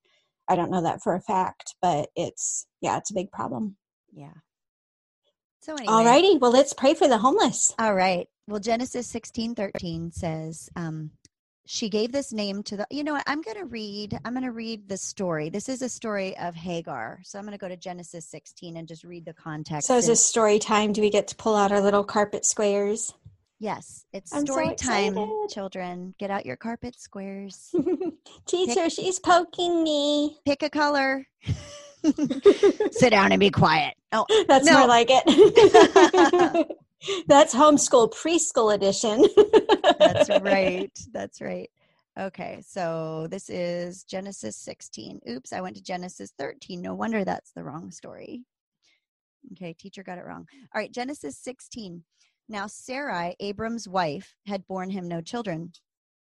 i 0.49 0.55
don't 0.55 0.71
know 0.71 0.83
that 0.83 1.03
for 1.03 1.15
a 1.15 1.21
fact 1.21 1.75
but 1.81 2.09
it's 2.15 2.67
yeah 2.81 2.97
it's 2.97 3.11
a 3.11 3.15
big 3.15 3.31
problem 3.31 3.77
yeah 4.13 4.35
so 5.61 5.75
anyway. 5.75 5.93
alrighty 5.93 6.41
well 6.41 6.53
let's 6.53 6.73
pray 6.73 6.95
for 6.95 7.09
the 7.09 7.19
homeless 7.19 7.75
all 7.79 7.95
right 7.95 8.29
well 8.47 8.61
genesis 8.61 9.07
16 9.07 9.55
13 9.55 10.13
says 10.13 10.69
um 10.77 11.11
she 11.67 11.89
gave 11.89 12.13
this 12.13 12.33
name 12.33 12.63
to 12.65 12.77
the 12.77 12.87
you 12.91 13.05
know 13.05 13.13
what 13.13 13.23
i'm 13.27 13.41
going 13.43 13.57
to 13.57 13.65
read 13.65 14.19
i'm 14.25 14.33
going 14.35 14.45
to 14.45 14.51
read 14.53 14.89
the 14.89 14.97
story. 14.97 15.49
This 15.49 15.69
is 15.69 15.83
a 15.83 15.89
story 15.89 16.37
of 16.39 16.55
hagar. 16.55 17.21
So 17.25 17.39
i'm 17.39 17.45
going 17.45 17.53
to 17.53 17.59
go 17.59 17.69
to 17.69 17.77
genesis 17.77 18.27
16 18.27 18.77
and 18.77 18.89
just 18.89 19.05
read 19.05 19.25
the 19.25 19.33
context 19.33 19.87
so 19.87 19.97
is 19.97 20.07
this 20.07 20.25
story 20.25 20.59
time 20.59 20.93
do 20.93 21.01
we 21.01 21.11
get 21.11 21.29
to 21.29 21.37
pull 21.37 21.55
out 21.55 21.73
our 21.73 21.81
little 21.81 22.05
carpet 22.05 22.45
squares? 22.45 23.15
Yes 23.59 24.05
it's 24.13 24.35
I'm 24.35 24.47
story 24.47 24.69
so 24.69 24.75
time 24.75 25.17
children. 25.49 26.15
Get 26.19 26.31
out 26.31 26.45
your 26.47 26.57
carpet 26.57 26.99
squares. 26.99 27.75
Teacher 28.47 28.75
pick, 28.75 28.93
she's 28.93 29.19
poking 29.19 29.83
me. 29.83 30.39
Pick 30.45 30.63
a 30.63 30.71
color. 30.71 31.27
Sit 32.91 33.11
down 33.11 33.31
and 33.31 33.39
be 33.39 33.51
quiet. 33.51 33.95
Oh, 34.11 34.27
That's 34.49 34.67
No. 34.67 34.79
more 34.79 34.89
like 34.89 35.07
it. 35.11 36.79
That's 37.27 37.55
homeschool 37.55 38.13
preschool 38.13 38.75
edition. 38.75 39.25
that's 39.99 40.29
right. 40.43 40.91
That's 41.13 41.41
right. 41.41 41.71
Okay, 42.19 42.63
so 42.67 43.27
this 43.31 43.49
is 43.49 44.05
Genesis 44.05 44.57
16. 44.57 45.21
Oops, 45.31 45.53
I 45.53 45.61
went 45.61 45.77
to 45.77 45.83
Genesis 45.83 46.33
13. 46.39 46.83
No 46.83 46.95
wonder 46.95 47.25
that's 47.25 47.53
the 47.53 47.65
wrong 47.65 47.91
story. 47.91 48.45
Okay, 49.53 49.73
teacher 49.73 50.03
got 50.03 50.19
it 50.19 50.27
wrong. 50.27 50.47
All 50.75 50.81
right, 50.81 50.93
Genesis 50.93 51.39
16. 51.39 52.05
Now, 52.49 52.67
Sarai, 52.67 53.35
Abram's 53.41 53.89
wife, 53.89 54.35
had 54.47 54.67
borne 54.67 54.91
him 54.91 55.09
no 55.09 55.23
children, 55.23 55.73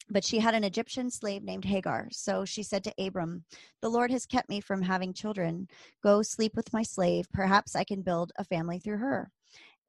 but 0.10 0.24
she 0.24 0.40
had 0.40 0.56
an 0.56 0.64
Egyptian 0.64 1.12
slave 1.12 1.44
named 1.44 1.66
Hagar. 1.66 2.08
So 2.12 2.44
she 2.44 2.64
said 2.64 2.84
to 2.86 2.94
Abram, 2.98 3.44
The 3.82 3.90
Lord 3.90 4.10
has 4.10 4.26
kept 4.26 4.50
me 4.50 4.60
from 4.62 4.82
having 4.82 5.14
children. 5.14 5.68
Go 6.02 6.24
sleep 6.24 6.54
with 6.56 6.74
my 6.74 6.82
slave. 6.82 7.28
Perhaps 7.34 7.76
I 7.76 7.84
can 7.84 8.02
build 8.02 8.32
a 8.38 8.44
family 8.44 8.80
through 8.80 8.98
her. 8.98 9.32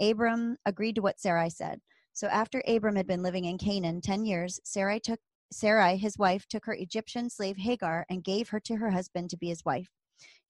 Abram 0.00 0.56
agreed 0.66 0.94
to 0.96 1.02
what 1.02 1.20
Sarai 1.20 1.50
said. 1.50 1.80
So 2.12 2.26
after 2.28 2.62
Abram 2.66 2.96
had 2.96 3.06
been 3.06 3.22
living 3.22 3.44
in 3.44 3.58
Canaan 3.58 4.00
10 4.00 4.24
years, 4.24 4.60
Sarai 4.64 5.00
took 5.00 5.20
Sarai, 5.52 5.96
his 5.96 6.18
wife, 6.18 6.46
took 6.46 6.66
her 6.66 6.74
Egyptian 6.74 7.30
slave 7.30 7.56
Hagar 7.56 8.04
and 8.10 8.24
gave 8.24 8.48
her 8.50 8.60
to 8.60 8.76
her 8.76 8.90
husband 8.90 9.30
to 9.30 9.36
be 9.36 9.48
his 9.48 9.64
wife. 9.64 9.88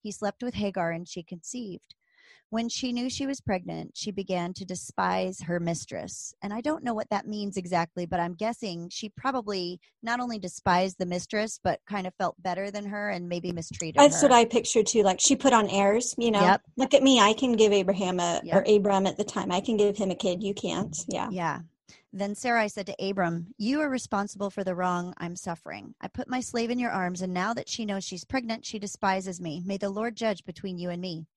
He 0.01 0.11
slept 0.11 0.43
with 0.43 0.55
Hagar 0.55 0.91
and 0.91 1.07
she 1.07 1.23
conceived. 1.23 1.95
When 2.51 2.67
she 2.67 2.91
knew 2.91 3.09
she 3.09 3.27
was 3.27 3.41
pregnant, 3.41 3.91
she 3.95 4.09
began 4.11 4.53
to 4.55 4.65
despise 4.65 5.41
her 5.41 5.59
mistress. 5.59 6.33
And 6.41 6.51
I 6.51 6.61
don't 6.61 6.83
know 6.83 6.95
what 6.95 7.09
that 7.11 7.27
means 7.27 7.57
exactly, 7.57 8.07
but 8.07 8.19
I'm 8.19 8.33
guessing 8.33 8.89
she 8.89 9.09
probably 9.09 9.79
not 10.01 10.19
only 10.19 10.39
despised 10.39 10.97
the 10.97 11.05
mistress, 11.05 11.59
but 11.63 11.79
kind 11.87 12.07
of 12.07 12.13
felt 12.15 12.41
better 12.41 12.71
than 12.71 12.85
her 12.87 13.09
and 13.09 13.29
maybe 13.29 13.51
mistreated 13.51 13.99
That's 13.99 14.21
her. 14.21 14.27
what 14.27 14.35
I 14.35 14.45
picture 14.45 14.81
too. 14.81 15.03
Like 15.03 15.19
she 15.19 15.35
put 15.35 15.53
on 15.53 15.69
airs, 15.69 16.15
you 16.17 16.31
know. 16.31 16.41
Yep. 16.41 16.61
Look 16.77 16.93
at 16.95 17.03
me, 17.03 17.19
I 17.19 17.33
can 17.33 17.53
give 17.53 17.71
Abraham 17.71 18.19
a 18.19 18.41
Yep. 18.43 18.55
or 18.55 18.75
Abram 18.75 19.05
at 19.05 19.17
the 19.17 19.23
time. 19.23 19.51
I 19.51 19.61
can 19.61 19.77
give 19.77 19.97
him 19.97 20.09
a 20.09 20.15
kid. 20.15 20.41
You 20.41 20.53
can't. 20.55 20.95
Yeah. 21.07 21.29
Yeah. 21.31 21.59
Then 22.11 22.33
Sarai 22.33 22.69
said 22.69 22.87
to 22.87 22.95
Abram, 22.99 23.53
You 23.57 23.81
are 23.81 23.89
responsible 23.89 24.49
for 24.49 24.63
the 24.63 24.73
wrong 24.73 25.13
I'm 25.17 25.35
suffering. 25.35 25.93
I 26.01 26.07
put 26.07 26.27
my 26.27 26.39
slave 26.39 26.71
in 26.71 26.79
your 26.79 26.89
arms, 26.91 27.21
and 27.21 27.33
now 27.33 27.53
that 27.53 27.69
she 27.69 27.85
knows 27.85 28.03
she's 28.03 28.25
pregnant, 28.25 28.65
she 28.65 28.79
despises 28.79 29.39
me. 29.39 29.61
May 29.63 29.77
the 29.77 29.91
Lord 29.91 30.15
judge 30.15 30.43
between 30.45 30.79
you 30.79 30.89
and 30.89 31.01
me. 31.01 31.27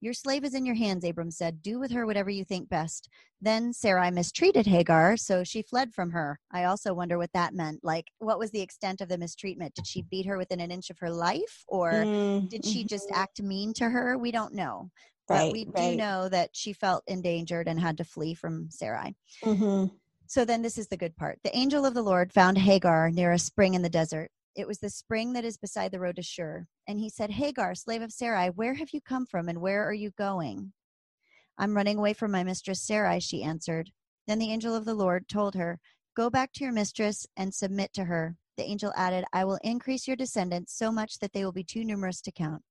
Your 0.00 0.12
slave 0.12 0.44
is 0.44 0.54
in 0.54 0.64
your 0.64 0.76
hands, 0.76 1.04
Abram 1.04 1.30
said. 1.30 1.60
Do 1.60 1.80
with 1.80 1.90
her 1.90 2.06
whatever 2.06 2.30
you 2.30 2.44
think 2.44 2.68
best. 2.68 3.08
Then 3.40 3.72
Sarai 3.72 4.10
mistreated 4.10 4.66
Hagar, 4.66 5.16
so 5.16 5.42
she 5.42 5.62
fled 5.62 5.92
from 5.92 6.10
her. 6.10 6.38
I 6.52 6.64
also 6.64 6.94
wonder 6.94 7.18
what 7.18 7.32
that 7.32 7.54
meant. 7.54 7.80
Like, 7.82 8.06
what 8.18 8.38
was 8.38 8.50
the 8.52 8.60
extent 8.60 9.00
of 9.00 9.08
the 9.08 9.18
mistreatment? 9.18 9.74
Did 9.74 9.86
she 9.86 10.02
beat 10.02 10.26
her 10.26 10.38
within 10.38 10.60
an 10.60 10.70
inch 10.70 10.90
of 10.90 10.98
her 11.00 11.10
life, 11.10 11.64
or 11.66 12.04
Mm, 12.04 12.48
did 12.50 12.64
she 12.64 12.84
just 12.84 13.10
act 13.12 13.42
mean 13.42 13.74
to 13.74 13.88
her? 13.88 14.16
We 14.16 14.30
don't 14.30 14.54
know. 14.54 14.90
But 15.26 15.40
Right, 15.42 15.52
we 15.52 15.64
do 15.64 15.72
right. 15.72 15.96
know 15.98 16.28
that 16.28 16.50
she 16.54 16.72
felt 16.72 17.02
endangered 17.06 17.68
and 17.68 17.78
had 17.78 17.96
to 17.98 18.04
flee 18.04 18.34
from 18.34 18.70
Sarai. 18.70 19.14
Mhm. 19.44 19.90
So 20.26 20.44
then 20.44 20.62
this 20.62 20.78
is 20.78 20.88
the 20.88 20.96
good 20.96 21.16
part. 21.16 21.38
The 21.42 21.56
angel 21.56 21.84
of 21.84 21.94
the 21.94 22.02
Lord 22.02 22.32
found 22.32 22.58
Hagar 22.58 23.10
near 23.10 23.32
a 23.32 23.38
spring 23.38 23.74
in 23.74 23.82
the 23.82 23.88
desert. 23.90 24.30
It 24.58 24.66
was 24.66 24.80
the 24.80 24.90
spring 24.90 25.34
that 25.34 25.44
is 25.44 25.56
beside 25.56 25.92
the 25.92 26.00
road 26.00 26.16
to 26.16 26.22
Shur. 26.22 26.66
And 26.88 26.98
he 26.98 27.08
said, 27.08 27.30
Hagar, 27.30 27.76
slave 27.76 28.02
of 28.02 28.10
Sarai, 28.10 28.48
where 28.48 28.74
have 28.74 28.90
you 28.92 29.00
come 29.00 29.24
from 29.24 29.48
and 29.48 29.60
where 29.60 29.88
are 29.88 29.94
you 29.94 30.10
going? 30.18 30.72
I'm 31.56 31.76
running 31.76 31.96
away 31.96 32.12
from 32.12 32.32
my 32.32 32.42
mistress 32.42 32.82
Sarai, 32.82 33.20
she 33.20 33.44
answered. 33.44 33.92
Then 34.26 34.40
the 34.40 34.50
angel 34.50 34.74
of 34.74 34.84
the 34.84 34.96
Lord 34.96 35.28
told 35.28 35.54
her, 35.54 35.78
Go 36.16 36.28
back 36.28 36.52
to 36.54 36.64
your 36.64 36.72
mistress 36.72 37.24
and 37.36 37.54
submit 37.54 37.92
to 37.92 38.04
her. 38.06 38.34
The 38.56 38.64
angel 38.64 38.92
added, 38.96 39.24
I 39.32 39.44
will 39.44 39.60
increase 39.62 40.08
your 40.08 40.16
descendants 40.16 40.76
so 40.76 40.90
much 40.90 41.20
that 41.20 41.32
they 41.32 41.44
will 41.44 41.52
be 41.52 41.62
too 41.62 41.84
numerous 41.84 42.20
to 42.22 42.32
count. 42.32 42.64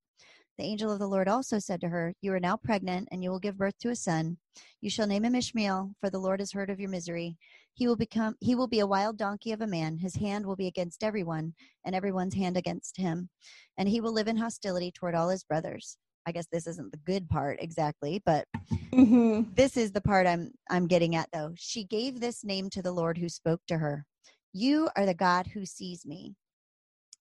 The 0.57 0.65
angel 0.65 0.91
of 0.91 0.99
the 0.99 1.07
Lord 1.07 1.29
also 1.29 1.57
said 1.57 1.79
to 1.81 1.87
her, 1.87 2.13
You 2.19 2.33
are 2.33 2.39
now 2.41 2.57
pregnant, 2.57 3.07
and 3.11 3.23
you 3.23 3.29
will 3.29 3.39
give 3.39 3.57
birth 3.57 3.77
to 3.79 3.91
a 3.91 3.95
son. 3.95 4.39
You 4.81 4.89
shall 4.89 5.07
name 5.07 5.23
him 5.23 5.35
Ishmael, 5.35 5.91
for 6.01 6.09
the 6.09 6.19
Lord 6.19 6.41
has 6.41 6.51
heard 6.51 6.69
of 6.69 6.81
your 6.81 6.89
misery. 6.89 7.37
He 7.77 7.87
will 7.87 7.95
become 7.95 8.35
he 8.41 8.55
will 8.55 8.67
be 8.67 8.79
a 8.79 8.87
wild 8.87 9.17
donkey 9.17 9.51
of 9.51 9.61
a 9.61 9.67
man. 9.67 9.99
His 9.99 10.15
hand 10.15 10.47
will 10.47 10.55
be 10.55 10.65
against 10.65 11.03
everyone, 11.03 11.53
and 11.85 11.93
everyone's 11.93 12.33
hand 12.33 12.57
against 12.57 12.97
him. 12.97 13.29
And 13.77 13.87
he 13.87 14.01
will 14.01 14.11
live 14.11 14.27
in 14.27 14.35
hostility 14.35 14.91
toward 14.91 15.13
all 15.13 15.29
his 15.29 15.43
brothers. 15.43 15.95
I 16.25 16.31
guess 16.31 16.47
this 16.51 16.65
isn't 16.65 16.91
the 16.91 16.97
good 17.05 17.29
part 17.29 17.59
exactly, 17.61 18.19
but 18.25 18.47
Mhm. 18.91 19.55
this 19.55 19.77
is 19.77 19.91
the 19.91 20.01
part 20.01 20.25
I'm 20.25 20.51
I'm 20.71 20.87
getting 20.87 21.15
at 21.15 21.29
though. 21.31 21.53
She 21.55 21.83
gave 21.83 22.19
this 22.19 22.43
name 22.43 22.71
to 22.71 22.81
the 22.81 22.91
Lord 22.91 23.19
who 23.19 23.29
spoke 23.29 23.61
to 23.67 23.77
her. 23.77 24.07
You 24.53 24.89
are 24.95 25.05
the 25.05 25.13
God 25.13 25.45
who 25.45 25.63
sees 25.63 26.03
me. 26.03 26.35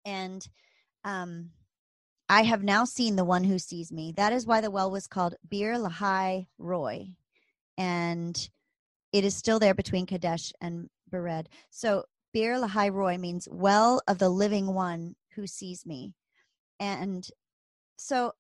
And 0.07 0.49
um 1.05 1.51
I 2.31 2.45
have 2.45 2.65
now 2.65 2.87
seen 2.87 3.17
the 3.17 3.27
one 3.27 3.45
who 3.45 3.59
sees 3.59 3.93
me. 3.93 4.13
That 4.17 4.33
is 4.33 4.47
why 4.47 4.63
the 4.63 4.71
well 4.71 4.91
was 4.91 5.07
called 5.07 5.35
Beer 5.47 5.75
Lahai 5.75 6.47
Roi. 6.57 7.11
And 7.77 8.49
it 9.17 9.25
is 9.25 9.35
still 9.35 9.59
there 9.59 9.75
between 9.75 10.05
Kadesh 10.05 10.53
and 10.61 10.91
Bered. 11.11 11.47
So 11.71 12.05
Beer 12.35 12.59
Lahai 12.59 12.93
Roi 12.93 13.17
means 13.17 13.49
well 13.51 14.03
of 14.09 14.19
the 14.19 14.29
living 14.29 14.75
one 14.75 15.17
who 15.35 15.47
sees 15.47 15.87
me. 15.87 16.13
And 16.81 17.27
so 17.97 18.33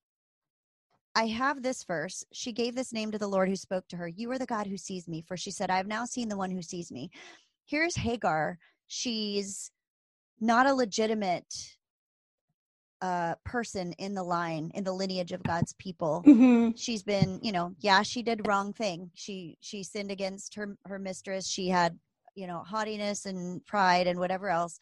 I 1.15 1.29
have 1.29 1.63
this 1.63 1.83
verse. 1.85 2.25
She 2.31 2.53
gave 2.53 2.75
this 2.75 2.93
name 2.93 3.11
to 3.13 3.19
the 3.19 3.27
Lord 3.27 3.49
who 3.49 3.57
spoke 3.57 3.89
to 3.89 3.97
her. 3.97 4.07
You 4.07 4.31
are 4.33 4.39
the 4.39 4.45
God 4.45 4.67
who 4.67 4.77
sees 4.77 5.09
me. 5.09 5.23
For 5.27 5.35
she 5.35 5.51
said, 5.51 5.71
I 5.71 5.79
have 5.79 5.87
now 5.87 6.05
seen 6.05 6.29
the 6.29 6.37
one 6.37 6.51
who 6.51 6.61
sees 6.61 6.93
me. 6.93 7.11
Here's 7.65 7.97
Hagar. 7.97 8.59
She's 8.87 9.71
not 10.41 10.67
a 10.67 10.75
legitimate 10.75 11.76
uh, 13.03 13.35
person 13.45 13.93
in 13.99 14.15
the 14.15 14.23
line, 14.23 14.71
in 14.75 14.85
the 14.85 14.93
lineage 14.93 15.33
of 15.33 15.43
God's 15.43 15.75
people. 15.75 16.23
Mhm. 16.27 16.73
She's 16.77 17.03
been, 17.03 17.39
you 17.43 17.53
know, 17.53 17.75
yeah, 17.81 18.03
she 18.03 18.23
did 18.23 18.47
wrong 18.47 18.73
thing. 18.73 19.11
She 19.15 19.59
she 19.61 19.83
sinned 19.83 20.11
against 20.11 20.55
her 20.55 20.77
her 20.87 20.99
mistress. 20.99 21.47
She 21.47 21.69
had, 21.69 21.99
you 22.35 22.47
know, 22.47 22.63
haughtiness 22.67 23.27
and 23.27 23.65
pride 23.67 24.07
and 24.07 24.19
whatever 24.19 24.49
else. 24.49 24.79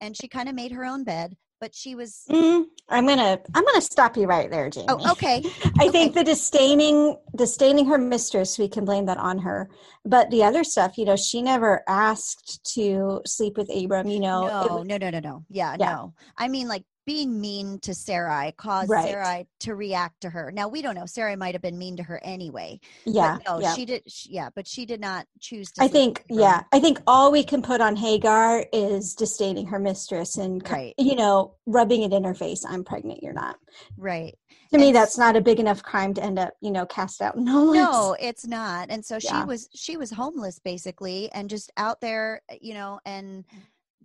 And 0.00 0.16
she 0.16 0.28
kind 0.28 0.48
of 0.48 0.54
made 0.54 0.72
her 0.72 0.84
own 0.84 1.04
bed, 1.04 1.36
but 1.60 1.74
she 1.74 1.94
was 1.94 2.24
Mm, 2.30 2.66
I'm 2.88 3.06
gonna 3.06 3.40
I'm 3.54 3.64
gonna 3.64 3.80
stop 3.80 4.16
you 4.16 4.26
right 4.26 4.50
there, 4.50 4.70
Jamie. 4.70 4.86
Oh, 4.88 5.12
okay. 5.12 5.42
I 5.80 5.88
think 5.88 6.14
the 6.14 6.22
disdaining 6.24 7.16
disdaining 7.36 7.86
her 7.86 7.98
mistress, 7.98 8.58
we 8.58 8.68
can 8.68 8.84
blame 8.84 9.06
that 9.06 9.18
on 9.18 9.38
her. 9.38 9.68
But 10.04 10.30
the 10.30 10.44
other 10.44 10.62
stuff, 10.64 10.98
you 10.98 11.04
know, 11.04 11.16
she 11.16 11.42
never 11.42 11.82
asked 11.88 12.64
to 12.74 13.22
sleep 13.26 13.56
with 13.56 13.68
Abram. 13.74 14.06
You 14.08 14.20
know, 14.20 14.42
No, 14.46 14.76
was- 14.76 14.86
no, 14.86 14.96
no, 14.98 15.10
no, 15.10 15.20
no. 15.20 15.44
Yeah, 15.48 15.76
Yeah. 15.78 15.92
no. 15.92 16.14
I 16.36 16.48
mean, 16.48 16.68
like 16.68 16.84
being 17.06 17.40
mean 17.40 17.78
to 17.80 17.94
Sarai 17.94 18.52
caused 18.56 18.90
Right. 18.90 19.08
Sarai 19.08 19.46
to 19.60 19.74
react 19.76 20.20
to 20.22 20.30
her. 20.30 20.50
Now 20.52 20.68
we 20.68 20.82
don't 20.82 20.96
know. 20.96 21.06
Sarai 21.06 21.36
might 21.36 21.54
have 21.54 21.62
been 21.62 21.78
mean 21.78 21.96
to 21.96 22.02
her 22.02 22.20
anyway. 22.24 22.80
yeah, 23.04 23.38
no, 23.46 23.60
yeah. 23.60 23.74
she 23.74 23.84
did. 23.84 24.02
She, 24.08 24.32
yeah, 24.32 24.50
but 24.54 24.66
she 24.66 24.84
did 24.84 25.00
not 25.00 25.26
choose 25.40 25.70
to. 25.72 25.84
I 25.84 25.88
think, 25.88 26.24
yeah, 26.28 26.64
I 26.72 26.80
think 26.80 27.00
all 27.06 27.30
we 27.30 27.44
can 27.44 27.62
put 27.62 27.80
on 27.80 27.94
Hagar 27.94 28.66
is 28.72 29.14
disdaining 29.14 29.66
her 29.68 29.78
mistress 29.78 30.36
and, 30.36 30.68
Right. 30.68 30.94
you 30.98 31.14
know, 31.14 31.54
rubbing 31.66 32.02
it 32.02 32.12
in 32.12 32.24
her 32.24 32.34
face. 32.34 32.64
I'm 32.68 32.82
pregnant. 32.82 33.22
You're 33.22 33.32
not. 33.32 33.56
Right. 33.96 34.36
To 34.72 34.78
me, 34.78 34.90
that's 34.90 35.16
not 35.16 35.36
a 35.36 35.40
big 35.40 35.60
enough 35.60 35.82
crime 35.84 36.12
to 36.14 36.22
end 36.24 36.40
up, 36.40 36.54
you 36.60 36.72
know, 36.72 36.86
cast 36.86 37.22
out 37.22 37.36
in 37.36 37.46
homeless. 37.46 37.76
No, 37.76 38.16
it's 38.20 38.46
not. 38.46 38.90
And 38.90 39.04
so 39.04 39.20
she 39.20 39.44
was. 39.44 39.68
She 39.74 39.96
was 39.96 40.10
homeless 40.10 40.58
basically, 40.58 41.30
and 41.32 41.48
just 41.48 41.70
out 41.76 42.00
there, 42.00 42.42
you 42.60 42.74
know. 42.74 42.98
And 43.06 43.44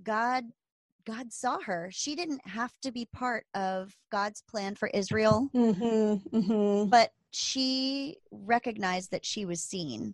God, 0.03 0.43
God 1.05 1.31
saw 1.31 1.59
her. 1.61 1.89
She 1.91 2.15
didn't 2.15 2.45
have 2.47 2.73
to 2.81 2.91
be 2.91 3.05
part 3.13 3.45
of 3.53 3.95
God's 4.11 4.41
plan 4.41 4.75
for 4.75 4.89
Israel. 4.89 5.49
Mm-hmm, 5.53 6.37
mm-hmm. 6.37 6.89
but 6.89 7.11
she 7.31 8.17
recognized 8.31 9.11
that 9.11 9.25
she 9.25 9.45
was 9.45 9.61
seen 9.63 10.13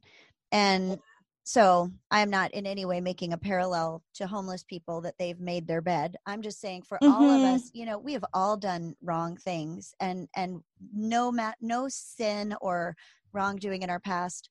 and 0.52 1.00
so 1.44 1.90
i 2.12 2.20
am 2.22 2.30
not 2.30 2.52
in 2.52 2.68
any 2.68 2.86
way 2.86 3.02
making 3.02 3.34
a 3.34 3.38
parallel 3.38 4.04
to 4.14 4.28
homeless 4.28 4.64
people 4.64 5.02
that 5.02 5.16
they've 5.18 5.40
made 5.40 5.66
their 5.66 5.82
bed 5.82 6.16
i'm 6.28 6.42
just 6.44 6.62
saying 6.62 6.84
for 6.84 7.00
all 7.02 7.30
of 7.32 7.42
Mhm. 7.42 7.56
us 7.56 7.72
you 7.74 7.86
know 7.86 7.98
we 7.98 8.14
have 8.14 8.26
all 8.34 8.56
done 8.56 8.96
wrong 9.02 9.36
things 9.36 9.96
and 10.00 10.30
and 10.36 10.62
no 10.94 11.32
ma- 11.32 11.54
no 11.60 11.88
sin 11.90 12.56
or 12.62 12.96
wrongdoing 13.34 13.82
in 13.82 13.90
our 13.90 14.00
past 14.00 14.50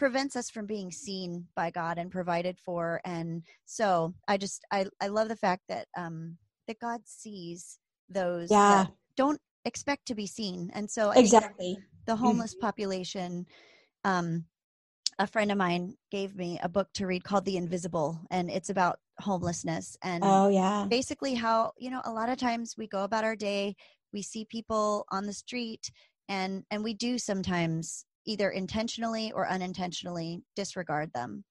prevents 0.00 0.34
us 0.34 0.48
from 0.48 0.64
being 0.64 0.90
seen 0.90 1.46
by 1.54 1.70
god 1.70 1.98
and 1.98 2.10
provided 2.10 2.58
for 2.58 3.02
and 3.04 3.42
so 3.66 4.14
i 4.28 4.36
just 4.38 4.64
i 4.72 4.86
i 5.02 5.08
love 5.08 5.28
the 5.28 5.36
fact 5.36 5.60
that 5.68 5.86
um 5.94 6.38
that 6.66 6.78
god 6.80 7.02
sees 7.04 7.78
those 8.08 8.48
Yeah. 8.50 8.86
that 8.86 8.88
don't 9.14 9.38
expect 9.66 10.06
to 10.06 10.14
be 10.14 10.26
seen 10.26 10.70
and 10.72 10.90
so 10.90 11.10
I 11.10 11.18
Exactly. 11.18 11.78
the 12.06 12.16
homeless 12.16 12.54
population 12.54 13.44
um 14.04 14.46
a 15.18 15.26
friend 15.26 15.52
of 15.52 15.58
mine 15.58 15.96
gave 16.10 16.34
me 16.34 16.58
a 16.62 16.68
book 16.68 16.88
to 16.94 17.06
read 17.06 17.22
called 17.22 17.44
the 17.44 17.58
invisible 17.58 18.18
and 18.30 18.50
it's 18.50 18.70
about 18.70 19.00
homelessness 19.20 19.98
and 20.02 20.24
Oh, 20.24 20.48
yeah. 20.48 20.86
basically 20.88 21.34
how 21.34 21.72
you 21.76 21.90
know 21.90 22.00
a 22.06 22.10
lot 22.10 22.30
of 22.30 22.38
times 22.38 22.74
we 22.78 22.86
go 22.88 23.04
about 23.04 23.22
our 23.24 23.36
day 23.36 23.76
we 24.14 24.22
see 24.22 24.46
people 24.46 25.04
on 25.12 25.26
the 25.26 25.34
street 25.34 25.90
and 26.30 26.64
and 26.70 26.82
we 26.82 26.94
do 26.94 27.18
sometimes 27.18 28.06
either 28.26 28.50
intentionally 28.50 29.32
or 29.32 29.48
unintentionally 29.48 30.42
disregard 30.56 31.12
them 31.12 31.44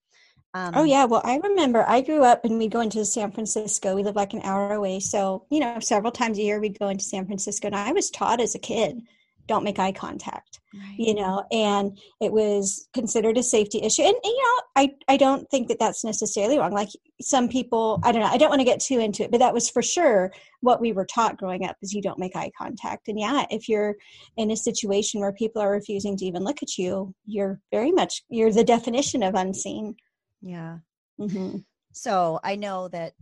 Um, 0.54 0.72
oh 0.76 0.84
yeah, 0.84 1.06
well 1.06 1.22
I 1.24 1.38
remember 1.38 1.86
I 1.88 2.02
grew 2.02 2.24
up 2.24 2.44
and 2.44 2.58
we'd 2.58 2.72
go 2.72 2.82
into 2.82 3.06
San 3.06 3.32
Francisco. 3.32 3.96
We 3.96 4.04
lived 4.04 4.16
like 4.16 4.34
an 4.34 4.42
hour 4.44 4.74
away, 4.74 5.00
so 5.00 5.46
you 5.52 5.60
know 5.60 5.80
several 5.80 6.12
times 6.12 6.40
a 6.40 6.42
year 6.42 6.60
we'd 6.60 6.80
go 6.80 6.90
into 6.90 7.04
San 7.04 7.26
Francisco. 7.28 7.68
And 7.68 7.76
I 7.76 7.92
was 7.92 8.10
taught 8.10 8.42
as 8.42 8.56
a 8.56 8.60
kid, 8.60 9.02
don't 9.50 9.64
make 9.66 9.80
eye 9.80 9.92
contact, 9.92 10.62
right. 10.74 10.96
you 10.98 11.14
know, 11.14 11.44
and 11.52 11.98
it 12.22 12.32
was 12.32 12.88
considered 12.94 13.38
a 13.38 13.44
safety 13.44 13.82
issue. 13.82 14.04
And, 14.04 14.14
and 14.16 14.24
you 14.24 14.44
know, 14.44 14.62
I 14.78 14.96
I 15.10 15.18
don't 15.18 15.50
think 15.50 15.68
that 15.68 15.80
that's 15.80 16.06
necessarily 16.06 16.58
wrong. 16.58 16.72
Like 16.72 16.90
some 17.20 17.50
people, 17.50 18.00
I 18.04 18.12
don't 18.14 18.22
know, 18.22 18.28
I 18.28 18.38
don't 18.38 18.50
want 18.50 18.62
to 18.62 18.66
get 18.66 18.80
too 18.80 19.00
into 19.00 19.24
it, 19.24 19.32
but 19.32 19.40
that 19.40 19.54
was 19.54 19.70
for 19.70 19.82
sure 19.82 20.32
what 20.62 20.80
we 20.80 20.94
were 20.94 21.06
taught 21.06 21.38
growing 21.38 21.66
up 21.66 21.76
is 21.82 21.94
you 21.94 22.02
don't 22.02 22.20
make 22.20 22.36
eye 22.36 22.52
contact. 22.58 23.08
And 23.10 23.20
yeah, 23.20 23.46
if 23.50 23.68
you're 23.68 23.96
in 24.38 24.52
a 24.52 24.56
situation 24.56 25.20
where 25.20 25.34
people 25.34 25.62
are 25.62 25.72
refusing 25.72 26.16
to 26.18 26.26
even 26.26 26.44
look 26.44 26.62
at 26.62 26.78
you, 26.78 27.14
you're 27.26 27.60
very 27.72 27.92
much 27.92 28.24
you're 28.30 28.54
the 28.54 28.64
definition 28.64 29.24
of 29.24 29.36
unseen. 29.36 29.96
Yeah. 30.42 30.78
Mm-hmm. 31.20 31.58
So 31.92 32.40
I 32.44 32.56
know 32.56 32.88
that 32.90 33.14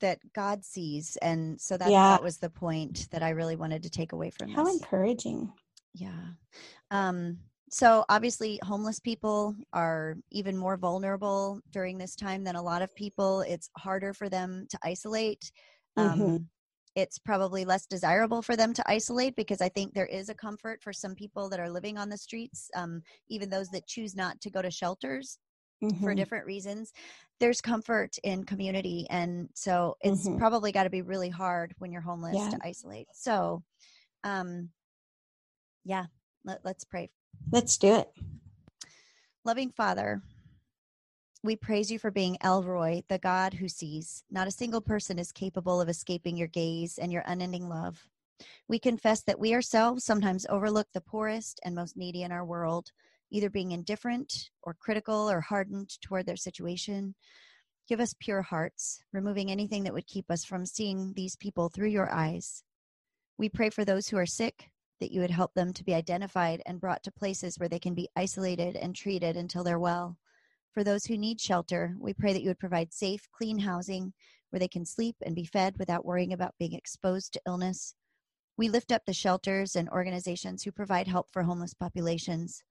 that 0.00 0.18
God 0.32 0.64
sees, 0.64 1.16
and 1.22 1.60
so 1.60 1.76
that 1.76 1.90
Yeah. 1.90 2.10
that 2.10 2.22
was 2.22 2.38
the 2.38 2.50
point 2.50 3.08
that 3.10 3.22
I 3.22 3.30
really 3.30 3.56
wanted 3.56 3.82
to 3.82 3.90
take 3.90 4.12
away 4.12 4.30
from 4.30 4.50
How 4.50 4.64
this. 4.64 4.74
encouraging. 4.74 5.52
Yeah. 5.94 6.30
Um, 6.90 7.40
so 7.70 8.04
obviously, 8.08 8.60
homeless 8.64 9.00
people 9.00 9.56
are 9.72 10.16
even 10.30 10.56
more 10.56 10.76
vulnerable 10.76 11.60
during 11.70 11.98
this 11.98 12.16
time 12.16 12.44
than 12.44 12.56
a 12.56 12.62
lot 12.62 12.82
of 12.82 12.94
people. 12.94 13.42
It's 13.42 13.70
harder 13.78 14.14
for 14.14 14.28
them 14.28 14.66
to 14.70 14.78
isolate. 14.82 15.52
Um, 15.96 16.28
Mhm. 16.28 16.48
It's 16.96 17.18
probably 17.18 17.64
less 17.66 17.86
desirable 17.86 18.42
for 18.42 18.56
them 18.56 18.74
to 18.74 18.84
isolate 18.90 19.36
because 19.36 19.60
I 19.62 19.68
think 19.70 19.94
there 19.94 20.06
is 20.06 20.28
a 20.30 20.34
comfort 20.34 20.82
for 20.82 20.92
some 20.92 21.14
people 21.16 21.48
that 21.50 21.60
are 21.60 21.70
living 21.70 21.98
on 21.98 22.10
the 22.10 22.18
streets, 22.18 22.70
um, 22.76 23.02
even 23.28 23.50
those 23.50 23.70
that 23.70 23.86
choose 23.88 24.16
not 24.16 24.40
to 24.42 24.50
go 24.50 24.62
to 24.62 24.70
shelters 24.72 25.38
for 26.02 26.14
Mhm. 26.14 26.14
different 26.14 26.46
reasons. 26.46 26.92
There's 27.40 27.60
comfort 27.60 28.16
in 28.24 28.44
community. 28.44 29.06
And 29.10 29.50
so 29.54 29.96
it's 30.02 30.28
Mhm. 30.28 30.38
probably 30.38 30.72
got 30.72 30.84
to 30.84 30.90
be 30.90 31.02
really 31.02 31.30
hard 31.30 31.74
when 31.78 31.92
you're 31.92 32.02
homeless 32.02 32.46
Yeah. 32.46 32.50
to 32.50 32.58
isolate. 32.62 33.08
So, 33.12 33.64
um, 34.24 34.72
yeah, 35.88 36.04
let, 36.44 36.60
let's 36.64 36.84
pray. 36.84 37.08
Let's 37.50 37.78
do 37.78 37.94
it. 37.94 38.12
Loving 39.42 39.70
Father, 39.70 40.20
we 41.42 41.56
praise 41.56 41.90
you 41.90 41.98
for 41.98 42.10
being 42.10 42.36
El 42.42 42.62
Roi, 42.62 43.02
the 43.08 43.18
God 43.18 43.54
who 43.54 43.68
sees. 43.68 44.22
Not 44.30 44.46
a 44.46 44.52
single 44.52 44.82
person 44.82 45.18
is 45.18 45.32
capable 45.32 45.80
of 45.80 45.88
escaping 45.88 46.36
your 46.36 46.48
gaze 46.48 46.98
and 46.98 47.10
your 47.10 47.22
unending 47.26 47.70
love. 47.70 48.06
We 48.68 48.78
confess 48.78 49.22
that 49.22 49.40
we 49.40 49.54
ourselves 49.54 50.04
sometimes 50.04 50.44
overlook 50.50 50.88
the 50.92 51.00
poorest 51.00 51.58
and 51.64 51.74
most 51.74 51.96
needy 51.96 52.22
in 52.22 52.32
our 52.32 52.44
world, 52.44 52.92
either 53.30 53.48
being 53.48 53.72
indifferent 53.72 54.50
or 54.62 54.74
critical 54.74 55.30
or 55.30 55.40
hardened 55.40 55.98
toward 56.02 56.26
their 56.26 56.36
situation. 56.36 57.14
Give 57.88 57.98
us 57.98 58.14
pure 58.20 58.42
hearts, 58.42 59.00
removing 59.10 59.50
anything 59.50 59.84
that 59.84 59.94
would 59.94 60.06
keep 60.06 60.30
us 60.30 60.44
from 60.44 60.66
seeing 60.66 61.14
these 61.14 61.36
people 61.36 61.70
through 61.70 61.88
your 61.88 62.12
eyes. 62.12 62.62
We 63.38 63.48
pray 63.48 63.70
for 63.70 63.86
those 63.86 64.08
who 64.08 64.18
are 64.18 64.26
sick, 64.26 64.70
that 65.00 65.12
you 65.12 65.20
would 65.20 65.30
help 65.30 65.54
them 65.54 65.72
to 65.72 65.84
be 65.84 65.94
identified 65.94 66.62
and 66.66 66.80
brought 66.80 67.02
to 67.04 67.12
places 67.12 67.58
where 67.58 67.68
they 67.68 67.78
can 67.78 67.94
be 67.94 68.08
isolated 68.16 68.76
and 68.76 68.94
treated 68.94 69.36
until 69.36 69.64
they're 69.64 69.78
well. 69.78 70.16
For 70.72 70.84
those 70.84 71.04
who 71.06 71.18
need 71.18 71.40
shelter, 71.40 71.96
we 71.98 72.14
pray 72.14 72.32
that 72.32 72.42
you 72.42 72.48
would 72.48 72.58
provide 72.58 72.92
safe, 72.92 73.28
clean 73.32 73.58
housing 73.58 74.12
where 74.50 74.60
they 74.60 74.68
can 74.68 74.84
sleep 74.84 75.16
and 75.24 75.34
be 75.34 75.44
fed 75.44 75.76
without 75.78 76.04
worrying 76.04 76.32
about 76.32 76.54
being 76.58 76.72
exposed 76.72 77.32
to 77.32 77.40
illness. 77.46 77.94
We 78.56 78.68
lift 78.68 78.92
up 78.92 79.02
the 79.06 79.12
shelters 79.12 79.76
and 79.76 79.88
organizations 79.90 80.62
who 80.62 80.72
provide 80.72 81.06
help 81.06 81.30
for 81.30 81.42
homeless 81.42 81.74
populations. 81.74 82.62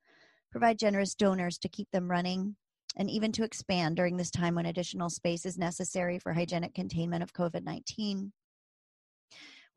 Provide 0.52 0.80
generous 0.80 1.16
donors 1.16 1.58
to 1.60 1.70
keep 1.70 1.90
them 1.92 2.10
running 2.10 2.56
and 2.96 3.10
even 3.10 3.32
to 3.34 3.44
expand 3.44 3.96
during 3.96 4.18
this 4.18 4.32
time 4.32 4.56
when 4.56 4.66
additional 4.66 5.10
space 5.10 5.46
is 5.46 5.58
necessary 5.58 6.20
for 6.20 6.34
hygienic 6.34 6.74
containment 6.74 7.24
of 7.24 7.34
COVID 7.34 7.64
19. 7.64 8.32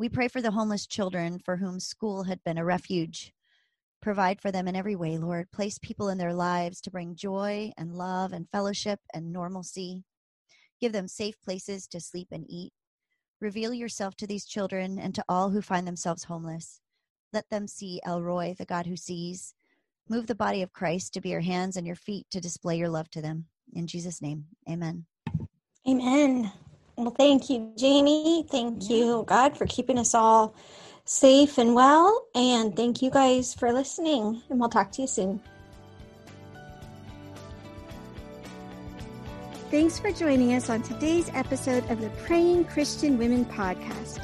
We 0.00 0.08
pray 0.08 0.28
for 0.28 0.40
the 0.40 0.52
homeless 0.52 0.86
children 0.86 1.38
for 1.44 1.56
whom 1.56 1.78
school 1.78 2.22
had 2.22 2.42
been 2.42 2.56
a 2.56 2.64
refuge. 2.64 3.34
Provide 4.00 4.40
for 4.40 4.50
them 4.50 4.66
in 4.66 4.74
every 4.74 4.96
way, 4.96 5.18
Lord. 5.18 5.50
Place 5.52 5.78
people 5.78 6.08
in 6.08 6.16
their 6.16 6.32
lives 6.32 6.80
to 6.80 6.90
bring 6.90 7.14
joy 7.14 7.70
and 7.76 7.94
love 7.94 8.32
and 8.32 8.48
fellowship 8.48 9.00
and 9.12 9.30
normalcy. 9.30 10.02
Give 10.80 10.94
them 10.94 11.06
safe 11.06 11.38
places 11.42 11.86
to 11.88 12.00
sleep 12.00 12.28
and 12.30 12.46
eat. 12.48 12.72
Reveal 13.42 13.74
yourself 13.74 14.16
to 14.16 14.26
these 14.26 14.46
children 14.46 14.98
and 14.98 15.14
to 15.14 15.24
all 15.28 15.50
who 15.50 15.60
find 15.60 15.86
themselves 15.86 16.24
homeless. 16.24 16.80
Let 17.34 17.50
them 17.50 17.68
see 17.68 18.00
El 18.02 18.22
Roi, 18.22 18.54
the 18.56 18.64
God 18.64 18.86
who 18.86 18.96
sees. 18.96 19.52
Move 20.08 20.28
the 20.28 20.34
body 20.34 20.62
of 20.62 20.72
Christ 20.72 21.12
to 21.12 21.20
be 21.20 21.28
your 21.28 21.40
hands 21.40 21.76
and 21.76 21.86
your 21.86 21.94
feet 21.94 22.26
to 22.30 22.40
display 22.40 22.78
your 22.78 22.88
love 22.88 23.10
to 23.10 23.20
them. 23.20 23.48
In 23.74 23.86
Jesus' 23.86 24.22
name, 24.22 24.46
amen. 24.66 25.04
Amen. 25.86 26.50
Well, 27.00 27.14
thank 27.16 27.48
you, 27.48 27.72
Jamie. 27.78 28.44
Thank 28.50 28.90
you, 28.90 29.24
God, 29.26 29.56
for 29.56 29.64
keeping 29.64 29.98
us 29.98 30.14
all 30.14 30.54
safe 31.06 31.56
and 31.56 31.74
well. 31.74 32.26
And 32.34 32.76
thank 32.76 33.00
you 33.00 33.10
guys 33.10 33.54
for 33.54 33.72
listening. 33.72 34.42
And 34.50 34.60
we'll 34.60 34.68
talk 34.68 34.92
to 34.92 35.00
you 35.02 35.08
soon. 35.08 35.40
Thanks 39.70 39.98
for 39.98 40.12
joining 40.12 40.52
us 40.52 40.68
on 40.68 40.82
today's 40.82 41.30
episode 41.32 41.88
of 41.90 42.02
the 42.02 42.10
Praying 42.26 42.66
Christian 42.66 43.16
Women 43.16 43.46
podcast. 43.46 44.20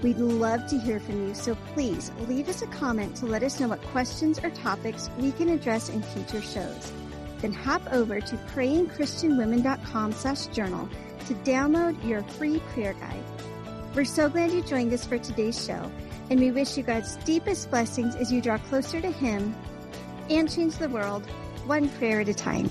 We'd 0.00 0.18
love 0.18 0.68
to 0.68 0.78
hear 0.78 1.00
from 1.00 1.26
you, 1.26 1.34
so 1.34 1.56
please 1.74 2.12
leave 2.28 2.48
us 2.48 2.62
a 2.62 2.66
comment 2.68 3.16
to 3.16 3.26
let 3.26 3.42
us 3.42 3.58
know 3.58 3.68
what 3.68 3.82
questions 3.82 4.38
or 4.38 4.50
topics 4.50 5.10
we 5.18 5.32
can 5.32 5.48
address 5.48 5.88
in 5.88 6.00
future 6.02 6.40
shows. 6.40 6.92
Then 7.40 7.52
hop 7.52 7.82
over 7.92 8.20
to 8.20 8.36
prayingchristianwomen.com 8.54 10.12
slash 10.12 10.46
journal 10.46 10.88
to 11.26 11.34
download 11.34 12.02
your 12.06 12.22
free 12.22 12.60
prayer 12.72 12.94
guide. 12.94 13.24
We're 13.94 14.04
so 14.04 14.28
glad 14.28 14.52
you 14.52 14.62
joined 14.62 14.92
us 14.92 15.04
for 15.04 15.18
today's 15.18 15.64
show, 15.64 15.90
and 16.30 16.38
we 16.38 16.50
wish 16.50 16.76
you 16.76 16.82
God's 16.82 17.16
deepest 17.16 17.70
blessings 17.70 18.14
as 18.14 18.32
you 18.32 18.40
draw 18.40 18.58
closer 18.58 19.00
to 19.00 19.10
Him 19.10 19.54
and 20.28 20.50
change 20.50 20.76
the 20.76 20.88
world 20.88 21.26
one 21.66 21.88
prayer 21.90 22.20
at 22.20 22.28
a 22.28 22.34
time. 22.34 22.70